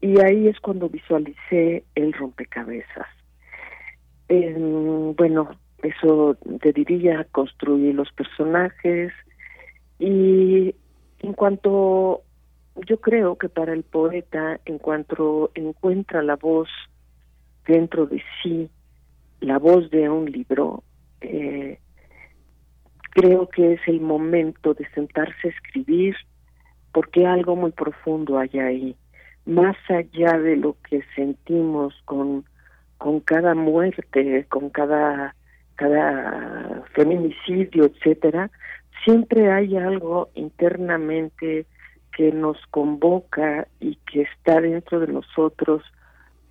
[0.00, 3.08] y ahí es cuando visualicé el rompecabezas.
[4.28, 5.50] bueno,
[5.82, 9.12] eso te diría, construir los personajes
[9.98, 10.72] y
[11.18, 12.22] en cuanto
[12.86, 16.68] yo creo que para el poeta, en cuanto encuentra la voz
[17.66, 18.70] dentro de sí,
[19.40, 20.84] la voz de un libro,
[21.20, 21.78] eh,
[23.10, 26.16] creo que es el momento de sentarse a escribir
[26.92, 28.96] porque algo muy profundo hay ahí,
[29.46, 32.44] más allá de lo que sentimos con,
[32.98, 35.34] con cada muerte, con cada,
[35.76, 38.50] cada feminicidio, etcétera,
[39.04, 41.66] siempre hay algo internamente
[42.16, 45.82] que nos convoca y que está dentro de nosotros,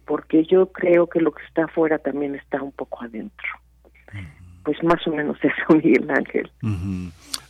[0.05, 3.47] porque yo creo que lo que está afuera también está un poco adentro.
[4.69, 6.51] Pues más o menos eso, Miguel Ángel.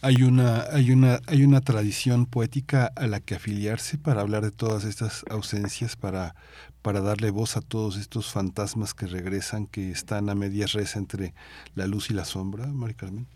[0.01, 4.51] Hay una, hay una, hay una tradición poética a la que afiliarse para hablar de
[4.51, 6.33] todas estas ausencias, para,
[6.81, 11.33] para darle voz a todos estos fantasmas que regresan, que están a medias res entre
[11.75, 13.27] la luz y la sombra, Mari Carmen.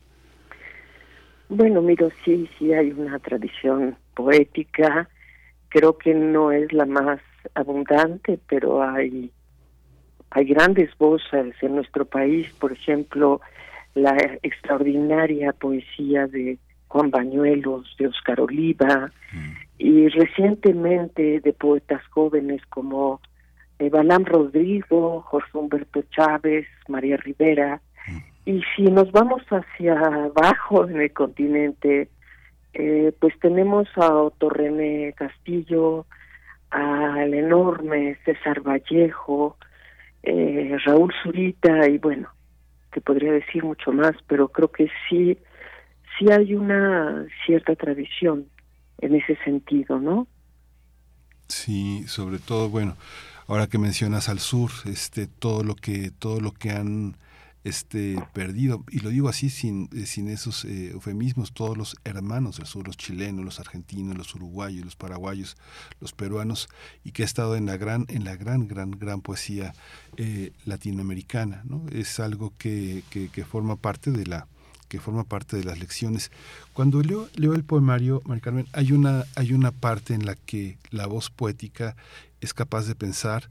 [1.49, 5.09] Bueno, miro, sí, sí hay una tradición poética,
[5.67, 7.19] creo que no es la más
[7.53, 9.29] abundante, pero hay,
[10.29, 13.41] hay grandes voces en nuestro país, por ejemplo,
[13.95, 16.57] la extraordinaria poesía de
[16.87, 19.11] Juan Bañuelos, de Oscar Oliva,
[19.77, 23.19] y recientemente de poetas jóvenes como
[23.79, 27.81] Balam Rodrigo, Jorge Humberto Chávez, María Rivera,
[28.45, 32.09] y si nos vamos hacia abajo en el continente,
[32.73, 36.05] eh, pues tenemos a Otto René Castillo,
[36.69, 39.57] al enorme César Vallejo,
[40.23, 42.29] eh, Raúl Zurita y bueno,
[42.93, 45.37] te podría decir mucho más, pero creo que sí,
[46.17, 48.47] sí hay una cierta tradición
[48.99, 50.27] en ese sentido, ¿no?
[51.47, 52.95] Sí, sobre todo, bueno,
[53.47, 57.15] ahora que mencionas al sur, este, todo lo que, todo lo que han
[57.63, 58.83] este perdido.
[58.89, 62.85] Y lo digo así sin, eh, sin esos eh, eufemismos todos los hermanos del sur
[62.85, 65.55] los chilenos los argentinos los uruguayos los paraguayos
[65.99, 66.67] los peruanos
[67.03, 69.73] y que ha estado en la gran en la gran gran gran poesía
[70.17, 74.47] eh, latinoamericana no es algo que, que, forma parte de la
[74.89, 76.31] que forma parte de las lecciones.
[76.73, 80.77] Cuando leo leo el poemario Mari Carmen hay una hay una parte en la que
[80.91, 81.95] la voz poética
[82.41, 83.49] es capaz de pensar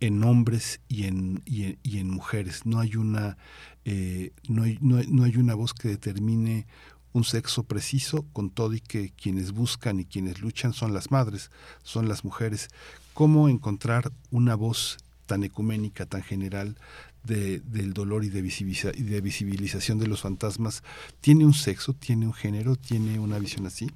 [0.00, 2.66] en hombres y en, y en, mujeres.
[2.66, 3.36] No hay, una,
[3.84, 6.66] eh, no, hay, no, no, hay una voz que determine
[7.12, 11.50] un sexo preciso, con todo y que quienes buscan y quienes luchan son las madres,
[11.82, 12.68] son las mujeres.
[13.14, 16.76] ¿Cómo encontrar una voz tan ecuménica, tan general
[17.24, 20.82] de, del dolor y de, y de visibilización de los fantasmas?
[21.20, 23.90] ¿Tiene un sexo, tiene un género, tiene una visión así?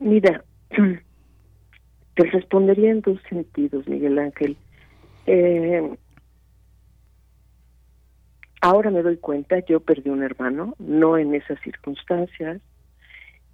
[0.00, 0.44] Mira,
[2.14, 4.56] Te respondería en dos sentidos, Miguel Ángel.
[5.26, 5.96] Eh,
[8.60, 12.60] ahora me doy cuenta, yo perdí un hermano, no en esas circunstancias,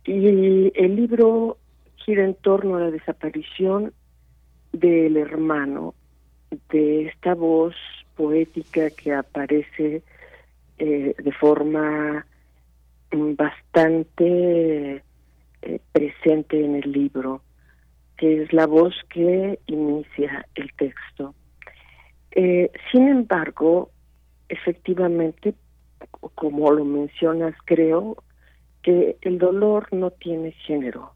[0.05, 1.59] y el libro
[1.97, 3.93] gira en torno a la desaparición
[4.73, 5.95] del hermano,
[6.71, 7.75] de esta voz
[8.17, 10.03] poética que aparece
[10.79, 12.27] eh, de forma
[13.13, 15.03] bastante
[15.63, 17.43] eh, presente en el libro
[18.21, 21.35] que es la voz que inicia el texto.
[22.33, 23.93] Eh, sin embargo,
[24.51, 25.55] efectivamente,
[26.35, 28.23] como lo mencionas, creo
[28.83, 31.15] que el dolor no tiene género.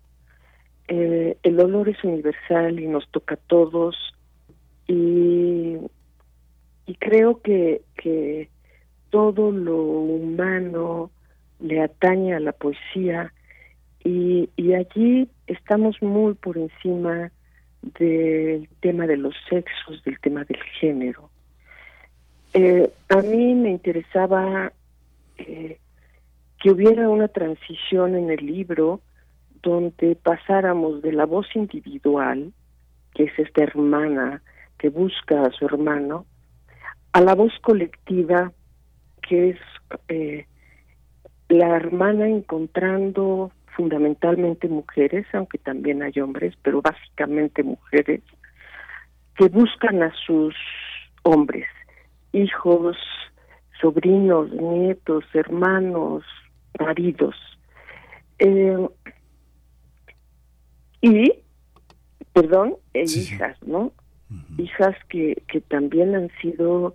[0.88, 3.96] Eh, el dolor es universal y nos toca a todos
[4.86, 5.76] y,
[6.98, 8.48] creo que, que
[9.10, 11.10] todo lo humano
[11.60, 13.34] le atañe a la poesía
[14.04, 17.32] y, y allí estamos muy por encima
[17.98, 21.30] del tema de los sexos, del tema del género.
[22.52, 24.72] Eh, a mí me interesaba
[25.38, 25.78] eh,
[26.60, 29.00] que hubiera una transición en el libro
[29.62, 32.52] donde pasáramos de la voz individual,
[33.14, 34.42] que es esta hermana
[34.78, 36.26] que busca a su hermano,
[37.12, 38.52] a la voz colectiva,
[39.26, 39.58] que es
[40.08, 40.46] eh,
[41.48, 48.22] la hermana encontrando fundamentalmente mujeres, aunque también hay hombres, pero básicamente mujeres,
[49.36, 50.54] que buscan a sus
[51.22, 51.66] hombres,
[52.32, 52.96] hijos,
[53.80, 56.24] sobrinos, nietos, hermanos,
[56.78, 57.34] maridos.
[58.38, 58.88] Eh,
[61.00, 61.32] y,
[62.32, 63.92] perdón, e hijas, ¿no?
[64.58, 66.94] Hijas que, que también han sido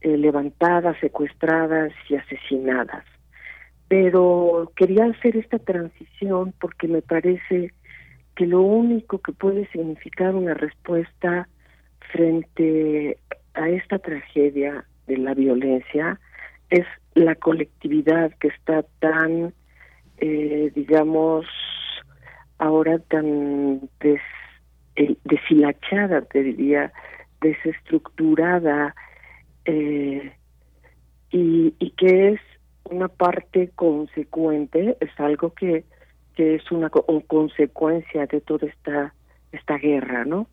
[0.00, 3.04] eh, levantadas, secuestradas y asesinadas
[3.88, 7.72] pero quería hacer esta transición porque me parece
[8.36, 11.48] que lo único que puede significar una respuesta
[12.12, 13.18] frente
[13.54, 16.20] a esta tragedia de la violencia
[16.70, 19.54] es la colectividad que está tan,
[20.18, 21.46] eh, digamos,
[22.58, 24.20] ahora tan des,
[24.96, 26.92] eh, deshilachada, te diría,
[27.40, 28.94] desestructurada,
[29.64, 30.32] eh,
[31.30, 32.40] y, y que es
[32.84, 35.84] una parte consecuente, es algo que,
[36.34, 39.14] que es una consecuencia de toda esta,
[39.52, 40.48] esta guerra, ¿no?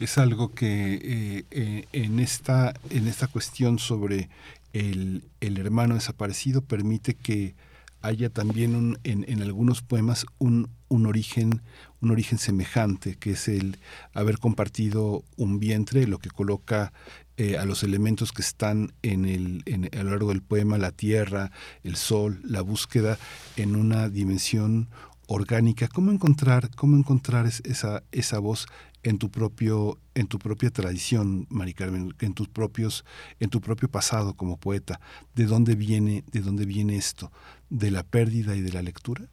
[0.00, 4.30] Es algo que eh, eh, en, esta, en esta cuestión sobre
[4.72, 7.54] el, el, hermano desaparecido permite que
[8.00, 11.62] haya también un, en, en, algunos poemas un, un, origen
[12.00, 13.76] un origen semejante que es el
[14.14, 16.92] haber compartido un vientre lo que coloca
[17.36, 20.92] eh, a los elementos que están en el, en, a lo largo del poema la
[20.92, 21.50] tierra
[21.82, 23.18] el sol la búsqueda
[23.56, 24.88] en una dimensión
[25.26, 25.88] orgánica.
[25.88, 28.66] Cómo encontrar cómo encontrar esa esa voz
[29.04, 33.04] en tu propio en tu propia tradición Mari Carmen en tus propios
[33.38, 35.00] en tu propio pasado como poeta
[35.34, 37.30] de dónde viene de dónde viene esto
[37.68, 39.24] de la pérdida y de la lectura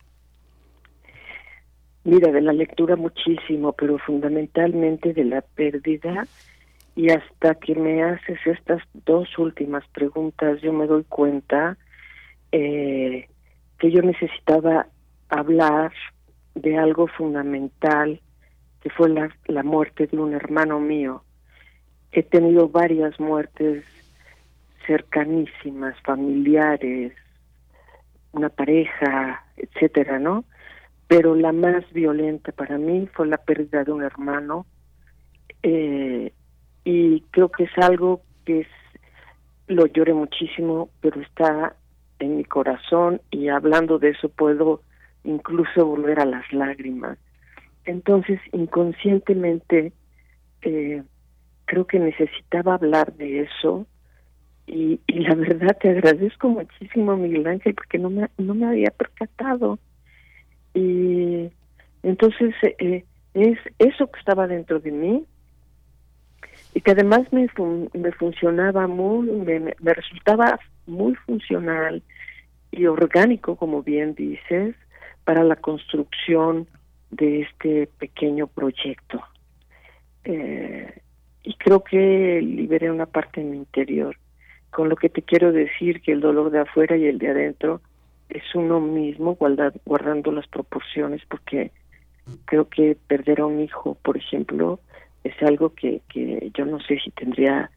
[2.03, 6.27] mira de la lectura muchísimo pero fundamentalmente de la pérdida
[6.95, 11.77] y hasta que me haces estas dos últimas preguntas yo me doy cuenta
[12.51, 13.27] eh,
[13.79, 14.87] que yo necesitaba
[15.29, 15.93] hablar
[16.55, 18.21] de algo fundamental
[18.81, 21.23] que fue la, la muerte de un hermano mío.
[22.11, 23.85] He tenido varias muertes
[24.85, 27.13] cercanísimas, familiares,
[28.33, 30.45] una pareja, etcétera, ¿no?
[31.07, 34.65] Pero la más violenta para mí fue la pérdida de un hermano
[35.63, 36.33] eh,
[36.83, 38.67] y creo que es algo que es,
[39.67, 41.75] lo lloré muchísimo, pero está
[42.19, 44.81] en mi corazón y hablando de eso puedo
[45.23, 47.17] incluso volver a las lágrimas.
[47.85, 49.93] Entonces, inconscientemente,
[50.61, 51.03] eh,
[51.65, 53.87] creo que necesitaba hablar de eso
[54.67, 58.91] y, y, la verdad te agradezco muchísimo, Miguel Ángel, porque no me, no me había
[58.91, 59.79] percatado.
[60.73, 61.49] Y
[62.03, 63.03] entonces eh,
[63.33, 65.25] es eso que estaba dentro de mí
[66.73, 67.47] y que además me,
[67.93, 72.01] me funcionaba muy, me, me resultaba muy funcional
[72.71, 74.75] y orgánico, como bien dices,
[75.25, 76.67] para la construcción
[77.09, 79.21] de este pequeño proyecto.
[80.23, 81.01] Eh,
[81.43, 84.15] y creo que liberé una parte en mi interior,
[84.69, 87.81] con lo que te quiero decir que el dolor de afuera y el de adentro
[88.29, 91.71] es uno mismo, guardando las proporciones, porque
[92.45, 94.79] creo que perder a un hijo, por ejemplo,
[95.23, 97.69] es algo que, que yo no sé si tendría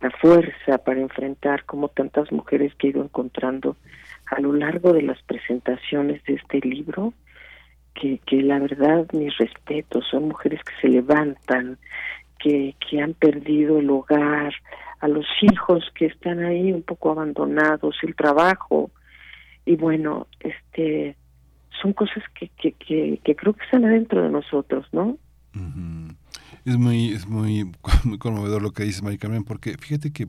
[0.00, 3.76] la fuerza para enfrentar como tantas mujeres que he ido encontrando
[4.26, 7.12] a lo largo de las presentaciones de este libro
[7.94, 11.78] que, que la verdad mis respetos, son mujeres que se levantan,
[12.38, 14.52] que, que han perdido el hogar,
[15.00, 18.90] a los hijos que están ahí un poco abandonados, el trabajo,
[19.66, 21.16] y bueno, este
[21.80, 25.18] son cosas que, que, que, creo que están adentro de nosotros, ¿no?
[26.64, 27.72] Es muy, es muy,
[28.18, 30.26] conmovedor lo que dices, Mari Carmen, porque fíjate que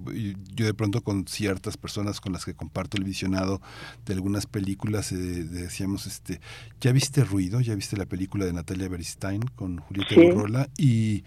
[0.54, 3.62] yo de pronto con ciertas personas con las que comparto el visionado
[4.06, 6.42] de algunas películas eh, decíamos, este,
[6.82, 7.62] ¿ya viste Ruido?
[7.62, 10.84] ¿Ya viste la película de Natalia Beristain con Julieta sí.
[10.84, 11.24] Y,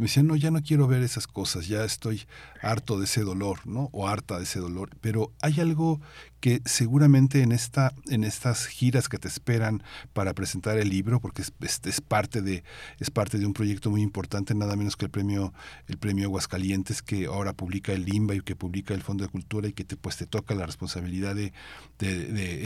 [0.00, 2.22] me decían, no, ya no quiero ver esas cosas, ya estoy
[2.62, 3.90] harto de ese dolor, ¿no?
[3.92, 4.96] O harta de ese dolor.
[5.02, 6.00] Pero hay algo
[6.40, 9.82] que seguramente en esta en estas giras que te esperan
[10.14, 12.64] para presentar el libro porque es, parte de
[12.98, 15.52] es parte de un proyecto muy importante nada menos que el premio
[15.86, 19.68] el premio Aguascalientes que ahora publica el Limba y que publica el Fondo de Cultura
[19.68, 21.52] y que te pues te toca la responsabilidad de,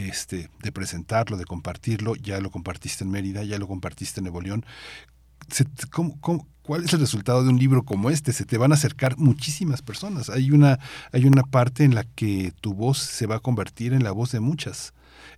[0.08, 4.40] este de presentarlo de compartirlo ya lo compartiste en Mérida ya lo compartiste en Nuevo
[5.90, 8.32] ¿Cómo, cómo, cuál es el resultado de un libro como este?
[8.32, 10.30] Se te van a acercar muchísimas personas.
[10.30, 10.78] Hay una,
[11.12, 14.32] hay una parte en la que tu voz se va a convertir en la voz
[14.32, 14.94] de muchas.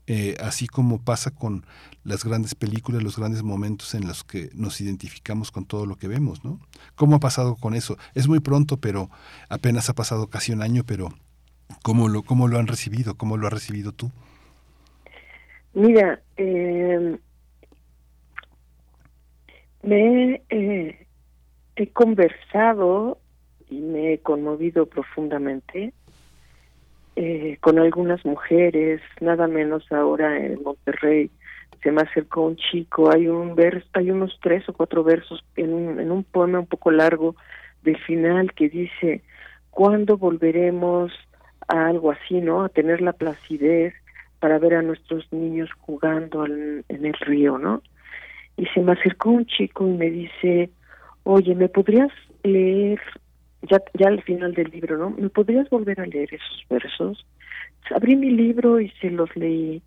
[0.08, 1.66] Eh, así como pasa con
[2.04, 6.06] las grandes películas, los grandes momentos en los que nos identificamos con todo lo que
[6.06, 6.60] vemos, ¿no?
[6.94, 7.96] ¿Cómo ha pasado con eso?
[8.14, 9.10] Es muy pronto, pero
[9.48, 11.12] apenas ha pasado casi un año, pero
[11.82, 13.16] ¿cómo lo, cómo lo han recibido?
[13.16, 14.12] ¿Cómo lo has recibido tú?
[15.74, 17.18] Mira, eh,
[19.86, 21.06] me eh,
[21.76, 23.18] he conversado
[23.68, 25.92] y me he conmovido profundamente
[27.14, 31.30] eh, con algunas mujeres, nada menos ahora en Monterrey
[31.82, 35.72] se me acercó un chico, hay un verso, hay unos tres o cuatro versos en
[35.72, 37.36] un, en un poema un poco largo
[37.82, 39.22] del final que dice
[39.70, 41.12] ¿cuándo volveremos
[41.68, 42.64] a algo así, no?
[42.64, 43.94] A tener la placidez
[44.40, 47.82] para ver a nuestros niños jugando en el río, ¿no?
[48.56, 50.70] Y se me acercó un chico y me dice,
[51.24, 52.10] oye, ¿me podrías
[52.42, 53.00] leer,
[53.62, 55.10] ya, ya al final del libro, ¿no?
[55.10, 57.26] ¿Me podrías volver a leer esos versos?
[57.94, 59.82] Abrí mi libro y se los leí.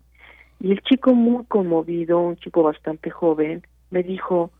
[0.60, 4.50] Y el chico muy conmovido, un chico bastante joven, me dijo,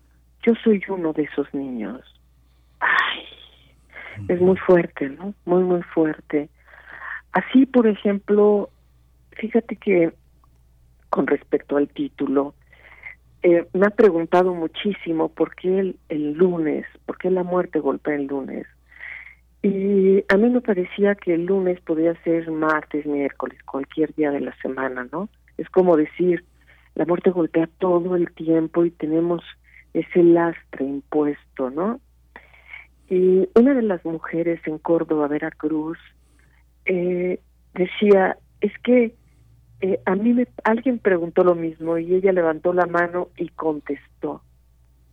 [0.46, 2.00] yo soy uno de esos niños.
[2.80, 3.24] Ay,
[4.28, 5.34] es muy fuerte, ¿no?
[5.44, 6.48] Muy, muy fuerte.
[7.32, 8.70] así, por ejemplo,
[9.32, 10.12] fíjate que
[11.10, 12.54] con respecto al título,
[13.42, 18.26] eh, me ha preguntado muchísimo por qué el, lunes, por qué la muerte golpea el
[18.26, 18.66] lunes.
[19.62, 24.40] Y a mí me parecía que el lunes podía ser martes, miércoles, cualquier día de
[24.40, 25.28] la semana, ¿no?
[25.58, 26.44] Es como decir,
[26.94, 29.42] la muerte golpea todo el tiempo y tenemos
[29.92, 32.00] ese lastre impuesto, ¿no?
[33.08, 35.98] Y una de las mujeres en Córdoba, Veracruz,
[36.84, 37.40] eh,
[37.74, 39.14] decía, es que
[39.80, 44.42] eh, a mí me, alguien preguntó lo mismo y ella levantó la mano y contestó.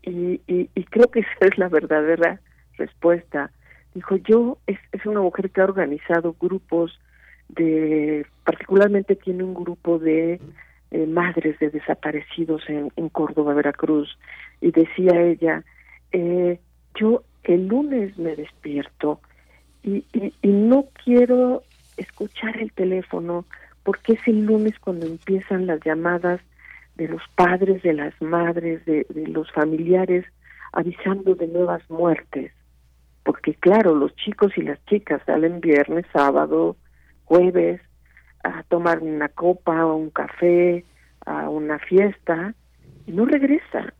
[0.03, 2.41] Y, y, creo que esa es la verdadera
[2.77, 3.51] respuesta.
[3.93, 6.99] Dijo, yo, es, es una mujer que ha organizado grupos
[7.49, 10.39] de, particularmente tiene un grupo de
[10.91, 14.17] eh, madres de desaparecidos en, en Córdoba, Veracruz,
[14.61, 15.63] y decía ella,
[16.11, 16.59] eh,
[16.95, 19.21] yo el lunes me despierto
[19.81, 21.63] y, y, y no quiero
[21.95, 23.45] escuchar el teléfono
[23.87, 26.41] porque es el lunes cuando empiezan las llamadas
[26.95, 30.25] de los padres, de las madres, de, los familiares,
[30.73, 32.51] avisando de nuevas muertes.
[33.23, 36.75] Porque claro, los chicos y las chicas salen viernes, sábado,
[37.23, 37.79] jueves
[38.43, 40.83] a tomar una copa o un café,
[41.25, 42.55] a una fiesta,
[43.05, 43.93] y no regresa.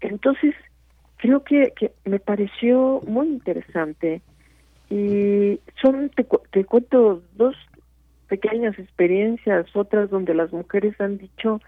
[0.00, 0.54] Entonces,
[1.16, 4.22] creo que, que me pareció muy interesante
[4.88, 7.56] y son, te, te cuento dos
[8.28, 11.60] pequeñas experiencias, otras donde las mujeres han dicho,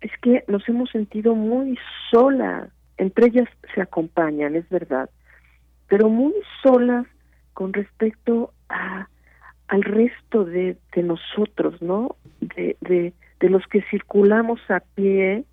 [0.00, 1.78] es que nos hemos sentido muy
[2.10, 5.10] solas, entre ellas se acompañan, es verdad,
[5.88, 7.06] pero muy solas
[7.52, 9.08] con respecto a
[9.68, 12.16] al resto de, de nosotros, ¿no?
[12.40, 15.44] De, de, de los que circulamos a pie,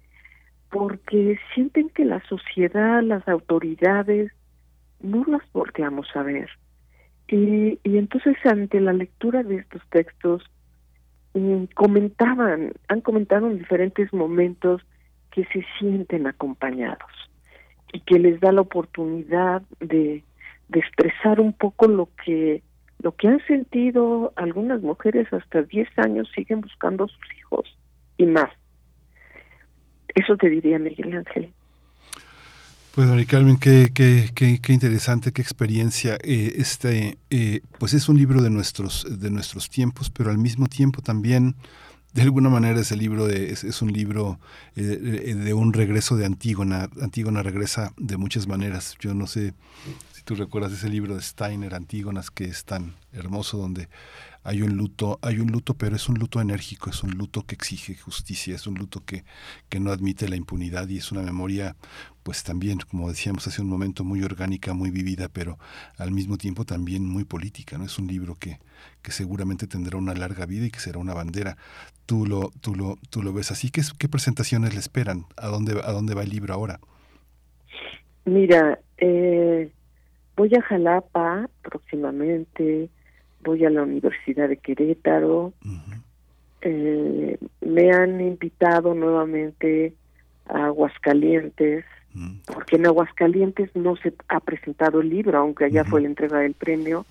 [0.72, 4.32] porque sienten que la sociedad, las autoridades,
[5.02, 6.50] no las volteamos a ver.
[7.28, 10.44] Y, y entonces ante la lectura de estos textos
[11.34, 14.82] mm, comentaban, han comentado en diferentes momentos
[15.32, 17.12] que se sienten acompañados
[17.92, 20.24] y que les da la oportunidad de,
[20.70, 22.62] de expresar un poco lo que
[23.02, 27.78] lo que han sentido algunas mujeres hasta 10 años siguen buscando a sus hijos
[28.18, 28.50] y más.
[30.16, 31.54] Eso te diría Miguel Ángel.
[32.96, 36.18] Pues María Carmen, qué, qué, qué, qué, interesante, qué experiencia.
[36.24, 40.68] Eh, este, eh, pues es un libro de nuestros, de nuestros tiempos, pero al mismo
[40.68, 41.58] tiempo también,
[42.14, 44.40] de alguna manera, ese libro de, es, es, un libro
[44.78, 46.90] eh, de un regreso de Antígona.
[47.02, 48.96] Antígona regresa de muchas maneras.
[49.02, 49.54] Yo no sé
[50.26, 53.88] tú recuerdas ese libro de Steiner, Antígonas, que es tan hermoso, donde
[54.44, 57.56] hay un luto, hay un luto, pero es un luto enérgico, es un luto que
[57.56, 59.24] exige justicia, es un luto que,
[59.70, 61.76] que no admite la impunidad y es una memoria,
[62.24, 65.60] pues también, como decíamos hace un momento, muy orgánica, muy vivida, pero
[65.98, 67.86] al mismo tiempo también muy política, ¿no?
[67.86, 68.60] Es un libro que,
[69.04, 71.56] que seguramente tendrá una larga vida y que será una bandera.
[72.08, 73.70] Tú lo, tú lo, tú lo ves así.
[73.70, 75.28] ¿Qué, qué presentaciones le esperan?
[75.38, 76.80] ¿A dónde, a dónde va el libro ahora?
[78.26, 79.72] Mira, eh,
[80.36, 82.90] voy a Jalapa próximamente,
[83.44, 85.54] voy a la Universidad de Querétaro.
[85.64, 86.02] Uh -huh.
[86.62, 89.94] eh, me han invitado nuevamente
[90.48, 91.86] a Aguascalientes,
[92.16, 92.54] uh -huh.
[92.54, 95.90] porque en Aguascalientes no se ha presentado el libro, aunque allá uh -huh.
[95.90, 97.06] fue la entrega del premio,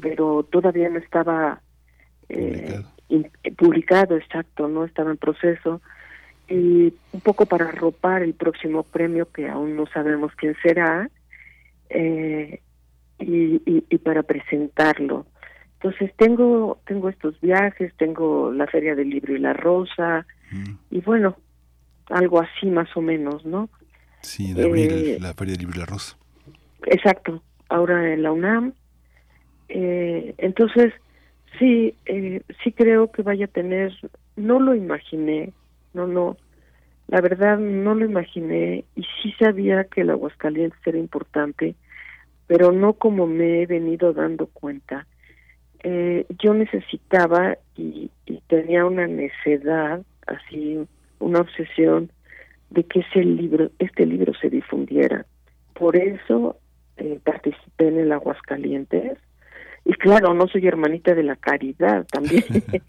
[0.00, 1.60] pero todavía no estaba
[2.28, 2.82] eh,
[3.56, 5.80] publicado, exacto, no estaba en proceso.
[6.46, 11.08] Y un poco para arropar el próximo premio, que aún no sabemos quién será,
[11.90, 12.60] eh,
[13.18, 15.26] y, y, y para presentarlo.
[15.74, 20.72] Entonces tengo tengo estos viajes, tengo la Feria del Libro y la Rosa, mm.
[20.90, 21.36] y bueno,
[22.08, 23.68] algo así más o menos, ¿no?
[24.22, 26.16] Sí, en abril, eh, la Feria del Libro y la Rosa.
[26.86, 28.72] Exacto, ahora en la UNAM.
[29.68, 30.92] Eh, entonces,
[31.58, 33.92] sí, eh, sí creo que vaya a tener,
[34.36, 35.52] no lo imaginé,
[35.92, 36.36] no, no,
[37.08, 41.74] la verdad no lo imaginé y sí sabía que el Aguascalientes era importante,
[42.46, 45.06] pero no como me he venido dando cuenta
[45.84, 50.78] eh, yo necesitaba y, y, tenía una necedad, así,
[51.18, 52.10] una obsesión
[52.70, 55.26] de que ese libro, este libro se difundiera.
[55.74, 56.58] Por eso
[56.96, 59.18] eh, participé en el Aguascalientes.
[59.84, 62.44] Y claro, no soy hermanita de la caridad también.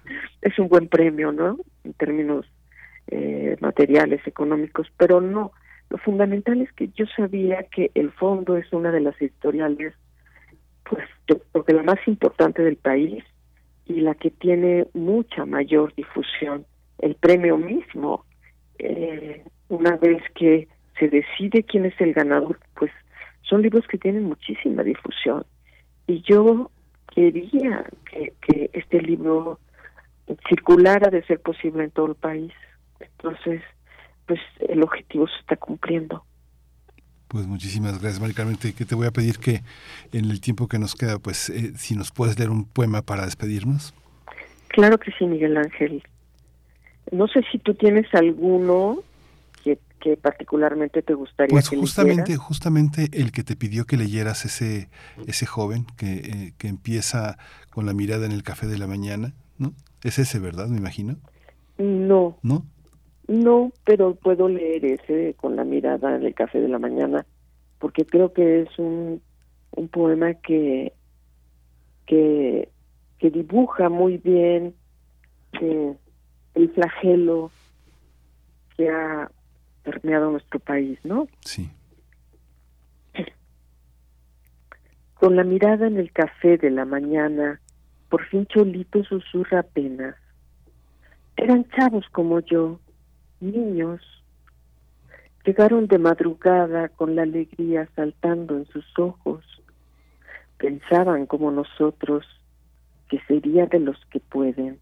[0.40, 1.58] es un buen premio, ¿no?
[1.84, 2.46] En términos
[3.08, 5.52] eh, materiales, económicos, pero no.
[5.90, 9.94] Lo fundamental es que yo sabía que el fondo es una de las editoriales
[10.84, 13.24] pues yo la más importante del país
[13.86, 16.66] y la que tiene mucha mayor difusión.
[16.98, 18.24] El premio mismo,
[18.78, 20.68] eh, una vez que
[20.98, 22.90] se decide quién es el ganador, pues
[23.42, 25.44] son libros que tienen muchísima difusión.
[26.06, 26.70] Y yo
[27.14, 29.58] quería que, que este libro
[30.48, 32.52] circulara de ser posible en todo el país.
[33.00, 33.62] Entonces,
[34.26, 36.24] pues el objetivo se está cumpliendo.
[37.28, 38.56] Pues muchísimas gracias, Mari Carmen.
[38.56, 39.62] Te, que te voy a pedir que
[40.12, 43.24] en el tiempo que nos queda, pues eh, si nos puedes leer un poema para
[43.24, 43.94] despedirnos.
[44.68, 46.02] Claro que sí, Miguel Ángel.
[47.10, 48.98] No sé si tú tienes alguno
[49.62, 54.44] que, que particularmente te gustaría pues que justamente, justamente el que te pidió que leyeras
[54.44, 54.88] ese
[55.26, 57.36] ese joven que, eh, que empieza
[57.70, 59.74] con la mirada en el café de la mañana, ¿no?
[60.02, 60.68] Es ese, ¿verdad?
[60.68, 61.16] Me imagino.
[61.78, 62.38] No.
[62.42, 62.64] ¿No?
[63.26, 67.24] No, pero puedo leer ese con la mirada en el café de la mañana,
[67.78, 69.22] porque creo que es un,
[69.72, 70.92] un poema que,
[72.06, 72.68] que,
[73.18, 74.74] que dibuja muy bien
[75.60, 75.94] eh,
[76.54, 77.50] el flagelo
[78.76, 79.30] que ha
[79.82, 81.28] permeado nuestro país, ¿no?
[81.40, 81.70] Sí.
[85.14, 87.60] Con la mirada en el café de la mañana,
[88.08, 90.16] por fin Cholito susurra apenas.
[91.36, 92.78] Eran chavos como yo,
[93.44, 94.00] niños.
[95.44, 99.44] Llegaron de madrugada con la alegría saltando en sus ojos.
[100.58, 102.24] Pensaban como nosotros
[103.08, 104.80] que sería de los que pueden,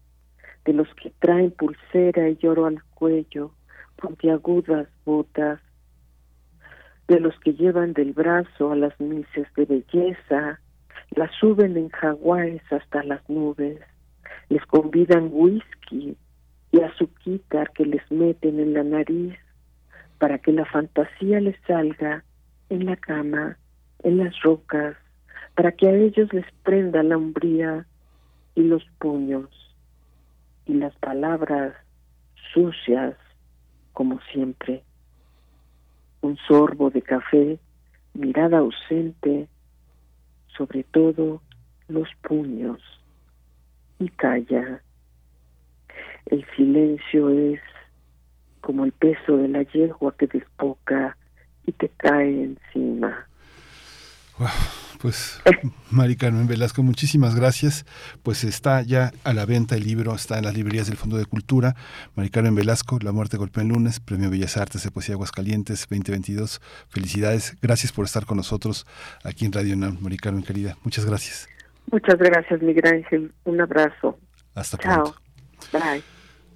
[0.65, 3.51] de los que traen pulsera y oro al cuello,
[3.97, 5.59] puntiagudas botas,
[7.07, 10.59] de los que llevan del brazo a las mises de belleza,
[11.11, 13.79] las suben en jaguares hasta las nubes,
[14.49, 16.17] les convidan whisky
[16.73, 19.37] y azuquitar que les meten en la nariz
[20.17, 22.23] para que la fantasía les salga
[22.69, 23.57] en la cama,
[24.01, 24.97] en las rocas,
[25.55, 27.85] para que a ellos les prenda la umbría
[28.55, 29.49] y los puños
[30.65, 31.75] y las palabras
[32.53, 33.15] sucias
[33.91, 34.83] como siempre.
[36.21, 37.59] Un sorbo de café,
[38.15, 39.47] mirada ausente,
[40.57, 41.41] sobre todo
[41.87, 42.81] los puños
[43.99, 44.81] y calla.
[46.25, 47.59] El silencio es
[48.61, 51.17] como el peso de la yegua que despoca
[51.65, 53.27] y te cae encima.
[54.99, 55.41] Pues,
[55.91, 57.85] Mari Carmen Velasco, muchísimas gracias.
[58.23, 61.25] Pues está ya a la venta el libro, está en las librerías del Fondo de
[61.25, 61.75] Cultura.
[62.15, 66.61] Mari Carmen Velasco, La muerte golpea el lunes, Premio Bellas Artes de Poesía Aguascalientes 2022.
[66.87, 68.85] Felicidades, gracias por estar con nosotros
[69.23, 70.77] aquí en Radio UNAM, Mari Carmen querida.
[70.83, 71.49] Muchas gracias.
[71.91, 73.33] Muchas gracias, Miguel Ángel.
[73.43, 74.17] Un abrazo.
[74.55, 75.03] Hasta Chao.
[75.03, 75.22] pronto.
[75.73, 76.03] Bye.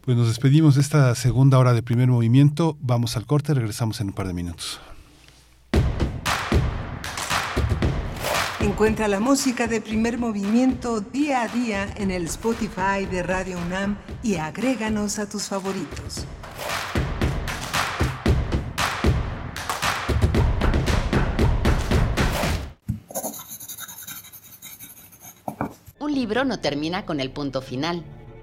[0.07, 2.77] Pues nos despedimos de esta segunda hora de primer movimiento.
[2.79, 4.79] Vamos al corte, regresamos en un par de minutos.
[8.61, 13.97] Encuentra la música de primer movimiento día a día en el Spotify de Radio UNAM
[14.23, 16.25] y agréganos a tus favoritos.
[25.99, 28.05] Un libro no termina con el punto final.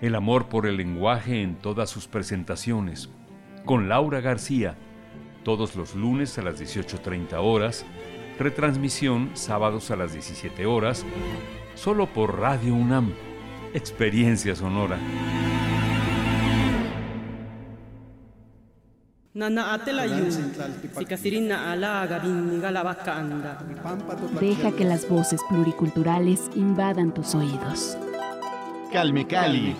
[0.00, 3.10] el amor por el lenguaje en todas sus presentaciones.
[3.64, 4.76] Con Laura García,
[5.44, 7.84] todos los lunes a las 18.30 horas,
[8.38, 11.04] retransmisión sábados a las 17 horas,
[11.74, 13.12] solo por Radio UNAM,
[13.74, 14.98] Experiencia Sonora.
[24.40, 27.96] Deja que las voces pluriculturales invadan tus oídos.
[28.92, 29.76] Calme Cali.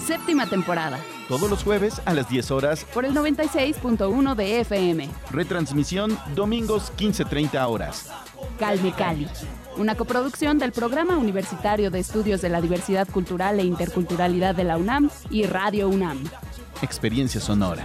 [0.00, 0.98] Séptima temporada.
[1.28, 2.84] Todos los jueves a las 10 horas.
[2.94, 5.08] Por el 96.1 de FM.
[5.30, 8.10] Retransmisión domingos 15.30 horas.
[8.58, 9.28] Calme Cali.
[9.76, 14.78] Una coproducción del Programa Universitario de Estudios de la Diversidad Cultural e Interculturalidad de la
[14.78, 16.24] UNAM y Radio UNAM.
[16.80, 17.84] Experiencia sonora.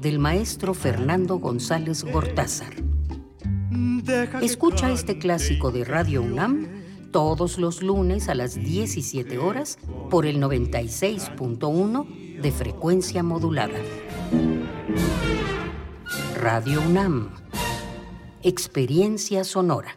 [0.00, 2.74] del maestro Fernando González Gortázar.
[4.40, 6.66] Escucha este clásico de Radio UNAM
[7.10, 9.78] todos los lunes a las 17 horas
[10.10, 13.78] por el 96.1 de frecuencia modulada.
[16.36, 17.30] Radio UNAM.
[18.42, 19.96] Experiencia sonora.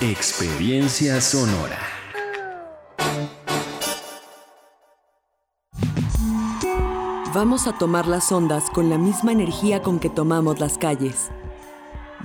[0.00, 1.80] Experiencia sonora.
[7.34, 11.32] Vamos a tomar las ondas con la misma energía con que tomamos las calles.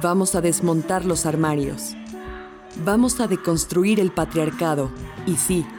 [0.04, 1.96] Vamos a desmontar los armarios.
[2.84, 4.92] Vamos a deconstruir el patriarcado.
[5.26, 5.66] Y sí,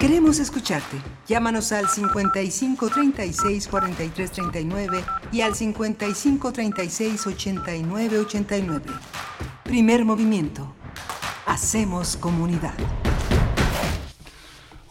[0.00, 0.96] Queremos escucharte.
[1.28, 8.86] Llámanos al 55 36 43 39 y al 55 36 89 89.
[9.62, 10.74] Primer movimiento.
[11.44, 12.72] Hacemos comunidad.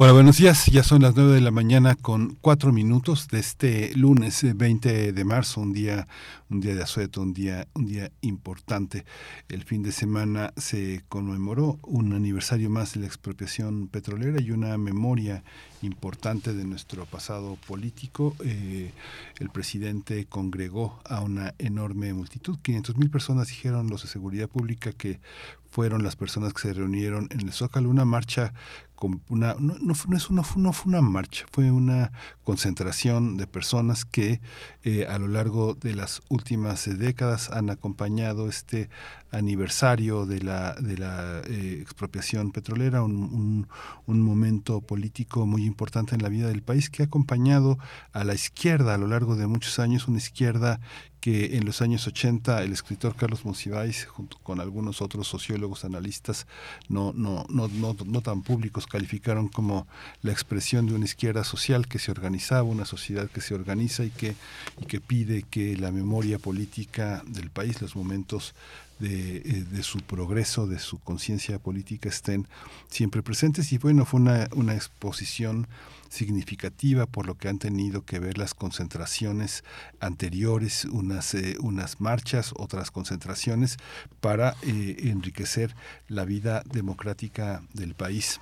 [0.02, 0.68] Hola, buenos días.
[0.68, 5.26] Ya son las 9 de la mañana con cuatro minutos de este lunes 20 de
[5.26, 6.08] marzo, un día,
[6.50, 9.04] un día de asueto, un día, un día importante.
[9.50, 14.78] El fin de semana se conmemoró un aniversario más de la expropiación petrolera y una
[14.78, 15.44] memoria
[15.82, 18.36] importante de nuestro pasado político.
[18.44, 18.92] Eh,
[19.40, 22.58] el presidente congregó a una enorme multitud.
[22.62, 25.20] 500 mil personas dijeron los de seguridad pública que
[25.70, 28.54] fueron las personas que se reunieron en el Zócalo, una marcha
[29.30, 32.12] una no, no, no, es una, no fue una marcha, fue una
[32.44, 34.42] concentración de personas que
[34.84, 38.90] eh, a lo largo de las últimas décadas han acompañado este
[39.32, 43.68] aniversario de la, de la eh, expropiación petrolera, un, un,
[44.08, 47.78] un, momento político muy importante en la vida del país que ha acompañado
[48.12, 50.80] a la izquierda a lo largo de muchos años, una izquierda
[51.20, 56.48] que en los años 80 el escritor Carlos Monsiváis, junto con algunos otros sociólogos, analistas
[56.88, 59.88] no, no, no, no, no tan públicos, calificaron como
[60.22, 64.12] la expresión de una izquierda social que se organizaba, una sociedad que se organiza y
[64.12, 64.36] que,
[64.82, 68.56] y que pide que la memoria política del país, los momentos
[69.00, 72.48] de, de, su progreso, de su conciencia política estén
[72.90, 73.72] siempre presentes.
[73.72, 75.68] Y bueno, fue una, una exposición
[76.10, 79.64] significativa por lo que han tenido que ver las concentraciones
[80.00, 83.78] anteriores, unas, eh, unas marchas, otras concentraciones,
[84.20, 85.76] para eh, enriquecer
[86.08, 88.42] la vida democrática del país.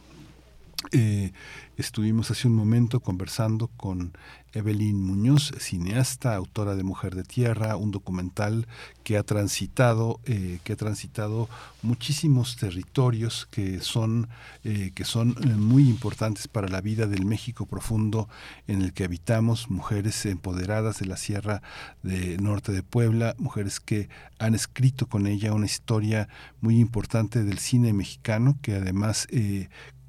[0.91, 1.32] Eh,
[1.76, 4.14] estuvimos hace un momento conversando con
[4.54, 8.68] Evelyn Muñoz, cineasta, autora de Mujer de Tierra, un documental
[9.04, 11.49] que ha transitado, eh, que ha transitado
[11.82, 14.30] muchísimos territorios que son,
[14.64, 18.30] eh, que son muy importantes para la vida del México profundo
[18.68, 21.62] en el que habitamos, mujeres empoderadas de la Sierra
[22.04, 24.10] de Norte de Puebla, mujeres que
[24.40, 26.30] han escrito con ella una historia
[26.62, 29.28] muy importante del cine mexicano, que además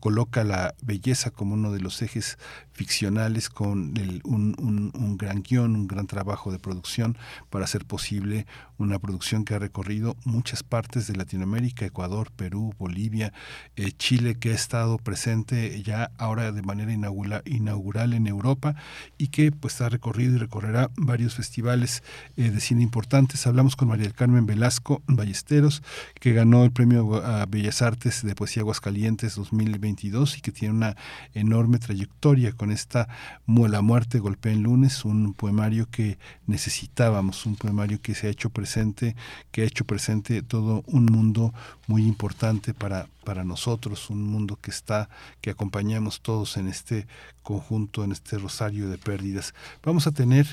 [0.01, 2.39] coloca la belleza como uno de los ejes
[2.79, 3.93] ficcionales con
[4.23, 7.19] un, gran guion, un gran trabajo de producción
[7.51, 8.47] para hacer posible
[8.77, 13.33] una producción que ha recorrido muchas partes de Latinoamérica, Ecuador, Perú, Bolivia,
[13.75, 18.77] eh, Chile, que ha estado presente ya ahora de manera inaugural, en Europa
[19.19, 22.05] y que pues ha recorrido y recorrerá varios festivales
[22.37, 23.45] eh, de cine importantes.
[23.49, 25.83] Hablamos con María del Carmen Velasco Ballesteros,
[26.21, 30.97] que ganó el premio a Bellas Artes de Poesía Aguascalientes 2022 y que tiene una
[31.35, 33.09] enorme trayectoria con esta
[33.47, 38.51] La muerte golpea en lunes, un poemario que necesitábamos, un poemario que se ha hecho
[38.51, 39.15] presente,
[39.51, 41.53] que ha hecho presente todo un mundo
[41.87, 45.09] muy importante para, para nosotros, un mundo que está,
[45.41, 47.07] que acompañamos todos en este
[47.43, 49.55] conjunto, en este rosario de pérdidas.
[49.83, 50.47] Vamos a tener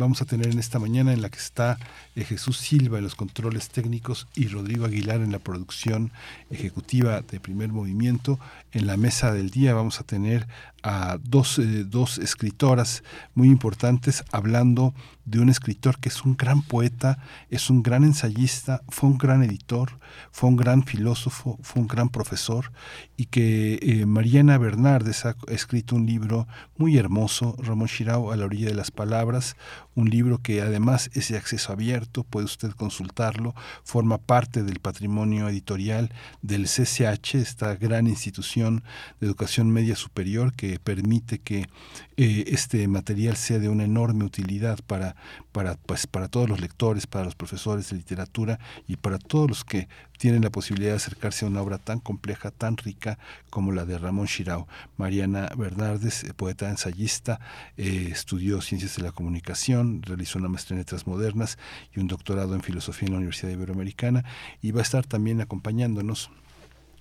[0.00, 1.78] vamos a tener en esta mañana en la que está
[2.16, 6.10] eh, Jesús Silva en los controles técnicos y Rodrigo Aguilar en la producción
[6.50, 8.40] ejecutiva de primer movimiento.
[8.72, 10.48] En la mesa del día vamos a tener
[10.82, 13.02] a dos, eh, dos escritoras
[13.34, 14.94] muy importantes hablando
[15.24, 17.18] de un escritor que es un gran poeta,
[17.50, 19.98] es un gran ensayista, fue un gran editor,
[20.32, 22.72] fue un gran filósofo, fue un gran profesor
[23.16, 28.46] y que eh, Mariana Bernardes ha escrito un libro muy hermoso, Ramón Chirao a la
[28.46, 29.56] orilla de las palabras,
[29.94, 33.54] un libro que además es de acceso abierto, puede usted consultarlo,
[33.84, 36.12] forma parte del patrimonio editorial
[36.42, 38.84] del CCH, esta gran institución
[39.20, 41.66] de educación media superior que permite que
[42.16, 45.16] eh, este material sea de una enorme utilidad para,
[45.52, 49.64] para, pues, para todos los lectores, para los profesores de literatura y para todos los
[49.64, 49.88] que
[50.20, 53.18] tienen la posibilidad de acercarse a una obra tan compleja, tan rica
[53.48, 54.68] como la de Ramón Chirao.
[54.98, 57.40] Mariana Bernardes, eh, poeta ensayista,
[57.78, 61.56] eh, estudió ciencias de la comunicación, realizó una maestría en letras modernas
[61.96, 64.26] y un doctorado en filosofía en la Universidad Iberoamericana
[64.60, 66.30] y va a estar también acompañándonos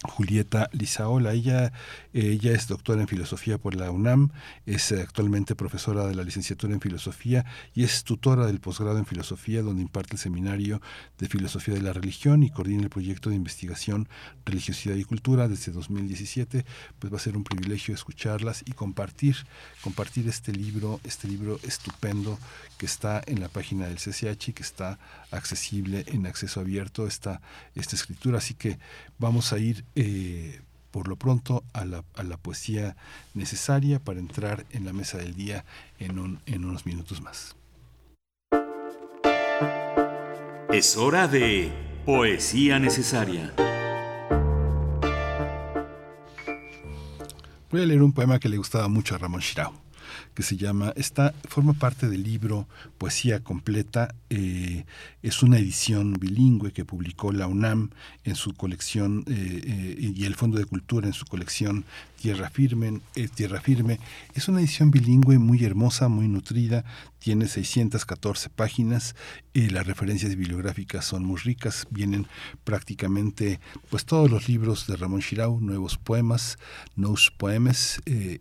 [0.03, 1.33] Julieta Lizaola.
[1.33, 1.73] Ella,
[2.13, 4.31] ella es doctora en filosofía por la UNAM,
[4.65, 9.61] es actualmente profesora de la licenciatura en filosofía y es tutora del posgrado en filosofía,
[9.61, 10.81] donde imparte el seminario
[11.17, 14.07] de filosofía de la religión y coordina el proyecto de investigación
[14.45, 16.65] religiosidad y cultura desde 2017.
[16.97, 19.35] Pues va a ser un privilegio escucharlas y compartir,
[19.81, 22.39] compartir este libro, este libro estupendo
[22.77, 24.97] que está en la página del CCH y que está
[25.31, 27.41] accesible en acceso abierto esta,
[27.75, 28.37] esta escritura.
[28.37, 28.79] Así que
[29.17, 30.61] vamos a ir eh,
[30.91, 32.95] por lo pronto a la, a la, poesía
[33.33, 35.65] necesaria para entrar en la mesa del día
[35.99, 37.55] en, un, en unos minutos más.
[40.71, 41.71] Es hora de
[42.05, 43.53] poesía necesaria.
[47.71, 49.88] Voy a leer un poema que le gustaba mucho a Ramón Shirao
[50.39, 52.65] que se llama, está, forma parte del libro
[52.97, 54.85] Poesía Completa, eh,
[55.21, 57.89] es una edición bilingüe que publicó la UNAM
[58.23, 61.83] en su colección eh, eh, y el Fondo de Cultura en su colección
[62.19, 62.99] Tierra Firme,
[63.33, 63.99] Tierra Firme.
[64.33, 66.83] Es una edición bilingüe muy hermosa, muy nutrida,
[67.19, 69.15] tiene 614 páginas,
[69.53, 72.27] las referencias bibliográficas son muy ricas, vienen
[72.63, 73.59] prácticamente
[73.89, 76.57] pues todos los libros de Ramón Shirau, nuevos poemas,
[76.95, 78.39] Nous Poemes, eh,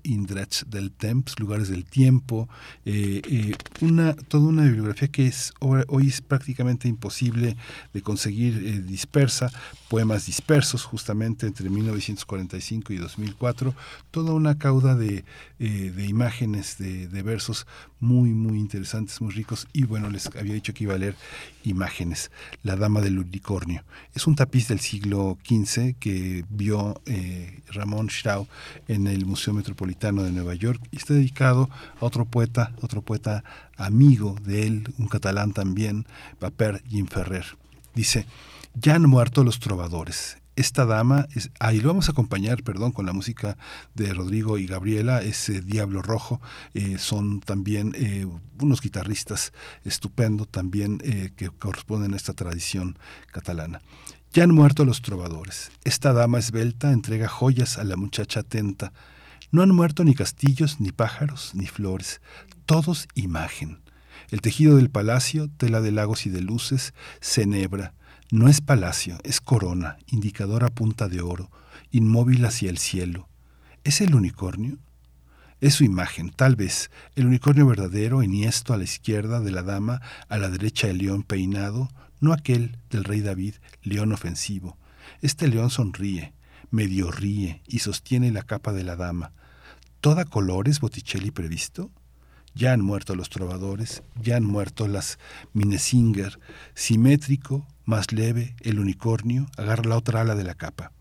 [0.69, 2.49] del Temps, Lugares del Tiempo,
[2.85, 7.57] eh, eh, una, toda una bibliografía que es hoy es prácticamente imposible
[7.93, 9.51] de conseguir dispersa,
[9.89, 13.74] poemas dispersos justamente entre 1945 y 2004,
[14.10, 15.24] toda una cauda de,
[15.59, 17.66] de imágenes, de, de versos
[18.01, 19.66] muy, muy interesantes, muy ricos.
[19.73, 21.16] Y bueno, les había dicho que iba a leer
[21.65, 22.31] imágenes.
[22.62, 23.85] La Dama del Unicornio.
[24.15, 28.47] Es un tapiz del siglo XV que vio eh, Ramón Schrau
[28.86, 31.69] en el Museo Metropolitano de Nueva York y está dedicado
[32.01, 33.44] a otro poeta, otro poeta
[33.77, 36.06] amigo de él, un catalán también,
[36.39, 37.44] Paper Jim Ferrer.
[37.94, 38.27] Dice,
[38.81, 43.07] ya han muerto los trovadores, esta dama, es, ahí lo vamos a acompañar, perdón, con
[43.07, 43.57] la música
[43.95, 46.41] de Rodrigo y Gabriela, ese Diablo Rojo,
[46.75, 48.27] eh, son también eh,
[48.61, 49.53] unos guitarristas
[49.85, 52.99] estupendos también eh, que corresponden a esta tradición
[53.31, 53.81] catalana.
[54.33, 55.71] Ya han muerto los trovadores.
[55.85, 58.93] Esta dama esbelta entrega joyas a la muchacha atenta.
[59.53, 62.21] No han muerto ni castillos, ni pájaros, ni flores,
[62.67, 63.81] todos imagen.
[64.31, 67.95] El tejido del palacio, tela de lagos y de luces, se enhebra,
[68.31, 71.51] no es palacio, es corona, indicador a punta de oro,
[71.91, 73.27] inmóvil hacia el cielo.
[73.85, 74.77] ¿Es el unicornio?
[75.61, 80.03] Es su imagen, tal vez, el unicornio verdadero, enhiesto a la izquierda de la dama,
[80.29, 81.89] a la derecha el león peinado,
[82.21, 84.77] no aquel del rey David, león ofensivo.
[85.23, 86.35] Este león sonríe,
[86.71, 89.33] medio ríe y sostiene la capa de la dama.
[90.03, 91.91] ¿Toda colores Botticelli previsto?
[92.55, 95.19] Ya han muerto los trovadores, ya han muerto las
[95.55, 96.39] Minesinger,
[96.75, 100.93] simétrico, más leve, el unicornio agarra la otra ala de la capa.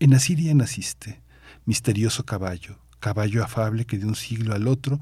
[0.00, 1.22] En Asiria naciste,
[1.64, 4.98] misterioso caballo, caballo afable que de un siglo al otro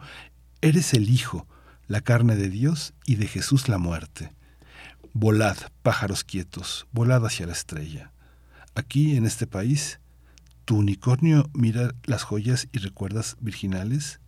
[0.60, 1.48] eres el Hijo,
[1.88, 4.34] la carne de Dios y de Jesús la muerte.
[5.14, 8.12] Volad, pájaros quietos, volad hacia la estrella.
[8.74, 10.00] Aquí, en este país,
[10.66, 14.20] ¿tu unicornio mira las joyas y recuerdas virginales?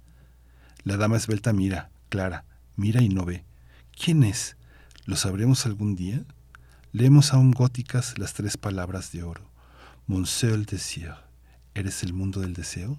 [0.84, 2.46] La dama esbelta mira, Clara,
[2.76, 3.44] mira y no ve.
[3.92, 4.56] ¿Quién es?
[5.04, 6.24] ¿Lo sabremos algún día?
[6.92, 9.50] Leemos aún góticas las tres palabras de oro.
[10.06, 11.12] Mon seul désir.
[11.74, 12.98] ¿Eres el mundo del deseo?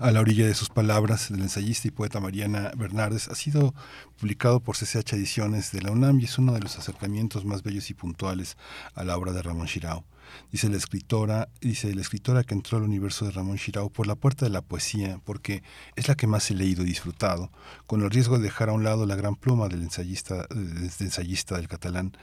[0.00, 3.74] a la orilla de sus palabras, del ensayista y poeta Mariana Bernardes, ha sido
[4.20, 7.90] publicado por CCH Ediciones de la UNAM y es uno de los acercamientos más bellos
[7.90, 8.56] y puntuales
[8.94, 10.04] a la obra de Ramón Shirao.
[10.50, 14.14] Dice la escritora, dice la escritora que entró al universo de Ramón Shirao por la
[14.14, 15.62] puerta de la poesía, porque
[15.96, 17.50] es la que más he leído y disfrutado,
[17.86, 21.56] con el riesgo de dejar a un lado la gran pluma del ensayista, del ensayista
[21.56, 22.16] del catalán.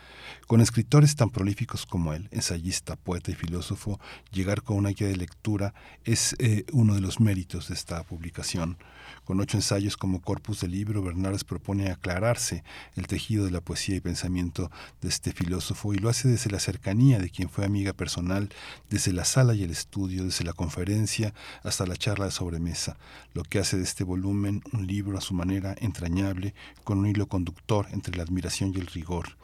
[0.48, 4.00] Con escritores tan prolíficos como él, ensayista, poeta y filósofo,
[4.32, 5.74] llegar con una guía de lectura
[6.04, 8.78] es eh, uno de los méritos de esta publicación.
[9.26, 12.64] Con ocho ensayos como corpus del libro, Bernardes propone aclararse
[12.96, 14.70] el tejido de la poesía y pensamiento
[15.02, 18.50] de este filósofo y lo hace desde la cercanía de quien fue amiga personal,
[18.92, 21.34] desde la sala y el estudio, desde la conferencia
[21.64, 22.98] hasta la charla de sobremesa,
[23.34, 26.54] lo que hace de este volumen un libro a su manera entrañable,
[26.84, 29.38] con un hilo conductor entre la admiración y el rigor.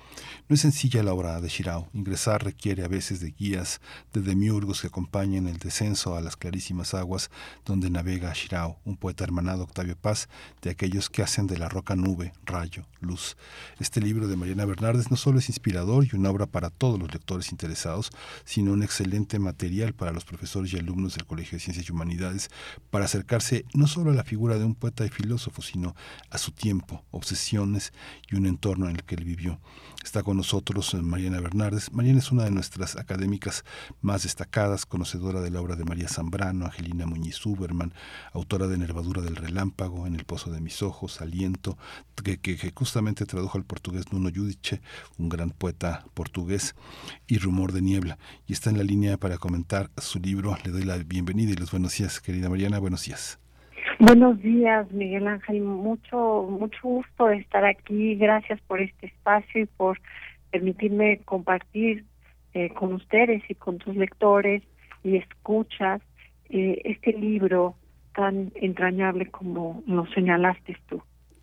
[0.47, 1.89] No es sencilla la obra de Shirao.
[1.93, 3.79] Ingresar requiere a veces de guías,
[4.13, 7.31] de demiurgos que acompañen el descenso a las clarísimas aguas
[7.65, 10.27] donde navega Shirao, un poeta hermanado Octavio Paz,
[10.61, 13.37] de aquellos que hacen de la roca nube, rayo, luz.
[13.79, 17.13] Este libro de Mariana Bernardes no solo es inspirador y una obra para todos los
[17.13, 18.11] lectores interesados,
[18.43, 22.49] sino un excelente material para los profesores y alumnos del Colegio de Ciencias y Humanidades
[22.89, 25.95] para acercarse no solo a la figura de un poeta y filósofo, sino
[26.29, 27.93] a su tiempo, obsesiones
[28.29, 29.61] y un entorno en el que él vivió.
[30.03, 31.93] Está con nosotros eh, Mariana Bernardes.
[31.93, 33.63] Mariana es una de nuestras académicas
[34.01, 37.93] más destacadas, conocedora de la obra de María Zambrano, Angelina Muñiz Uberman,
[38.33, 41.77] autora de Nervadura del En el Pozo de mis Ojos, Aliento,
[42.23, 44.81] que, que, que justamente tradujo al portugués Nuno Yudiche,
[45.19, 46.75] un gran poeta portugués,
[47.27, 48.17] y Rumor de Niebla.
[48.47, 50.57] Y está en la línea para comentar su libro.
[50.65, 52.79] Le doy la bienvenida y los buenos días, querida Mariana.
[52.79, 53.39] Buenos días.
[53.99, 55.61] Buenos días, Miguel Ángel.
[55.61, 58.15] Mucho, mucho gusto de estar aquí.
[58.15, 59.99] Gracias por este espacio y por
[60.49, 62.05] permitirme compartir
[62.55, 64.63] eh, con ustedes y con tus lectores
[65.03, 66.01] y escuchas
[66.49, 67.75] eh, este libro
[68.13, 71.01] tan entrañable como lo señalaste tú.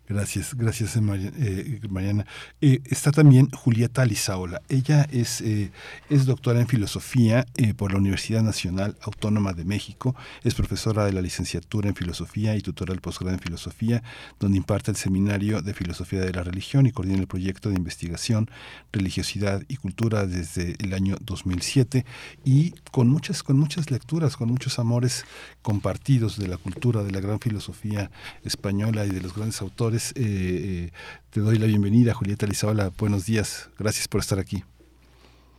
[0.09, 1.01] Gracias, gracias eh,
[1.37, 2.25] eh, Mariana.
[2.61, 4.59] Eh, está también Julieta Lizaola.
[4.67, 7.45] Ella es, es doctora en filosofía
[7.77, 10.15] por la Universidad Nacional Autónoma de México.
[10.43, 14.01] Es profesora de la licenciatura en filosofía y tutora del posgrado en filosofía,
[14.39, 18.49] donde imparte el seminario de filosofía de la religión y coordina el proyecto de investigación
[18.91, 22.03] religiosidad y cultura desde el año 2007
[22.43, 25.25] y con muchas, con muchas lecturas, con muchos amores
[25.61, 28.09] compartidos de la cultura, de la gran filosofía
[28.43, 30.91] española y de los grandes autores eh, eh,
[31.29, 32.91] te doy la bienvenida, Julieta Lizaola.
[32.97, 33.69] Buenos días.
[33.77, 34.63] Gracias por estar aquí.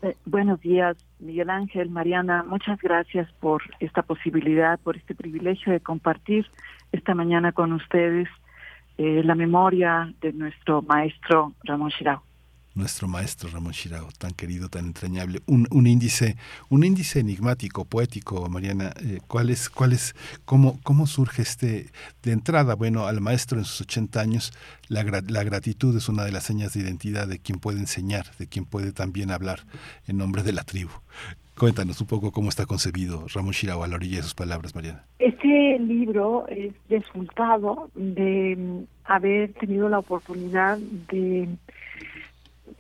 [0.03, 2.43] Eh, buenos días, Miguel Ángel, Mariana.
[2.43, 6.47] Muchas gracias por esta posibilidad, por este privilegio de compartir
[6.93, 8.29] esta mañana con ustedes
[8.99, 12.23] la memoria de nuestro maestro Ramón Chirao
[12.75, 16.37] nuestro maestro Ramón Shirao, tan querido, tan entrañable, un, un índice,
[16.69, 20.15] un índice enigmático, poético, Mariana, eh, ¿cuál es, cuál es,
[20.45, 21.87] cómo, cómo surge este,
[22.23, 24.53] de entrada, bueno, al maestro en sus 80 años,
[24.89, 28.47] la, la gratitud es una de las señas de identidad de quien puede enseñar, de
[28.47, 29.65] quien puede también hablar
[30.07, 30.91] en nombre de la tribu.
[31.61, 35.05] Cuéntanos un poco cómo está concebido Ramón Shirao a la orilla de sus palabras, Mariana.
[35.19, 41.49] Este libro es resultado de haber tenido la oportunidad de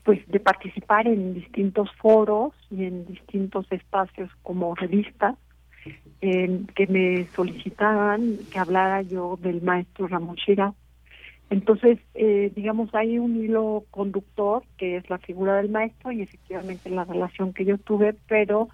[0.05, 5.37] pues de participar en distintos foros y en distintos espacios como revistas
[6.21, 10.75] que me solicitaban que hablara yo del maestro Ramón Shira.
[11.49, 16.91] Entonces, eh, digamos, hay un hilo conductor que es la figura del maestro y efectivamente
[16.91, 18.69] la relación que yo tuve, pero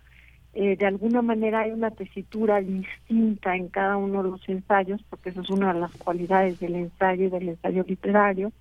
[0.53, 5.31] eh, de alguna manera hay una tesitura distinta en cada uno de los ensayos, porque
[5.31, 8.53] eso es una de las cualidades del ensayo y del ensayo literario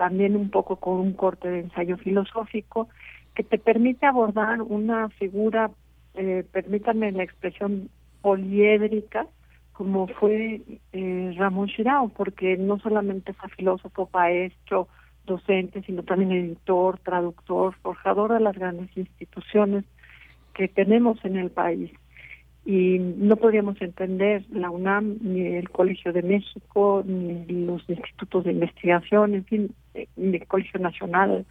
[0.00, 2.88] también un poco con un corte de ensayo filosófico
[3.34, 5.70] que te permite abordar una figura,
[6.14, 7.90] eh, permítanme la expresión
[8.22, 9.26] poliédrica,
[9.74, 10.62] como fue
[10.94, 14.88] eh, Ramón Chirao, porque no solamente fue filósofo, maestro,
[15.26, 19.84] docente, sino también editor, traductor, forjador de las grandes instituciones
[20.54, 21.92] que tenemos en el país
[22.70, 28.52] y no podríamos entender la UNAM, ni el Colegio de México, ni los institutos de
[28.52, 29.74] investigación, en fin,
[30.14, 31.44] ni el Colegio Nacional,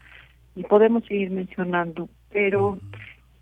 [0.56, 2.08] y podemos seguir mencionando.
[2.32, 2.78] Pero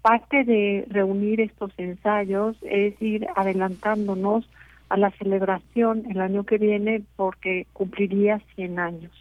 [0.02, 4.50] parte de reunir estos ensayos es ir adelantándonos
[4.90, 9.12] a la celebración el año que viene porque cumpliría 100 años.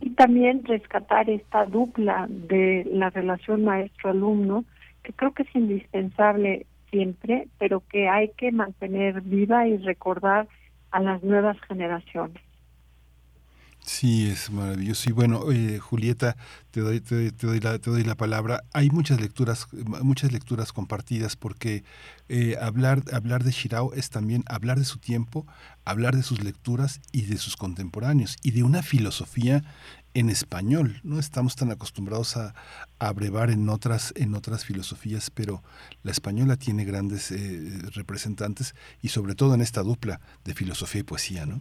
[0.00, 4.64] Y también rescatar esta dupla de la relación maestro-alumno,
[5.02, 10.46] que creo que es indispensable siempre, pero que hay que mantener viva y recordar
[10.92, 12.40] a las nuevas generaciones.
[13.84, 15.10] Sí, es maravilloso.
[15.10, 15.44] Y bueno,
[15.80, 16.36] Julieta,
[16.70, 18.62] te doy, te, doy la, te doy la palabra.
[18.72, 21.82] Hay muchas lecturas, muchas lecturas compartidas porque
[22.28, 25.46] eh, hablar, hablar de Shirao es también hablar de su tiempo,
[25.84, 29.64] hablar de sus lecturas y de sus contemporáneos y de una filosofía
[30.14, 31.00] en español.
[31.02, 32.54] No estamos tan acostumbrados a,
[32.98, 35.62] abrevar en otras, en otras filosofías, pero
[36.04, 41.04] la española tiene grandes eh, representantes y sobre todo en esta dupla de filosofía y
[41.04, 41.58] poesía, ¿no?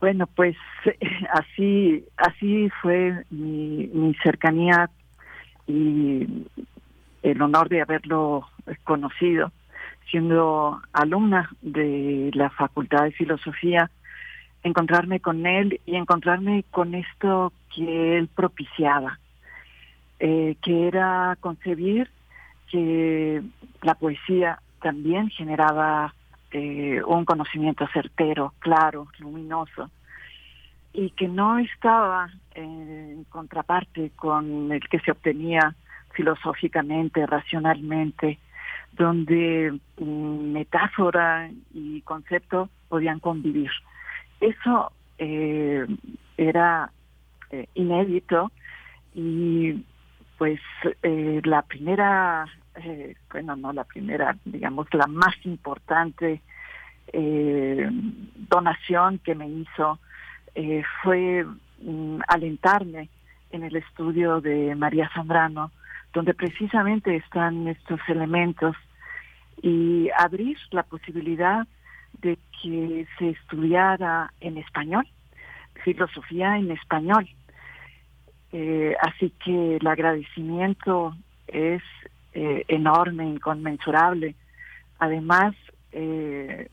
[0.00, 0.56] Bueno, pues
[1.32, 4.90] así, así fue mi, mi cercanía
[5.66, 6.46] y
[7.22, 8.48] el honor de haberlo
[8.84, 9.52] conocido,
[10.10, 13.90] siendo alumna de la Facultad de Filosofía,
[14.62, 19.18] encontrarme con él y encontrarme con esto que él propiciaba,
[20.18, 22.10] eh, que era concebir
[22.70, 23.42] que
[23.82, 26.14] la poesía también generaba
[26.52, 29.90] eh, un conocimiento certero, claro, luminoso,
[30.92, 35.74] y que no estaba en contraparte con el que se obtenía
[36.12, 38.38] filosóficamente, racionalmente,
[38.92, 43.70] donde mm, metáfora y concepto podían convivir.
[44.40, 45.86] Eso eh,
[46.36, 46.90] era
[47.50, 48.50] eh, inédito
[49.14, 49.84] y
[50.38, 50.60] pues
[51.02, 52.46] la primera
[52.76, 56.40] eh, bueno, no la primera, digamos, la más importante
[57.12, 57.88] eh,
[58.48, 59.98] donación que me hizo
[60.54, 61.44] eh, fue
[61.82, 63.08] mm, alentarme
[63.50, 65.72] en el estudio de María Zambrano,
[66.12, 68.76] donde precisamente están estos elementos
[69.62, 71.66] y abrir la posibilidad
[72.20, 75.06] de que se estudiara en español,
[75.84, 77.28] filosofía en español.
[79.02, 81.14] así que el agradecimiento
[81.46, 81.82] es
[82.32, 84.36] eh, enorme, inconmensurable.
[84.98, 85.54] Además
[85.92, 86.68] eh,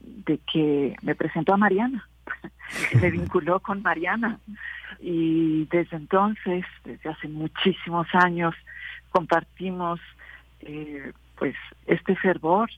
[0.00, 2.08] de que me presentó a Mariana,
[3.00, 4.38] me vinculó con Mariana
[5.00, 8.54] y desde entonces, desde hace muchísimos años,
[9.10, 10.00] compartimos
[10.60, 11.54] eh, pues
[11.86, 12.70] este fervor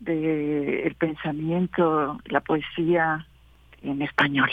[0.00, 3.26] de el pensamiento, la poesía
[3.82, 4.50] en español.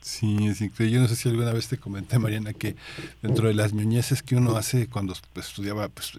[0.00, 0.60] Sí, es.
[0.60, 2.76] Yo no sé si alguna vez te comenté, Mariana, que
[3.22, 6.12] dentro de las ñoñeces que uno hace cuando estudiaba, pues,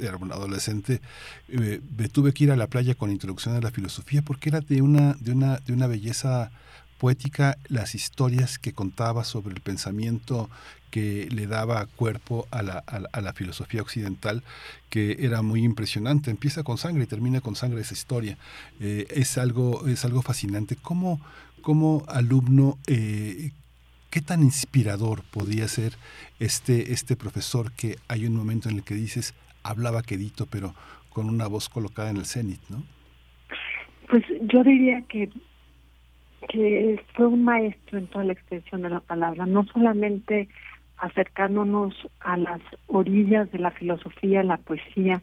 [0.00, 1.00] era un adolescente,
[1.48, 4.60] eh, me tuve que ir a la playa con introducción a la filosofía porque era
[4.60, 6.50] de una, de una, de una belleza
[6.98, 10.50] poética las historias que contaba sobre el pensamiento
[10.92, 14.42] que le daba cuerpo a la, a, la, filosofía occidental,
[14.90, 16.30] que era muy impresionante.
[16.30, 18.36] Empieza con sangre y termina con sangre esa historia.
[18.78, 20.76] Eh, es, algo, es algo fascinante.
[20.76, 21.18] ¿Cómo,
[21.62, 23.52] como alumno, eh,
[24.10, 25.94] ¿qué tan inspirador podía ser
[26.40, 30.74] este, este profesor que hay un momento en el que dices, hablaba quedito, pero
[31.08, 32.82] con una voz colocada en el cenit, ¿no?
[34.10, 35.30] Pues yo diría que,
[36.50, 40.50] que fue un maestro en toda la extensión de la palabra, no solamente
[41.02, 45.20] acercándonos a las orillas de la filosofía, la poesía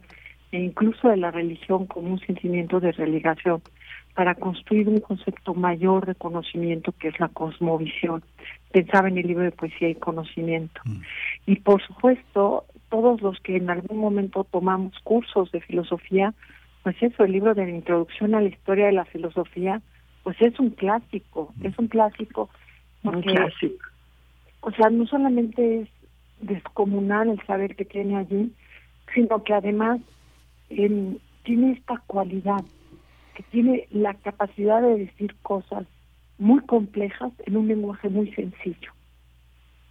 [0.52, 3.62] e incluso de la religión como un sentimiento de relegación,
[4.14, 8.22] para construir un concepto mayor de conocimiento que es la cosmovisión.
[8.72, 10.82] Pensaba en el libro de poesía y conocimiento.
[10.84, 11.00] Mm.
[11.46, 16.34] Y por supuesto, todos los que en algún momento tomamos cursos de filosofía,
[16.82, 19.80] pues eso, el libro de la introducción a la historia de la filosofía,
[20.24, 21.66] pues es un clásico, mm.
[21.66, 22.50] es un clásico.
[23.02, 23.89] un clásico.
[24.60, 25.88] O sea, no solamente es
[26.40, 28.52] descomunal el saber que tiene allí,
[29.14, 30.00] sino que además
[30.68, 32.64] tiene esta cualidad
[33.50, 35.86] tiene la capacidad de decir cosas
[36.38, 38.92] muy complejas en un lenguaje muy sencillo.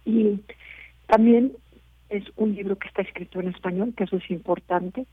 [0.04, 0.40] Y
[1.06, 1.52] también
[2.08, 5.06] es un libro que está escrito en español, que eso es importante.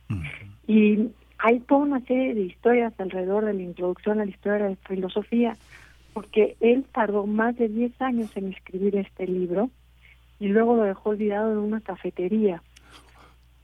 [0.67, 4.69] Y hay toda una serie de historias alrededor de la introducción a la historia de
[4.71, 5.55] la filosofía,
[6.17, 9.69] porque él tardó más de 10 años en escribir este libro
[10.39, 12.63] y luego lo dejó olvidado en una cafetería.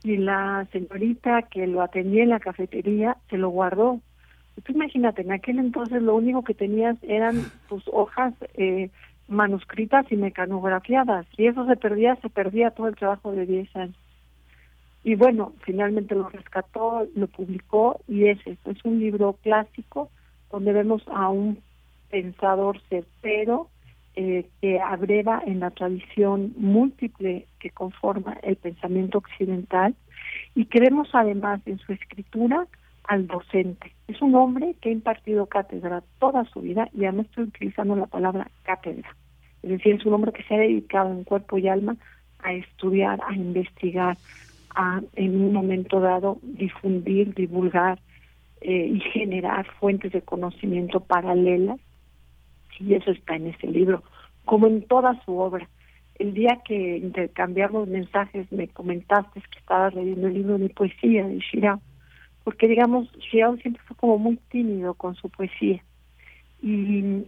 [0.04, 3.98] Y la señorita que lo atendía en la cafetería se lo guardó
[4.62, 8.88] Tú imagínate, en aquel entonces lo único que tenías eran tus hojas eh,
[9.26, 13.96] manuscritas y mecanografiadas, y eso se perdía, se perdía todo el trabajo de 10 años.
[15.02, 20.08] Y bueno, finalmente lo rescató, lo publicó, y es eso, es un libro clásico
[20.52, 21.58] donde vemos a un
[22.14, 23.68] pensador certero
[24.14, 29.96] eh, que abreva en la tradición múltiple que conforma el pensamiento occidental
[30.54, 32.68] y que vemos además en su escritura
[33.08, 33.92] al docente.
[34.06, 38.06] Es un hombre que ha impartido cátedra toda su vida y además estoy utilizando la
[38.06, 39.16] palabra cátedra.
[39.64, 41.96] Es decir, es un hombre que se ha dedicado en cuerpo y alma
[42.38, 44.16] a estudiar, a investigar,
[44.76, 47.98] a en un momento dado difundir, divulgar
[48.60, 51.80] eh, y generar fuentes de conocimiento paralelas.
[52.78, 54.02] Y eso está en ese libro,
[54.44, 55.68] como en toda su obra.
[56.16, 61.38] El día que intercambiamos mensajes me comentaste que estabas leyendo el libro de poesía de
[61.38, 61.80] Shirao,
[62.44, 65.82] porque digamos, Shirao siempre fue como muy tímido con su poesía
[66.62, 67.24] y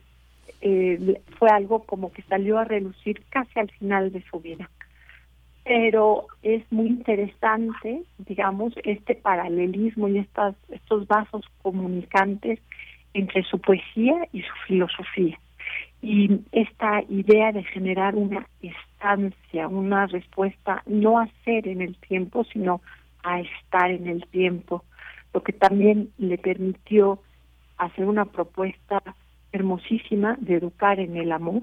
[0.61, 4.71] eh, fue algo como que salió a relucir casi al final de su vida
[5.67, 12.61] pero es muy interesante, digamos, este paralelismo y estas, estos vasos comunicantes
[13.17, 15.39] entre su poesía y su filosofía.
[16.03, 22.45] Y esta idea de generar una estancia, una respuesta, no a ser en el tiempo,
[22.45, 22.83] sino
[23.25, 24.85] a estar en el tiempo,
[25.33, 27.21] lo que también le permitió
[27.79, 29.03] hacer una propuesta
[29.53, 31.63] hermosísima de educar en el amor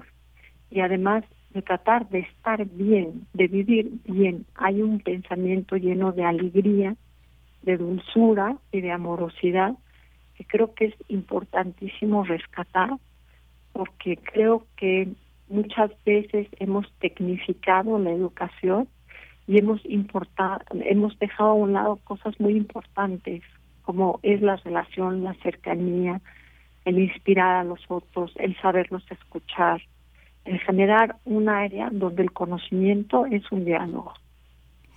[0.70, 4.44] y además de tratar de estar bien, de vivir bien.
[4.56, 6.96] Hay un pensamiento lleno de alegría,
[7.62, 9.74] de dulzura y de amorosidad
[10.36, 12.90] que creo que es importantísimo rescatar
[13.72, 15.08] porque creo que
[15.48, 18.88] muchas veces hemos tecnificado la educación
[19.46, 23.42] y hemos hemos dejado a un lado cosas muy importantes
[23.82, 26.20] como es la relación, la cercanía,
[26.84, 29.82] el inspirar a los otros, el saberlos escuchar,
[30.44, 34.14] en generar un área donde el conocimiento es un diálogo.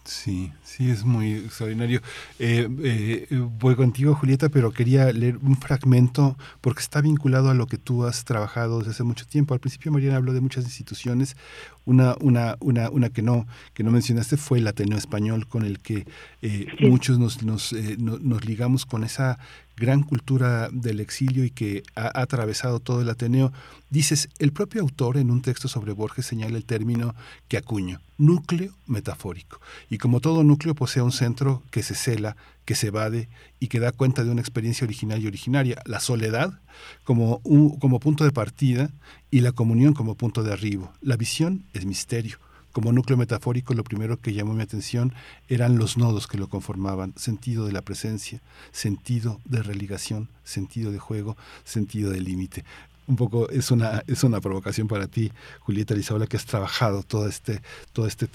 [0.07, 2.01] Sí, sí, es muy extraordinario.
[2.39, 3.27] Eh, eh,
[3.59, 8.05] voy contigo, Julieta, pero quería leer un fragmento porque está vinculado a lo que tú
[8.05, 9.53] has trabajado desde hace mucho tiempo.
[9.53, 11.35] Al principio Mariana habló de muchas instituciones.
[11.83, 15.79] Una, una, una, una que no que no mencionaste fue el Ateneo Español, con el
[15.79, 16.07] que
[16.41, 19.37] eh, muchos nos, nos, nos ligamos con esa
[19.77, 23.53] gran cultura del exilio y que ha, atravesado todo el Ateneo.
[23.89, 27.15] Dices, el propio autor en un texto sobre Borges señala el término
[27.47, 29.61] que acuño, núcleo metafórico.
[29.89, 33.79] Y como todo núcleo posee un centro que se cela, que se evade y que
[33.79, 36.59] da cuenta de una experiencia original y originaria, la soledad
[37.03, 37.41] como,
[37.79, 38.89] como punto de partida
[39.31, 40.91] y la comunión como punto de arribo.
[41.01, 42.39] La visión es misterio.
[42.77, 45.11] Como núcleo metafórico, lo primero que llamó mi atención
[45.49, 48.39] eran los nodos que lo conformaban, sentido de la presencia,
[48.71, 52.65] sentido de religación, sentido de juego, sentido de límite.
[53.07, 55.31] Un poco es una, es una provocación para ti,
[55.61, 58.27] Julieta Lizaola, que has trabajado todo este, todo este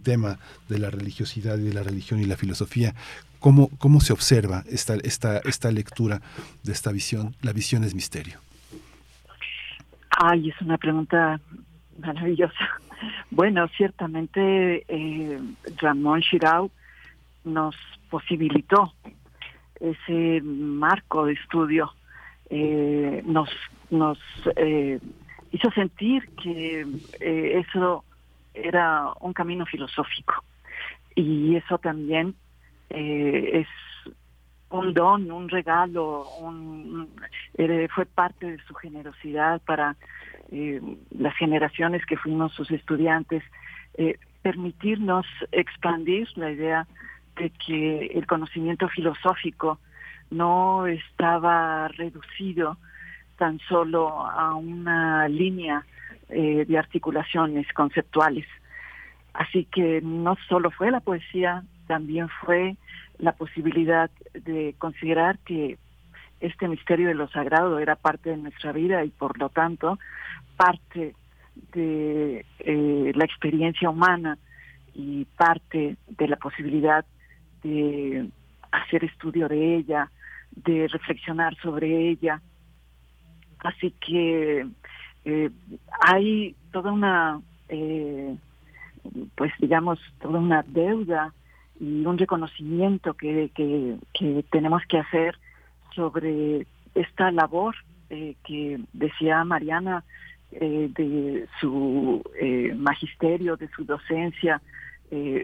[0.00, 0.38] tema
[0.70, 2.94] de la religiosidad y de la religión y la filosofía.
[3.38, 6.22] ¿Cómo, cómo se observa esta, esta, esta lectura
[6.62, 7.36] de esta visión?
[7.42, 8.40] La visión es misterio.
[10.08, 11.38] Ay, es una pregunta
[11.98, 12.80] maravillosa.
[13.30, 15.40] Bueno, ciertamente eh,
[15.80, 16.70] Ramón Chirau
[17.44, 17.76] nos
[18.10, 18.92] posibilitó
[19.80, 21.92] ese marco de estudio,
[22.50, 23.48] eh, nos,
[23.90, 24.18] nos
[24.56, 24.98] eh,
[25.52, 26.86] hizo sentir que
[27.20, 28.04] eh, eso
[28.54, 30.34] era un camino filosófico.
[31.14, 32.34] Y eso también
[32.90, 33.66] es
[34.70, 37.08] un don, un regalo, un,
[37.94, 39.96] fue parte de su generosidad para
[40.50, 43.42] eh, las generaciones que fuimos sus estudiantes,
[43.94, 46.86] eh, permitirnos expandir la idea
[47.36, 49.78] de que el conocimiento filosófico
[50.30, 52.76] no estaba reducido
[53.36, 55.84] tan solo a una línea
[56.28, 58.46] eh, de articulaciones conceptuales.
[59.32, 62.76] Así que no solo fue la poesía, también fue
[63.18, 65.78] la posibilidad de considerar que
[66.40, 69.98] este misterio de lo sagrado era parte de nuestra vida y por lo tanto
[70.56, 71.14] parte
[71.72, 74.38] de eh, la experiencia humana
[74.94, 77.04] y parte de la posibilidad
[77.62, 78.28] de
[78.70, 80.10] hacer estudio de ella,
[80.52, 82.40] de reflexionar sobre ella.
[83.60, 84.66] Así que
[85.24, 85.50] eh,
[86.00, 88.36] hay toda una, eh,
[89.34, 91.32] pues digamos, toda una deuda
[91.80, 95.38] y un reconocimiento que, que, que tenemos que hacer
[95.98, 97.74] sobre esta labor
[98.08, 100.04] eh, que decía Mariana
[100.52, 104.62] eh, de su eh, magisterio, de su docencia,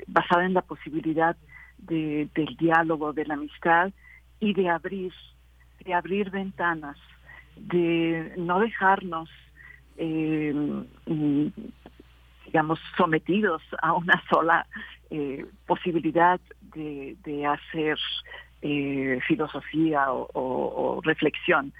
[0.07, 1.35] basada en la posibilidad
[1.79, 3.91] de, del diálogo, de la amistad
[4.39, 5.11] y de abrir,
[5.83, 6.99] de abrir ventanas,
[7.57, 9.31] de no dejarnos,
[12.47, 14.67] digamos, sometidos a una sola
[15.67, 16.39] posibilidad
[16.75, 17.97] de hacer
[18.67, 21.73] eh, filosofía o, reflexión.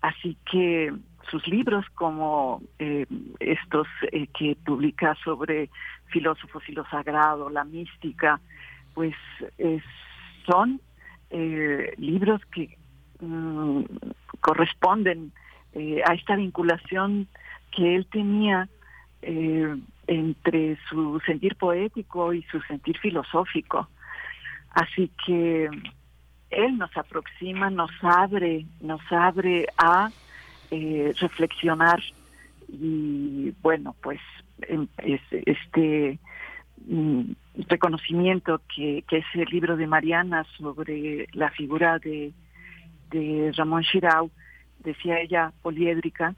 [0.00, 0.92] Así que
[1.30, 3.04] sus libros como eh,
[3.40, 5.68] estos eh, que publica sobre
[6.06, 8.40] filósofos y lo sagrado, la mística,
[8.94, 9.14] pues
[10.46, 10.80] son
[11.98, 12.76] libros que
[13.20, 13.82] mm,
[14.40, 15.32] corresponden
[16.04, 17.28] a esta vinculación
[17.70, 18.68] que él tenía
[19.22, 19.76] eh,
[20.06, 23.88] entre su sentir poético y su sentir filosófico.
[24.70, 25.68] Así que
[26.50, 30.10] él nos aproxima, nos abre, nos abre a
[30.70, 32.00] eh, reflexionar
[32.68, 34.20] y bueno, pues
[34.62, 36.18] em, este
[36.86, 37.32] mm,
[37.68, 42.32] reconocimiento que, que ese libro de Mariana sobre la figura de,
[43.10, 44.30] de Ramón Chirau,
[44.78, 46.34] decía ella, poliédrica,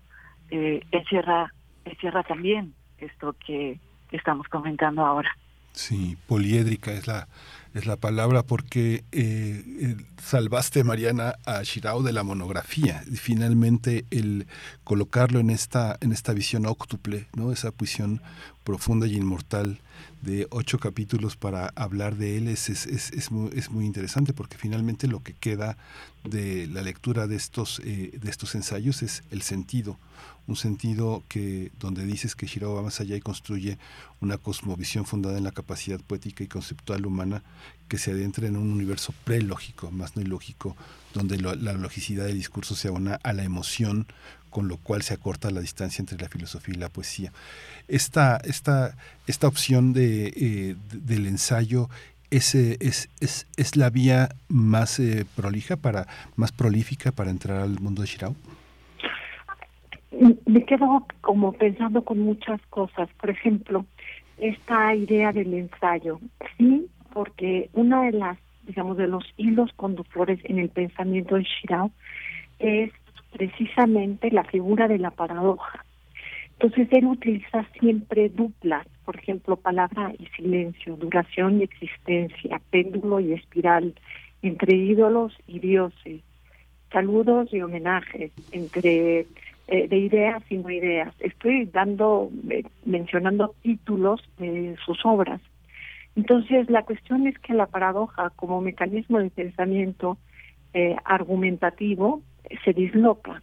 [0.51, 1.53] eh, encierra,
[1.85, 3.79] encierra también esto que
[4.11, 5.37] estamos comentando ahora.
[5.73, 7.29] Sí, poliédrica es la
[7.75, 13.03] es la palabra porque eh, eh, salvaste, Mariana, a Shirao de la monografía.
[13.11, 14.47] Y finalmente, el
[14.85, 17.53] colocarlo en esta, en esta visión óctuple, ¿no?
[17.53, 18.21] esa visión
[18.65, 19.81] profunda y inmortal
[20.23, 24.57] de ocho capítulos para hablar de él es, es, es, muy, es muy interesante porque
[24.57, 25.77] finalmente lo que queda
[26.25, 29.99] de la lectura de estos, eh, de estos ensayos es el sentido,
[30.47, 33.79] un sentido que donde dices que Shirao va más allá y construye
[34.21, 37.43] una cosmovisión fundada en la capacidad poética y conceptual humana
[37.89, 40.77] que se adentra en un universo prelógico, más no ilógico,
[41.15, 44.07] donde la logicidad del discurso se abona a la emoción,
[44.53, 47.33] con lo cual se acorta la distancia entre la filosofía y la poesía.
[47.89, 48.95] Esta, esta,
[49.27, 51.89] esta opción de, eh, del ensayo
[52.31, 56.07] es, es, es, es, la vía más eh, prolija, para,
[56.37, 58.37] más prolífica para entrar al mundo de Shirao?
[60.47, 63.09] Me quedo como pensando con muchas cosas.
[63.21, 63.87] Por ejemplo,
[64.39, 66.21] esta idea del ensayo.
[66.59, 71.91] Sí, porque una de las, digamos, de los hilos conductores en el pensamiento de Shirao
[72.59, 72.93] es
[73.33, 75.85] precisamente la figura de la paradoja.
[76.53, 83.33] Entonces él utiliza siempre duplas, por ejemplo, palabra y silencio, duración y existencia, péndulo y
[83.33, 83.95] espiral,
[84.43, 86.21] entre ídolos y dioses,
[86.93, 89.27] saludos y homenajes, entre
[89.69, 91.15] eh, de ideas y no ideas.
[91.21, 95.41] Estoy dando, eh, mencionando títulos de sus obras.
[96.15, 100.19] Entonces, la cuestión es que la paradoja como mecanismo de pensamiento
[100.75, 102.23] eh, argumentativo
[102.65, 103.43] se disloca.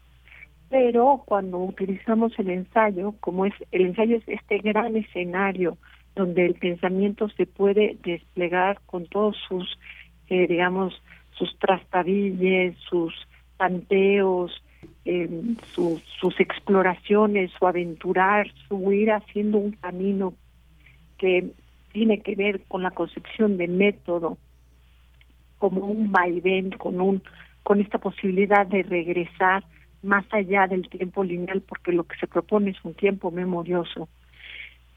[0.70, 5.78] Pero cuando utilizamos el ensayo, como es el ensayo es este gran escenario
[6.16, 9.80] donde el pensamiento se puede desplegar con todos sus,
[10.28, 13.14] eh, digamos, sus trastabilles, sus
[13.58, 14.52] tanteos,
[15.06, 15.30] eh,
[15.74, 20.34] sus exploraciones, su aventurar, su ir haciendo un camino
[21.18, 21.52] que
[21.92, 24.38] tiene que ver con la concepción de método
[25.58, 27.22] como un vaivén, con un
[27.64, 29.64] con esta posibilidad de regresar
[30.02, 34.08] más allá del tiempo lineal, porque lo que se propone es un tiempo memorioso.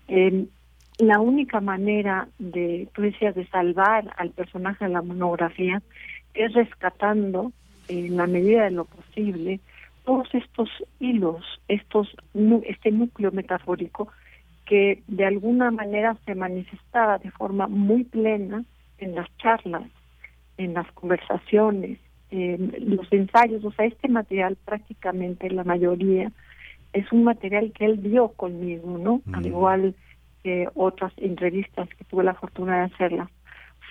[0.09, 0.47] Eh,
[0.99, 5.83] la única manera de, tú de salvar al personaje de la monografía
[6.35, 7.53] es rescatando,
[7.89, 9.61] en la medida de lo posible,
[10.05, 10.69] todos estos
[11.01, 12.15] hilos, estos
[12.65, 14.09] este núcleo metafórico
[14.67, 18.65] que de alguna manera se manifestaba de forma muy plena
[18.99, 19.89] en las charlas,
[20.57, 21.99] en las conversaciones,
[22.33, 26.33] en los ensayos, o sea, este material prácticamente la mayoría
[26.95, 29.21] es un material que él vio conmigo, ¿no?
[29.33, 29.95] Al igual
[30.43, 33.29] que otras entrevistas que tuve la fortuna de hacerlas.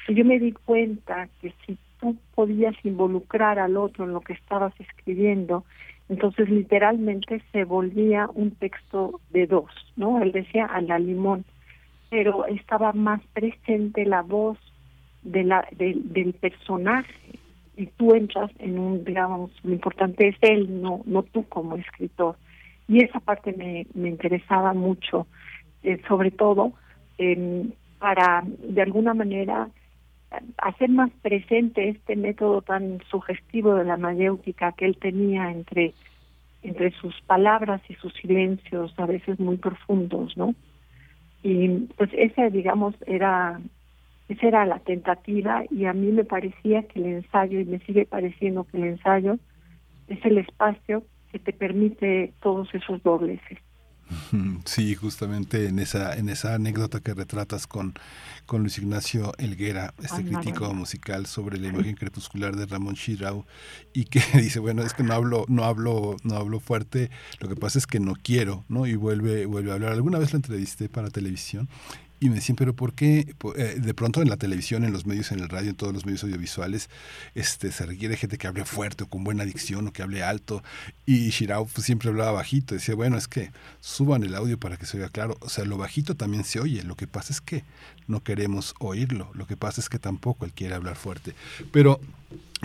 [0.07, 4.73] Yo me di cuenta que si tú podías involucrar al otro en lo que estabas
[4.79, 5.63] escribiendo,
[6.09, 10.21] entonces literalmente se volvía un texto de dos, ¿no?
[10.21, 11.45] Él decía a la limón,
[12.09, 14.57] pero estaba más presente la voz
[15.21, 17.39] de la, del personaje
[17.75, 22.35] y tú entras en un, digamos, lo importante es él, no, no tú como escritor.
[22.87, 25.27] Y esa parte me, me interesaba mucho,
[25.83, 26.73] eh, sobre todo
[27.99, 29.69] para de alguna manera
[30.57, 35.93] hacer más presente este método tan sugestivo de la mayéutica que él tenía entre
[36.63, 40.53] entre sus palabras y sus silencios a veces muy profundos, ¿no?
[41.43, 43.59] Y pues esa, digamos, era
[44.31, 48.05] esa era la tentativa y a mí me parecía que el ensayo, y me sigue
[48.05, 49.37] pareciendo que el ensayo
[50.07, 53.59] es el espacio que te permite todos esos dobleces.
[54.65, 57.93] Sí, justamente en esa, en esa anécdota que retratas con,
[58.45, 63.45] con Luis Ignacio Elguera, este crítico musical sobre la imagen crepuscular de Ramón Chirau,
[63.93, 67.55] y que dice, bueno, es que no hablo, no hablo, no hablo fuerte, lo que
[67.55, 68.85] pasa es que no quiero, ¿no?
[68.85, 69.93] Y vuelve, vuelve a hablar.
[69.93, 71.69] Alguna vez lo entrevisté para televisión
[72.21, 73.33] y me decían, pero ¿por qué?
[73.55, 76.05] Eh, de pronto en la televisión, en los medios, en el radio, en todos los
[76.05, 76.87] medios audiovisuales,
[77.33, 80.63] este, se requiere gente que hable fuerte o con buena dicción o que hable alto.
[81.07, 82.75] Y Shirao pues, siempre hablaba bajito.
[82.75, 85.35] Decía, bueno, es que suban el audio para que se oiga claro.
[85.39, 86.83] O sea, lo bajito también se oye.
[86.83, 87.63] Lo que pasa es que
[88.05, 89.31] no queremos oírlo.
[89.33, 91.33] Lo que pasa es que tampoco él quiere hablar fuerte.
[91.71, 91.99] Pero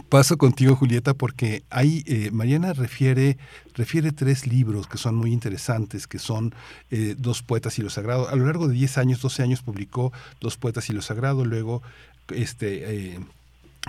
[0.08, 3.38] Paso contigo, Julieta, porque ahí eh, Mariana refiere,
[3.74, 6.54] refiere tres libros que son muy interesantes, que son
[6.90, 8.28] eh, Dos Poetas y lo Sagrado.
[8.28, 11.82] A lo largo de 10 años, 12 años publicó Dos Poetas y lo Sagrado, luego
[12.28, 13.20] este, eh,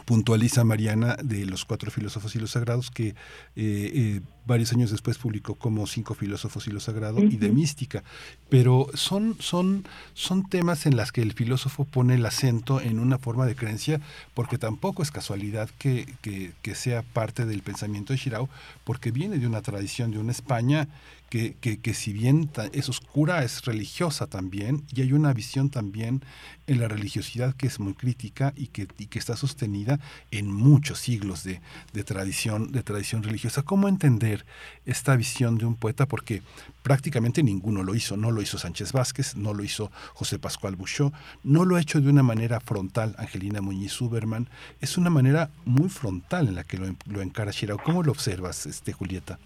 [0.05, 3.15] puntualiza Mariana de los cuatro filósofos y los sagrados que
[3.55, 8.03] eh, varios años después publicó como Cinco filósofos y lo sagrado y de mística.
[8.49, 13.17] Pero son, son, son temas en las que el filósofo pone el acento en una
[13.17, 13.99] forma de creencia,
[14.33, 18.49] porque tampoco es casualidad que, que, que sea parte del pensamiento de Shirao,
[18.85, 20.87] porque viene de una tradición de una España
[21.29, 26.21] que, que, que, si bien es oscura, es religiosa también, y hay una visión también
[26.67, 29.99] en la religiosidad que es muy crítica y que, y que está sostenida
[30.31, 31.61] en muchos siglos de,
[31.93, 33.63] de, tradición, de tradición religiosa.
[33.63, 34.45] ¿Cómo entender
[34.85, 36.07] esta visión de un poeta?
[36.07, 36.41] Porque
[36.83, 38.17] prácticamente ninguno lo hizo.
[38.17, 42.01] No lo hizo Sánchez Vázquez, no lo hizo José Pascual Bouchot, no lo ha hecho
[42.01, 44.49] de una manera frontal Angelina Muñiz Uberman.
[44.81, 47.77] Es una manera muy frontal en la que lo, lo encara Shirao.
[47.77, 49.39] ¿Cómo lo observas, este, Julieta?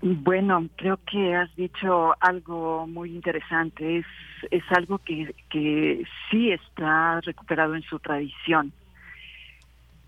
[0.00, 3.98] Bueno, creo que has dicho algo muy interesante.
[3.98, 4.06] Es,
[4.50, 8.72] es algo que, que sí está recuperado en su tradición.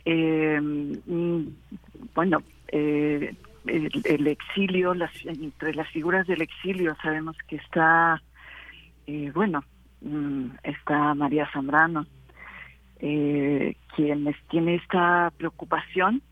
[0.05, 0.61] Eh,
[2.15, 3.35] bueno, eh,
[3.67, 8.23] el, exilio, las, entre las figuras del exilio sabemos que está,
[9.07, 9.65] eh, bueno,
[10.63, 12.07] está María Zambrano,
[12.99, 13.77] quien
[14.51, 16.23] tiene esta preocupación.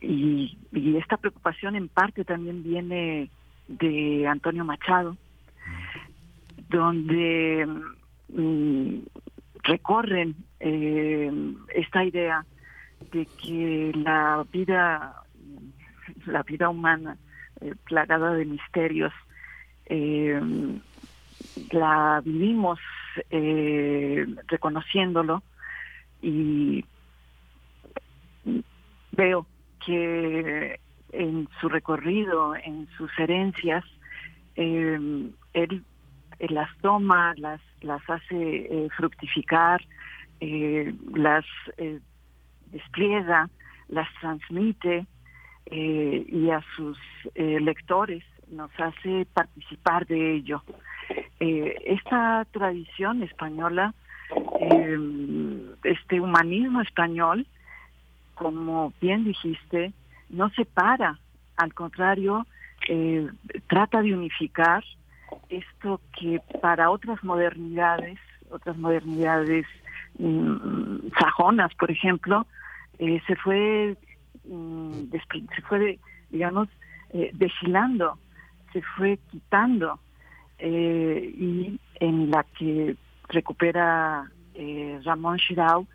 [0.00, 0.56] Y,
[0.96, 3.30] esta preocupación en parte también viene
[3.68, 5.16] de Antonio Machado,
[6.68, 7.66] donde
[8.28, 8.98] mm,
[9.62, 11.30] recorren eh,
[11.74, 12.44] esta idea
[13.12, 15.22] de que la vida,
[16.26, 17.16] la vida humana,
[17.60, 19.12] eh, plagada de misterios,
[19.86, 20.40] eh,
[21.70, 22.78] la vivimos
[24.46, 25.42] reconociéndolo
[26.22, 26.84] y
[29.12, 29.44] veo
[29.88, 30.80] que
[31.12, 33.82] en su recorrido, en sus herencias,
[34.56, 35.84] eh, él,
[36.38, 39.80] él, las toma, las, las hace eh, fructificar,
[40.40, 41.46] eh, las
[42.66, 43.48] despliega,
[43.88, 45.06] las transmite
[45.70, 46.98] y a sus
[47.34, 50.62] lectores nos hace participar de ello.
[51.40, 53.94] esta tradición española,
[55.82, 57.46] este humanismo español,
[58.38, 59.92] como bien dijiste,
[60.30, 61.18] no separa,
[61.56, 62.46] al contrario,
[62.88, 63.28] eh,
[63.66, 64.84] trata de unificar
[65.48, 68.18] esto que para otras modernidades,
[68.50, 69.66] otras modernidades
[70.18, 72.46] mm, sajonas, por ejemplo,
[72.98, 73.96] eh, se fue,
[74.44, 75.98] mm, se fue,
[76.30, 76.68] digamos,
[77.10, 78.18] eh, desfilando,
[78.72, 79.98] se fue quitando,
[80.58, 82.96] eh, y en la que
[83.28, 84.30] recupera
[85.04, 85.86] Ramón Shirao,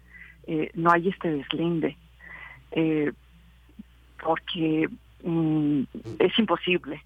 [0.76, 1.98] no hay este deslinde
[2.74, 3.12] eh,
[4.22, 4.90] porque
[5.24, 5.84] mm,
[6.20, 7.04] es imposible.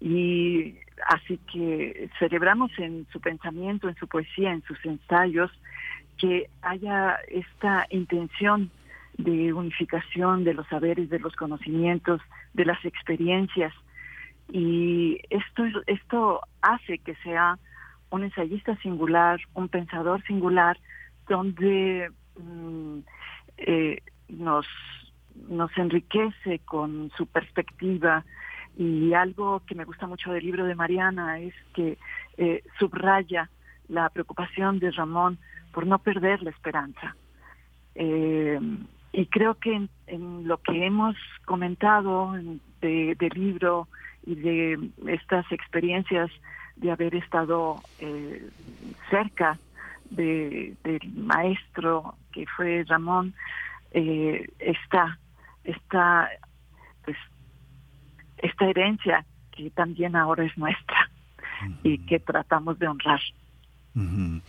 [0.00, 0.76] Y
[1.08, 5.50] así que celebramos en su pensamiento, en su poesía, en sus ensayos,
[6.18, 8.70] que haya esta intención
[9.16, 12.20] de unificación de los saberes, de los conocimientos,
[12.54, 13.72] de las experiencias.
[14.50, 17.58] Y esto, esto hace que sea
[18.10, 20.78] un ensayista singular, un pensador singular,
[21.28, 22.98] donde mm,
[23.58, 24.66] eh, nos,
[25.48, 28.24] nos enriquece con su perspectiva
[28.76, 31.98] y algo que me gusta mucho del libro de Mariana es que
[32.36, 33.50] eh, subraya
[33.88, 35.38] la preocupación de Ramón
[35.72, 37.16] por no perder la esperanza.
[37.94, 38.60] Eh,
[39.12, 43.88] y creo que en, lo que hemos comentado del de libro
[44.24, 46.30] y de estas experiencias
[46.76, 48.48] de haber estado eh,
[49.10, 49.58] cerca
[50.10, 53.34] de, del maestro que fue Ramón,
[53.92, 55.18] eh, esta,
[55.64, 56.28] esta,
[57.04, 57.16] pues,
[58.38, 61.10] esta herencia que también ahora es nuestra
[61.62, 61.78] uh -huh.
[61.82, 63.20] y que tratamos de honrar.
[63.94, 64.42] Uh -huh.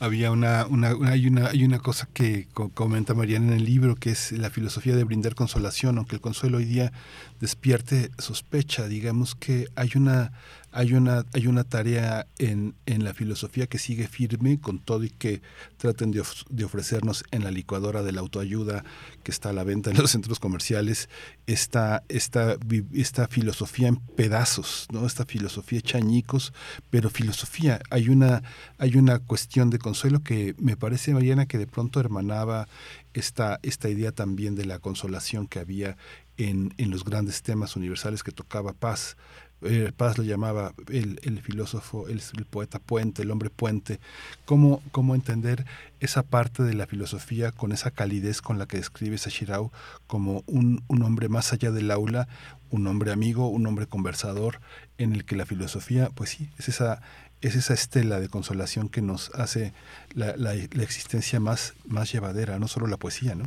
[0.00, 4.10] Había una, una, hay una, hay una cosa que comenta Mariana en el libro que
[4.10, 6.90] es la filosofía de brindar consolación, aunque el consuelo hoy día
[7.38, 10.32] despierte sospecha, digamos que hay una
[10.72, 15.10] hay una, hay una tarea en, en la filosofía que sigue firme con todo y
[15.10, 15.42] que
[15.76, 18.82] traten de, de, ofrecernos en la licuadora de la autoayuda
[19.22, 21.10] que está a la venta en los centros comerciales
[21.46, 22.56] esta, esta,
[22.94, 25.06] esta filosofía en pedazos, ¿no?
[25.06, 26.54] esta filosofía hecha añicos,
[26.88, 27.80] pero filosofía.
[27.90, 28.42] Hay una,
[28.78, 32.66] hay una cuestión de consuelo que me parece, Mariana, que de pronto hermanaba
[33.12, 35.98] esta, esta idea también de la consolación que había
[36.38, 39.18] en, en los grandes temas universales que tocaba paz,
[39.64, 43.98] eh, Paz lo llamaba el, filósofo, el, poeta puente, el hombre puente,
[44.44, 45.64] cómo, cómo entender
[46.00, 49.72] esa parte de la filosofía con esa calidez con la que describe Sashirao
[50.06, 52.28] como un, un hombre más allá del aula,
[52.70, 54.60] un hombre amigo, un hombre conversador,
[54.98, 57.02] en el que la filosofía, pues sí, es esa,
[57.40, 59.72] es esa estela de consolación que nos hace
[60.14, 63.44] la, la, la existencia más, más llevadera, no solo la poesía, ¿no?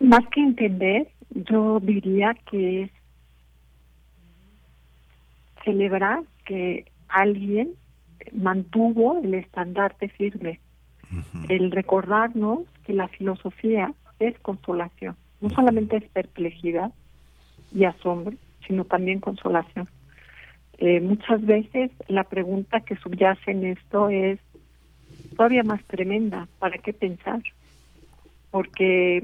[0.00, 2.90] Más que entender, yo diría que es
[5.66, 7.72] celebrar que alguien
[8.32, 10.60] mantuvo el estandarte firme,
[11.12, 11.46] uh -huh.
[11.50, 16.90] el recordarnos que la filosofía es consolación, no solamente es perplejidad
[17.74, 18.36] y asombro,
[18.66, 19.86] sino también consolación.
[20.78, 24.38] Eh, muchas veces la pregunta que subyace en esto es
[25.36, 27.42] todavía más tremenda, ¿para qué pensar?
[28.50, 29.22] Porque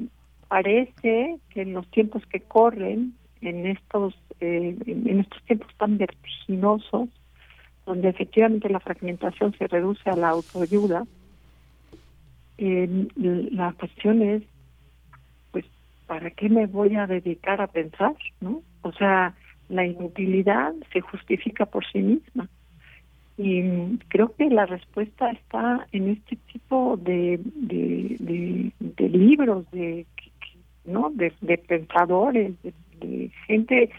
[0.49, 7.09] parece que en los tiempos que corren, en estos eh, en estos tiempos tan vertiginosos,
[7.87, 11.05] donde efectivamente la fragmentación se reduce a la autoayuda,
[12.59, 14.43] la cuestión es,
[15.51, 15.65] pues,
[16.07, 18.15] ¿para qué me voy a dedicar a pensar?
[18.41, 18.63] ¿no?
[18.83, 19.35] O sea,
[19.69, 22.49] la inutilidad se justifica por sí misma.
[23.39, 30.07] Y creo que la respuesta está en este tipo de, de, de, de libros, de,
[30.85, 31.11] ¿no?
[31.11, 32.75] de, pensadores, de
[33.47, 33.91] gente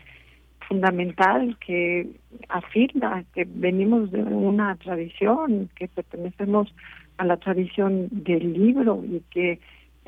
[0.68, 2.08] fundamental que
[2.50, 6.74] afirma que venimos de una tradición, que pertenecemos
[7.18, 9.60] a la tradición del libro y que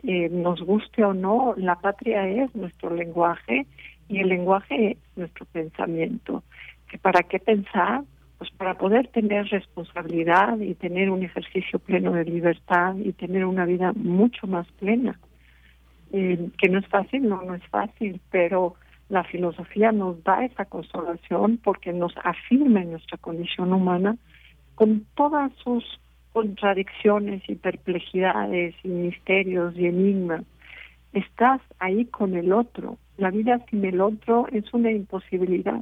[0.03, 3.65] eh, nos guste o no, la patria es nuestro lenguaje
[4.07, 6.43] y el lenguaje es nuestro pensamiento.
[6.89, 8.03] ¿Que ¿Para qué pensar?
[8.37, 13.65] Pues para poder tener responsabilidad y tener un ejercicio pleno de libertad y tener una
[13.65, 15.19] vida mucho más plena.
[16.11, 18.75] Eh, que no es fácil, no, no es fácil, pero
[19.09, 24.17] la filosofía nos da esa consolación porque nos afirma en nuestra condición humana
[24.75, 25.83] con todas sus
[26.33, 30.43] contradicciones y perplejidades y misterios y enigmas.
[31.13, 32.97] Estás ahí con el otro.
[33.17, 35.81] La vida sin el otro es una imposibilidad.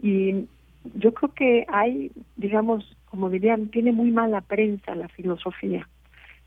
[0.00, 0.46] Y
[0.94, 5.86] yo creo que hay, digamos, como dirían, tiene muy mala prensa la filosofía,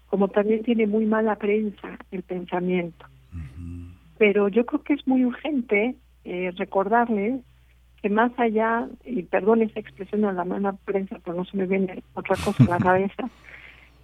[0.08, 3.06] como también tiene muy mala prensa el pensamiento.
[4.24, 7.42] Pero yo creo que es muy urgente eh, recordarles
[8.02, 11.66] que más allá, y perdón esa expresión de la mala prensa, pero no se me
[11.66, 13.30] viene otra cosa en la cabeza,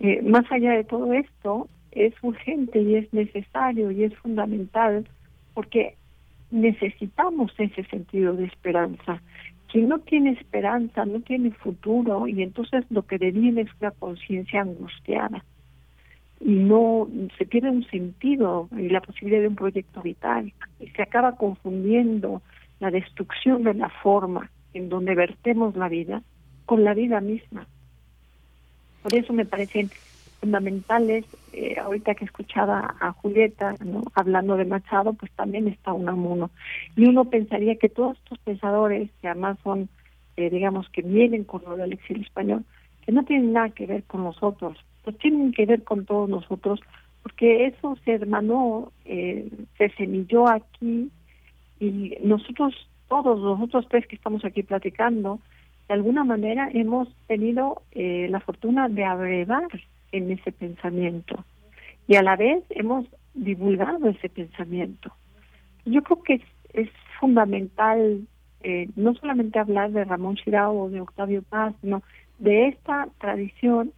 [0.02, 5.08] eh, más allá de todo esto, es urgente y es necesario y es fundamental
[5.54, 5.96] porque
[6.52, 9.22] necesitamos ese sentido de esperanza.
[9.72, 14.64] Quien no tiene esperanza no tiene futuro y entonces lo que deviene es una conciencia
[14.64, 15.46] angustiada
[16.40, 21.02] y no se pierde un sentido y la posibilidad de un proyecto vital y se
[21.02, 22.42] acaba confundiendo
[22.80, 26.22] la destrucción de la forma en donde vertemos la vida
[26.66, 27.68] con la vida misma.
[29.02, 29.90] Por eso me parecen
[30.40, 33.76] fundamentales, eh, ahorita que escuchaba a Julieta
[34.14, 36.50] hablando de Machado, pues también está Unamuno.
[36.96, 39.90] Y uno pensaría que todos estos pensadores, que además son,
[40.38, 42.64] eh, digamos, que vienen con del exilio español,
[43.06, 46.80] que no tienen nada que ver con nosotros, pues tienen que ver con todos nosotros,
[47.24, 51.10] porque eso se hermanó, eh, se semilló aquí
[51.80, 52.74] y nosotros,
[53.08, 55.40] todos nosotros tres que estamos aquí platicando,
[55.88, 59.68] de alguna manera hemos tenido eh, la fortuna de abrevar
[60.12, 61.44] en ese pensamiento
[62.08, 65.12] y a la vez hemos divulgado ese pensamiento.
[65.86, 66.42] Yo creo que
[66.74, 68.22] es, fundamental
[68.62, 72.02] eh, no solamente hablar de Ramón Chirao o de Octavio Paz, sino
[72.38, 73.92] de esta tradición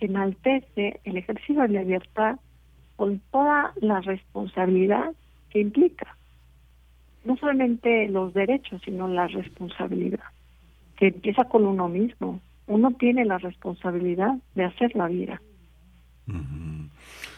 [0.00, 2.36] enaltece el ejercicio de la libertad
[2.96, 5.12] con toda la responsabilidad
[5.50, 6.16] que implica.
[7.24, 10.24] No solamente los derechos, sino la responsabilidad,
[10.96, 12.40] que empieza con uno mismo.
[12.66, 15.40] Uno tiene la responsabilidad de hacer la vida.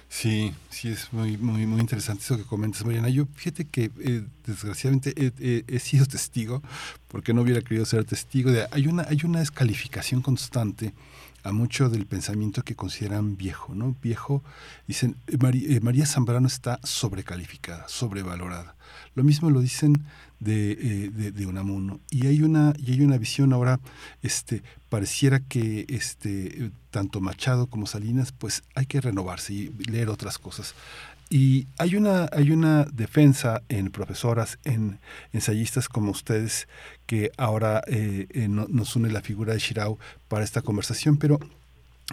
[0.08, 3.10] Sí, sí, es muy, muy, muy interesante eso que comentas, Mariana.
[3.10, 6.62] Yo fíjate que eh, desgraciadamente he, he, he, sido testigo,
[7.08, 10.94] porque no hubiera querido ser testigo, de hay una, hay una descalificación constante
[11.48, 13.96] a mucho del pensamiento que consideran viejo, ¿no?
[14.02, 14.42] Viejo,
[14.86, 18.76] dicen, María, eh, María Zambrano está sobrecalificada, sobrevalorada.
[19.14, 19.94] Lo mismo lo dicen
[20.40, 22.00] de, eh, de, de, Unamuno.
[22.10, 23.80] Y hay una, y hay una visión ahora,
[24.22, 30.38] este, pareciera que este, tanto Machado como Salinas, pues hay que renovarse y leer otras
[30.38, 30.74] cosas.
[31.30, 34.98] Y hay una, hay una defensa en profesoras, en
[35.32, 36.68] ensayistas como ustedes,
[37.06, 39.98] que ahora eh, eh, no, nos une la figura de Shirao
[40.28, 41.38] para esta conversación, pero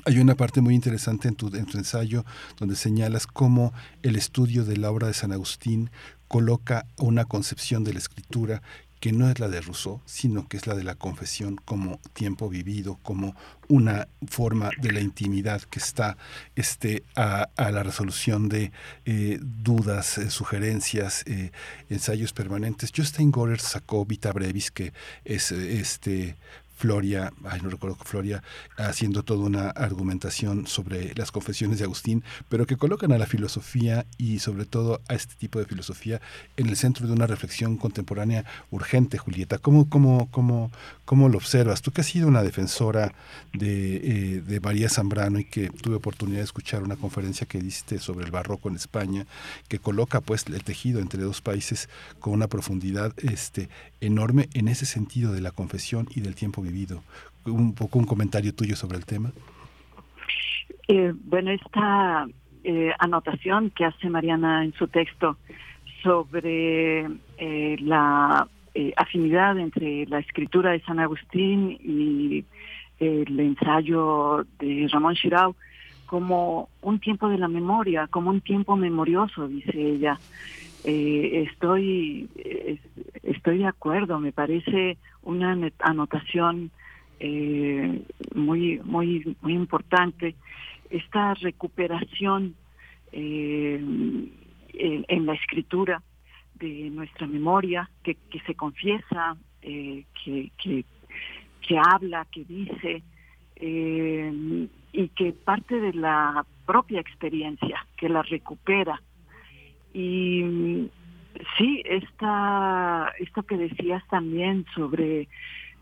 [0.03, 2.25] hay una parte muy interesante en tu, en tu ensayo
[2.57, 5.89] donde señalas cómo el estudio de la obra de San Agustín
[6.27, 8.61] coloca una concepción de la escritura
[9.05, 12.49] que no es la de Rousseau, sino que es la de la confesión como tiempo
[12.49, 13.35] vivido, como
[13.67, 16.17] una forma de la intimidad que está
[16.55, 18.71] este, a, la resolución de
[19.05, 21.51] eh, dudas, eh, sugerencias, eh,
[21.87, 22.91] ensayos permanentes.
[22.95, 24.91] Justin Gorer sacó Vita Brevis, que
[25.23, 26.35] es este
[26.75, 28.43] Floria, ay, no recuerdo Floria,
[28.77, 34.05] haciendo toda una argumentación sobre las confesiones de Agustín, pero que colocan a la filosofía
[34.17, 36.21] y sobre todo a este tipo de filosofía
[36.57, 39.57] en el centro de una reflexión contemporánea urgente, Julieta.
[39.57, 40.71] ¿Cómo, cómo, cómo,
[41.05, 41.81] cómo lo observas?
[41.81, 43.13] Tú que has sido una defensora
[43.53, 48.25] de, eh, María Zambrano y que tuve oportunidad de escuchar una conferencia que diste sobre
[48.25, 49.27] el barroco en España,
[49.67, 51.87] que coloca pues el tejido entre dos países
[52.19, 53.69] con una profundidad este,
[54.01, 56.64] enorme en ese sentido de la confesión y del tiempo
[57.45, 59.31] Un poco un comentario tuyo sobre el tema.
[60.87, 62.27] Eh, bueno, esta
[62.63, 65.37] eh, anotación que hace Mariana en su texto
[66.03, 68.47] sobre eh, la
[68.97, 72.43] afinidad entre la escritura de San Agustín y
[72.99, 75.55] el ensayo de Ramón Chirau
[76.05, 80.19] como un tiempo de la memoria, como un tiempo memorioso, dice ella.
[80.85, 82.29] Estoy
[83.23, 86.71] estoy de acuerdo, me parece una anotación
[87.19, 88.01] eh,
[88.33, 90.35] muy, muy, muy importante.
[90.89, 92.55] Esta recuperación
[93.11, 93.81] eh,
[94.73, 96.01] en, la escritura
[96.55, 100.85] de nuestra memoria, que, que se confiesa, eh, que, que,
[101.61, 103.01] que, habla, que dice,
[103.57, 109.01] y que parte de la propia experiencia, que la recupera.
[109.95, 110.89] Y
[111.57, 115.27] Sí, esta, esto que decías también sobre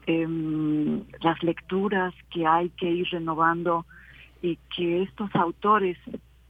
[0.06, 3.86] em, las lecturas que hay que ir renovando
[4.42, 5.98] y que estos autores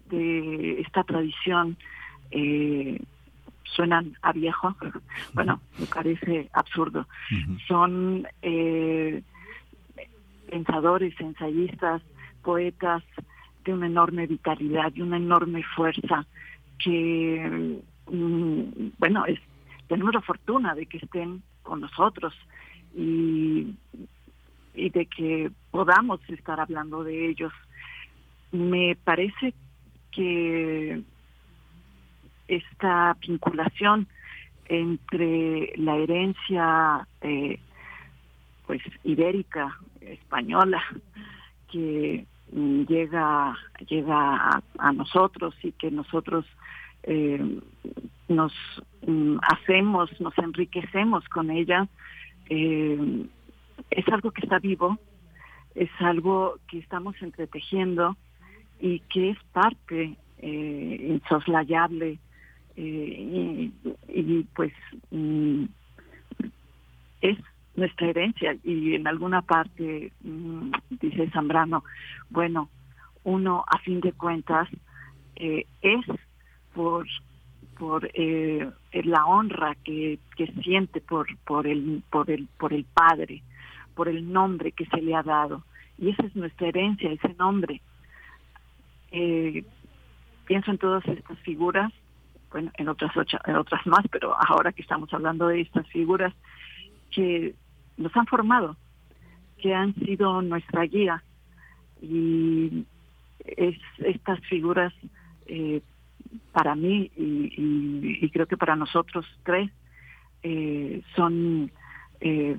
[0.10, 1.78] de esta tradición
[2.32, 3.00] eh,
[3.64, 4.76] suenan a viejo,
[5.34, 7.08] bueno, me parece absurdo.
[7.68, 9.22] Son eh,
[10.50, 12.02] pensadores, ensayistas,
[12.42, 13.04] poetas
[13.66, 16.26] de una enorme vitalidad, de una enorme fuerza
[16.80, 19.40] que Mm, bueno, es,
[19.88, 22.34] tenemos la fortuna de que estén con nosotros
[22.96, 23.76] y,
[24.76, 27.54] y de que podamos estar hablando de ellos.
[28.52, 29.54] Me parece
[30.12, 31.02] que
[32.48, 34.08] esta vinculación
[34.68, 37.60] entre la herencia eh,
[38.68, 40.82] pues ibérica española
[41.72, 46.46] que llega llega a nosotros y que nosotros
[47.04, 47.60] eh,
[48.28, 48.54] nos
[49.06, 51.88] mm, hacemos, nos enriquecemos con ella,
[52.50, 53.26] eh,
[53.90, 54.98] es algo que está vivo,
[55.76, 58.16] es algo que estamos entretejiendo
[58.80, 62.20] y que es parte eh, insoslayable
[62.76, 63.72] eh,
[64.10, 64.74] y, pues
[65.12, 65.66] mm,
[67.22, 67.38] es
[67.76, 71.84] nuestra herencia y en alguna parte mm, dice Zambrano,
[72.30, 72.70] bueno,
[73.24, 74.68] uno a fin de cuentas
[75.36, 76.06] es
[76.74, 77.08] por
[77.78, 83.42] por eh, la honra que, que siente por por el por el por el padre
[83.96, 85.64] por el nombre que se le ha dado.
[86.00, 87.80] Y esa es nuestra herencia ese nombre.
[89.12, 89.64] Eh,
[90.46, 91.92] pienso en todas estas figuras
[92.52, 96.34] bueno en otras ocho, en otras más pero ahora que estamos hablando de estas figuras
[97.12, 97.56] que
[97.98, 98.76] nos han formado
[99.64, 101.24] que han sido nuestra guía.
[102.02, 102.86] Y
[103.46, 104.94] es estas figuras
[105.46, 105.82] eh,
[106.52, 109.70] para mí y, creo que para nosotros tres
[110.42, 111.72] eh, son
[112.20, 112.58] eh,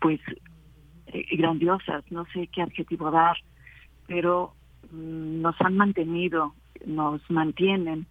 [0.00, 0.20] pues
[1.08, 3.36] eh, grandiosas, no sé qué adjetivo dar,
[4.06, 4.54] pero
[4.92, 6.54] mm, nos han mantenido,
[6.86, 8.06] nos mantienen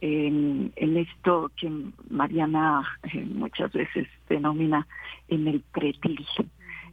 [0.00, 1.70] en, en esto que
[2.10, 2.82] Mariana
[3.34, 4.86] muchas veces denomina
[5.28, 6.24] en el pretil,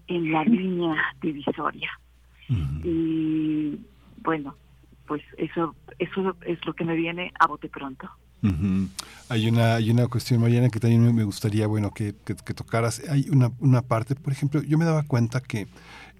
[0.08, 1.92] en la línea divisoria.
[2.84, 3.80] Y
[4.22, 4.56] bueno,
[5.08, 8.10] pues eso, eso es lo que me viene a bote pronto.
[9.30, 13.02] Hay una hay una cuestión, Mariana, que también me gustaría bueno que, que, tocaras.
[13.10, 15.68] Hay una, una parte, por ejemplo, yo me daba cuenta que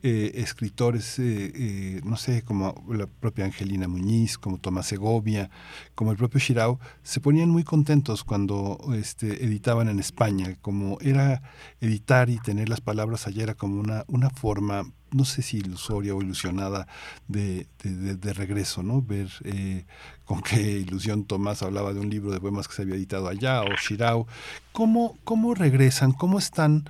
[0.08, 5.50] eh, escritores, eh, eh, no sé, como la propia Angelina Muñiz, como Tomás Segovia,
[5.96, 11.42] como el propio Shirao, se ponían muy contentos cuando este, editaban en España, como era
[11.82, 16.14] editar y tener las palabras allá era como una, una forma no sé si ilusoria
[16.14, 16.88] o ilusionada
[17.28, 19.02] de, de, regreso, ¿no?
[19.02, 19.86] Ver eh,
[20.26, 23.62] con qué ilusión Tomás hablaba de un libro de poemas que se había editado allá,
[23.64, 24.28] o Shirao.
[24.74, 26.12] ¿Cómo, cómo regresan?
[26.12, 26.86] ¿Cómo están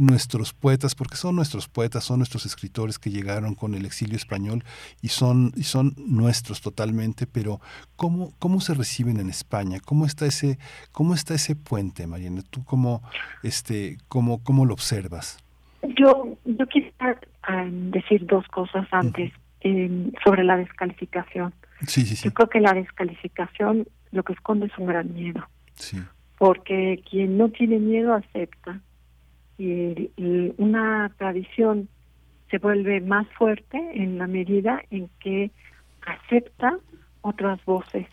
[0.00, 4.64] nuestros poetas, porque son nuestros poetas, son nuestros escritores que llegaron con el exilio español
[5.02, 7.60] y son, y son nuestros totalmente, pero
[7.96, 9.80] ¿cómo, ¿cómo se reciben en España?
[9.84, 10.58] ¿Cómo está ese,
[10.92, 12.42] cómo está ese puente, Mariana?
[12.48, 13.02] ¿Tú cómo,
[13.42, 15.38] este, cómo, cómo lo observas?
[15.96, 21.52] Yo, yo quisiera um, decir dos cosas antes eh, sobre la descalificación.
[21.86, 22.28] Sí, sí, sí.
[22.28, 25.46] Yo creo que la descalificación lo que esconde es un gran miedo.
[25.74, 25.98] Sí.
[26.38, 28.80] Porque quien no tiene miedo acepta.
[29.58, 31.88] Y, y una tradición
[32.50, 35.50] se vuelve más fuerte en la medida en que
[36.06, 36.78] acepta
[37.20, 38.06] otras voces.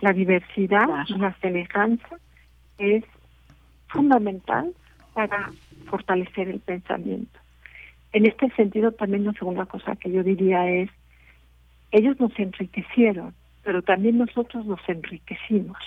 [0.00, 2.16] La diversidad, la semejanza
[2.78, 3.04] es
[3.88, 4.72] fundamental
[5.12, 5.50] para
[5.86, 7.38] fortalecer el pensamiento.
[8.12, 10.90] En este sentido, también la segunda cosa que yo diría es,
[11.90, 15.78] ellos nos enriquecieron, pero también nosotros nos enriquecimos.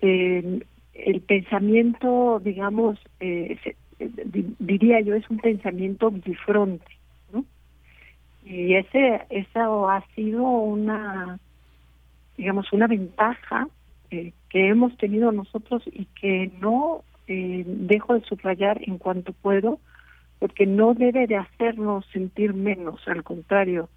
[0.00, 0.60] Eh,
[0.92, 6.92] el pensamiento, digamos, eh, se- eh, di- diría yo, es un pensamiento bifronte,
[7.32, 7.44] ¿no?
[8.44, 11.38] Y ese, eso ha sido una,
[12.36, 13.68] digamos, una ventaja
[14.10, 19.80] eh, que hemos tenido nosotros y que no eh, dejo de subrayar en cuanto puedo,
[20.38, 23.88] porque no debe de hacernos sentir menos, al contrario,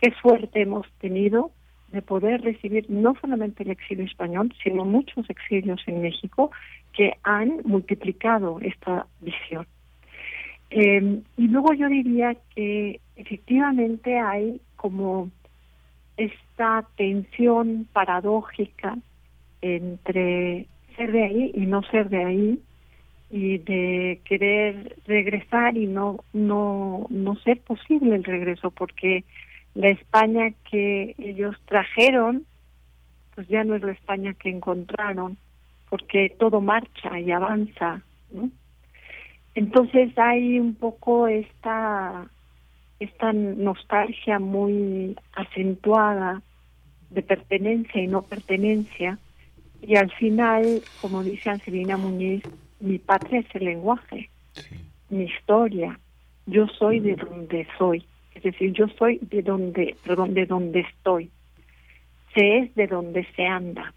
[0.00, 1.50] qué suerte hemos tenido
[1.92, 6.50] de poder recibir no solamente el exilio español, sino muchos exilios en México
[6.92, 9.66] que han multiplicado esta visión.
[10.70, 15.30] Eh, y luego yo diría que efectivamente hay como
[16.16, 18.96] esta tensión paradójica
[19.62, 22.60] entre ser de ahí y no ser de ahí
[23.30, 29.24] y de querer regresar y no no no ser posible el regreso porque
[29.74, 32.44] la España que ellos trajeron
[33.34, 35.38] pues ya no es la España que encontraron
[35.88, 38.02] porque todo marcha y avanza
[39.54, 42.26] entonces hay un poco esta
[42.98, 46.42] esta nostalgia muy acentuada
[47.10, 49.18] de pertenencia y no pertenencia
[49.80, 52.42] y al final como dice Angelina Muñiz
[52.80, 54.30] mi patria es el lenguaje
[55.10, 55.98] mi historia.
[56.46, 61.30] Yo soy de donde soy es decir yo soy de donde perdón de donde estoy.
[62.34, 63.92] Se es de donde se anda.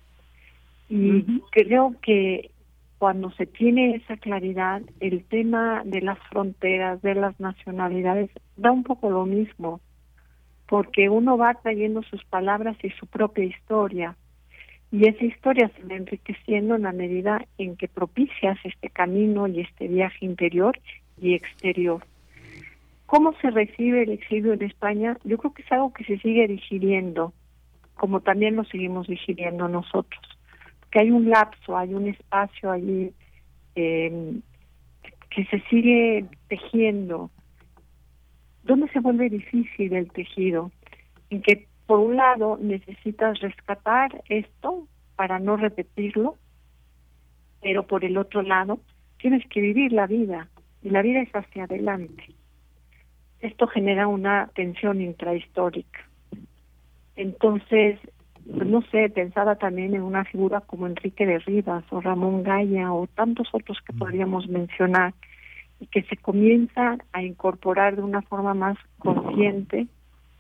[0.90, 2.52] Y creo que
[2.98, 8.84] cuando se tiene esa claridad, el tema de las fronteras, de las nacionalidades, da un
[8.84, 9.82] poco lo mismo,
[10.68, 14.16] porque uno va trayendo sus palabras y su propia historia,
[14.94, 19.60] y esa historia se va enriqueciendo en la medida en que propicias este camino y
[19.60, 20.80] este viaje interior
[21.20, 22.06] y exterior.
[23.06, 25.18] ¿Cómo se recibe el exilio en España?
[25.26, 27.34] Yo creo que es algo que se sigue digiriendo,
[27.96, 30.22] como también lo seguimos digiriendo nosotros
[30.94, 33.12] que hay un lapso, hay un espacio allí
[33.76, 34.40] eh,
[35.32, 37.32] que se sigue tejiendo.
[38.64, 40.72] ¿Dónde se vuelve difícil el tejido?
[41.32, 46.36] En que por un lado necesitas rescatar esto para no repetirlo,
[47.62, 48.80] pero por el otro lado
[49.18, 50.50] tienes que vivir la vida
[50.82, 52.24] y la vida es hacia adelante.
[53.40, 56.00] Esto genera una tensión intrahistórica.
[57.16, 58.00] Entonces,
[58.45, 62.92] pues no sé, pensaba también en una figura como Enrique de Rivas o Ramón Gaya
[62.92, 65.14] o tantos otros que podríamos mencionar
[65.80, 69.88] y que se comienzan a incorporar de una forma más consciente,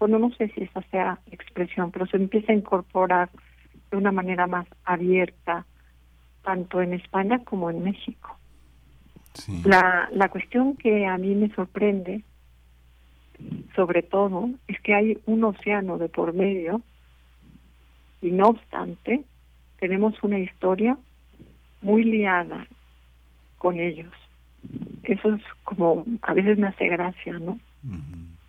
[0.03, 3.29] bueno, no sé si esa sea expresión, pero se empieza a incorporar
[3.89, 5.65] de una manera más abierta,
[6.43, 8.37] tanto en España como en México.
[9.63, 12.21] La, la cuestión que a mí me sorprende,
[13.77, 16.81] sobre todo, es que hay un océano de por medio
[18.21, 19.23] y no obstante,
[19.79, 20.97] tenemos una historia
[21.81, 22.67] muy liada
[23.57, 24.11] con ellos.
[25.03, 27.57] Eso es como, a veces me hace gracia, ¿no?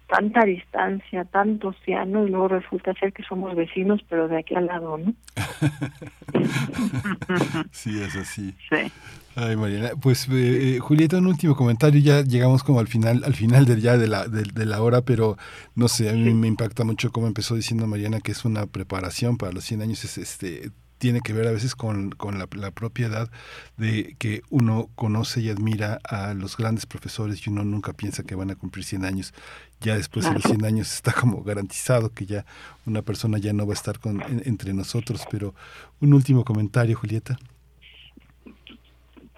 [0.07, 4.66] Tanta distancia, tanto océano, y luego resulta ser que somos vecinos, pero de aquí al
[4.66, 5.15] lado, ¿no?
[7.73, 8.55] sí, es así.
[8.68, 8.92] Sí.
[9.36, 13.34] Ay, Mariana, pues eh, eh, Julieta, un último comentario, ya llegamos como al final, al
[13.34, 15.36] final del ya de la, de, de la hora, pero
[15.74, 19.36] no sé, a mí me impacta mucho cómo empezó diciendo Mariana que es una preparación
[19.36, 22.70] para los 100 años, es, este tiene que ver a veces con, con la, la
[22.70, 23.31] propiedad
[23.76, 28.34] de que uno conoce y admira a los grandes profesores y uno nunca piensa que
[28.34, 29.34] van a cumplir 100 años.
[29.81, 32.44] Ya después de los 100 años está como garantizado que ya
[32.86, 35.24] una persona ya no va a estar con, en, entre nosotros.
[35.31, 35.55] Pero
[36.00, 37.36] un último comentario, Julieta.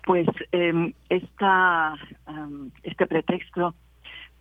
[0.05, 1.95] Pues eh, esta,
[2.29, 3.75] um, este pretexto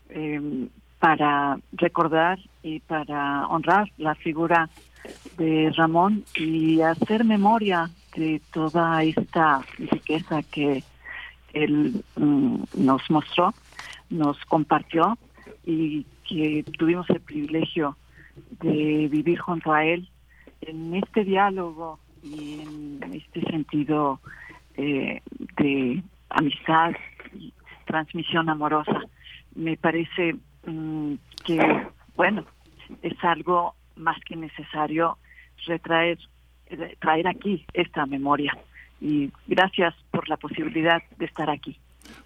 [0.09, 0.67] eh,
[0.99, 4.69] para recordar y para honrar la figura
[5.37, 10.83] de Ramón y hacer memoria de toda esta riqueza que
[11.53, 13.53] él mm, nos mostró,
[14.09, 15.17] nos compartió
[15.65, 17.97] y que tuvimos el privilegio
[18.61, 20.09] de vivir junto a él
[20.61, 24.19] en este diálogo y en este sentido
[24.75, 25.21] eh,
[25.57, 26.91] de amistad
[27.33, 27.53] y
[27.85, 28.99] transmisión amorosa.
[29.55, 30.35] Me parece
[30.65, 31.13] mm,
[31.45, 32.45] que, bueno,
[33.01, 35.17] es algo más que necesario
[35.65, 36.17] retraer,
[36.99, 38.57] traer aquí esta memoria.
[39.01, 41.77] Y gracias por la posibilidad de estar aquí.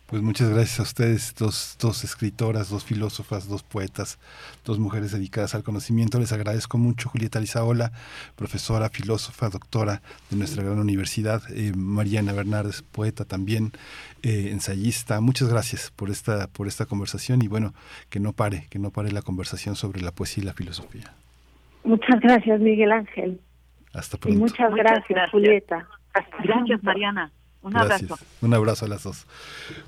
[0.07, 4.17] Pues muchas gracias a ustedes, dos, dos escritoras, dos filósofas, dos poetas,
[4.65, 6.19] dos mujeres dedicadas al conocimiento.
[6.19, 7.91] Les agradezco mucho, Julieta Lizaola,
[8.35, 13.71] profesora, filósofa, doctora de nuestra gran universidad, eh, Mariana Bernardes, poeta también,
[14.23, 15.21] eh, ensayista.
[15.21, 17.75] Muchas gracias por esta, por esta conversación y bueno,
[18.09, 21.13] que no pare, que no pare la conversación sobre la poesía y la filosofía.
[21.89, 23.41] Muchas gracias, Miguel Ángel.
[23.95, 24.37] Hasta pronto.
[24.37, 25.87] Y muchas gracias, Julieta.
[26.43, 27.31] Gracias, Mariana.
[27.63, 28.15] Un abrazo.
[28.41, 29.25] Un abrazo a las dos.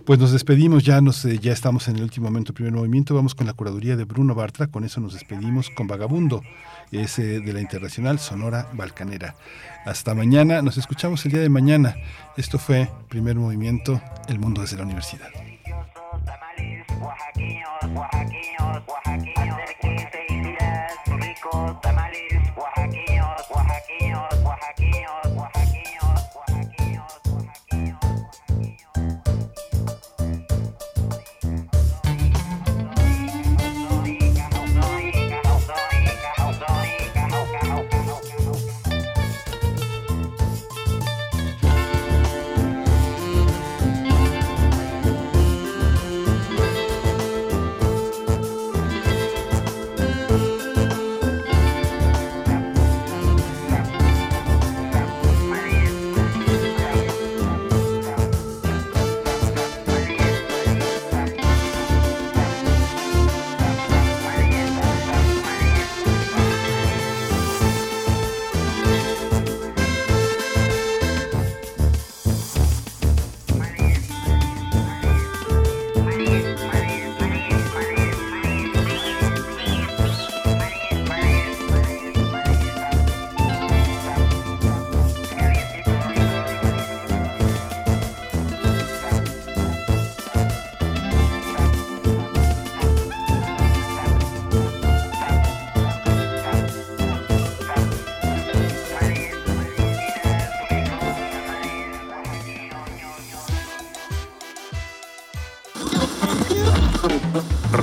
[0.03, 3.13] Pues nos despedimos, ya nos eh, ya estamos en el último momento, primer movimiento.
[3.13, 4.65] Vamos con la curaduría de Bruno Bartra.
[4.65, 6.41] Con eso nos despedimos con Vagabundo,
[6.91, 9.35] ese de la Internacional Sonora Balcanera.
[9.85, 11.95] Hasta mañana, nos escuchamos el día de mañana.
[12.35, 15.30] Esto fue Primer Movimiento, El Mundo desde la Universidad.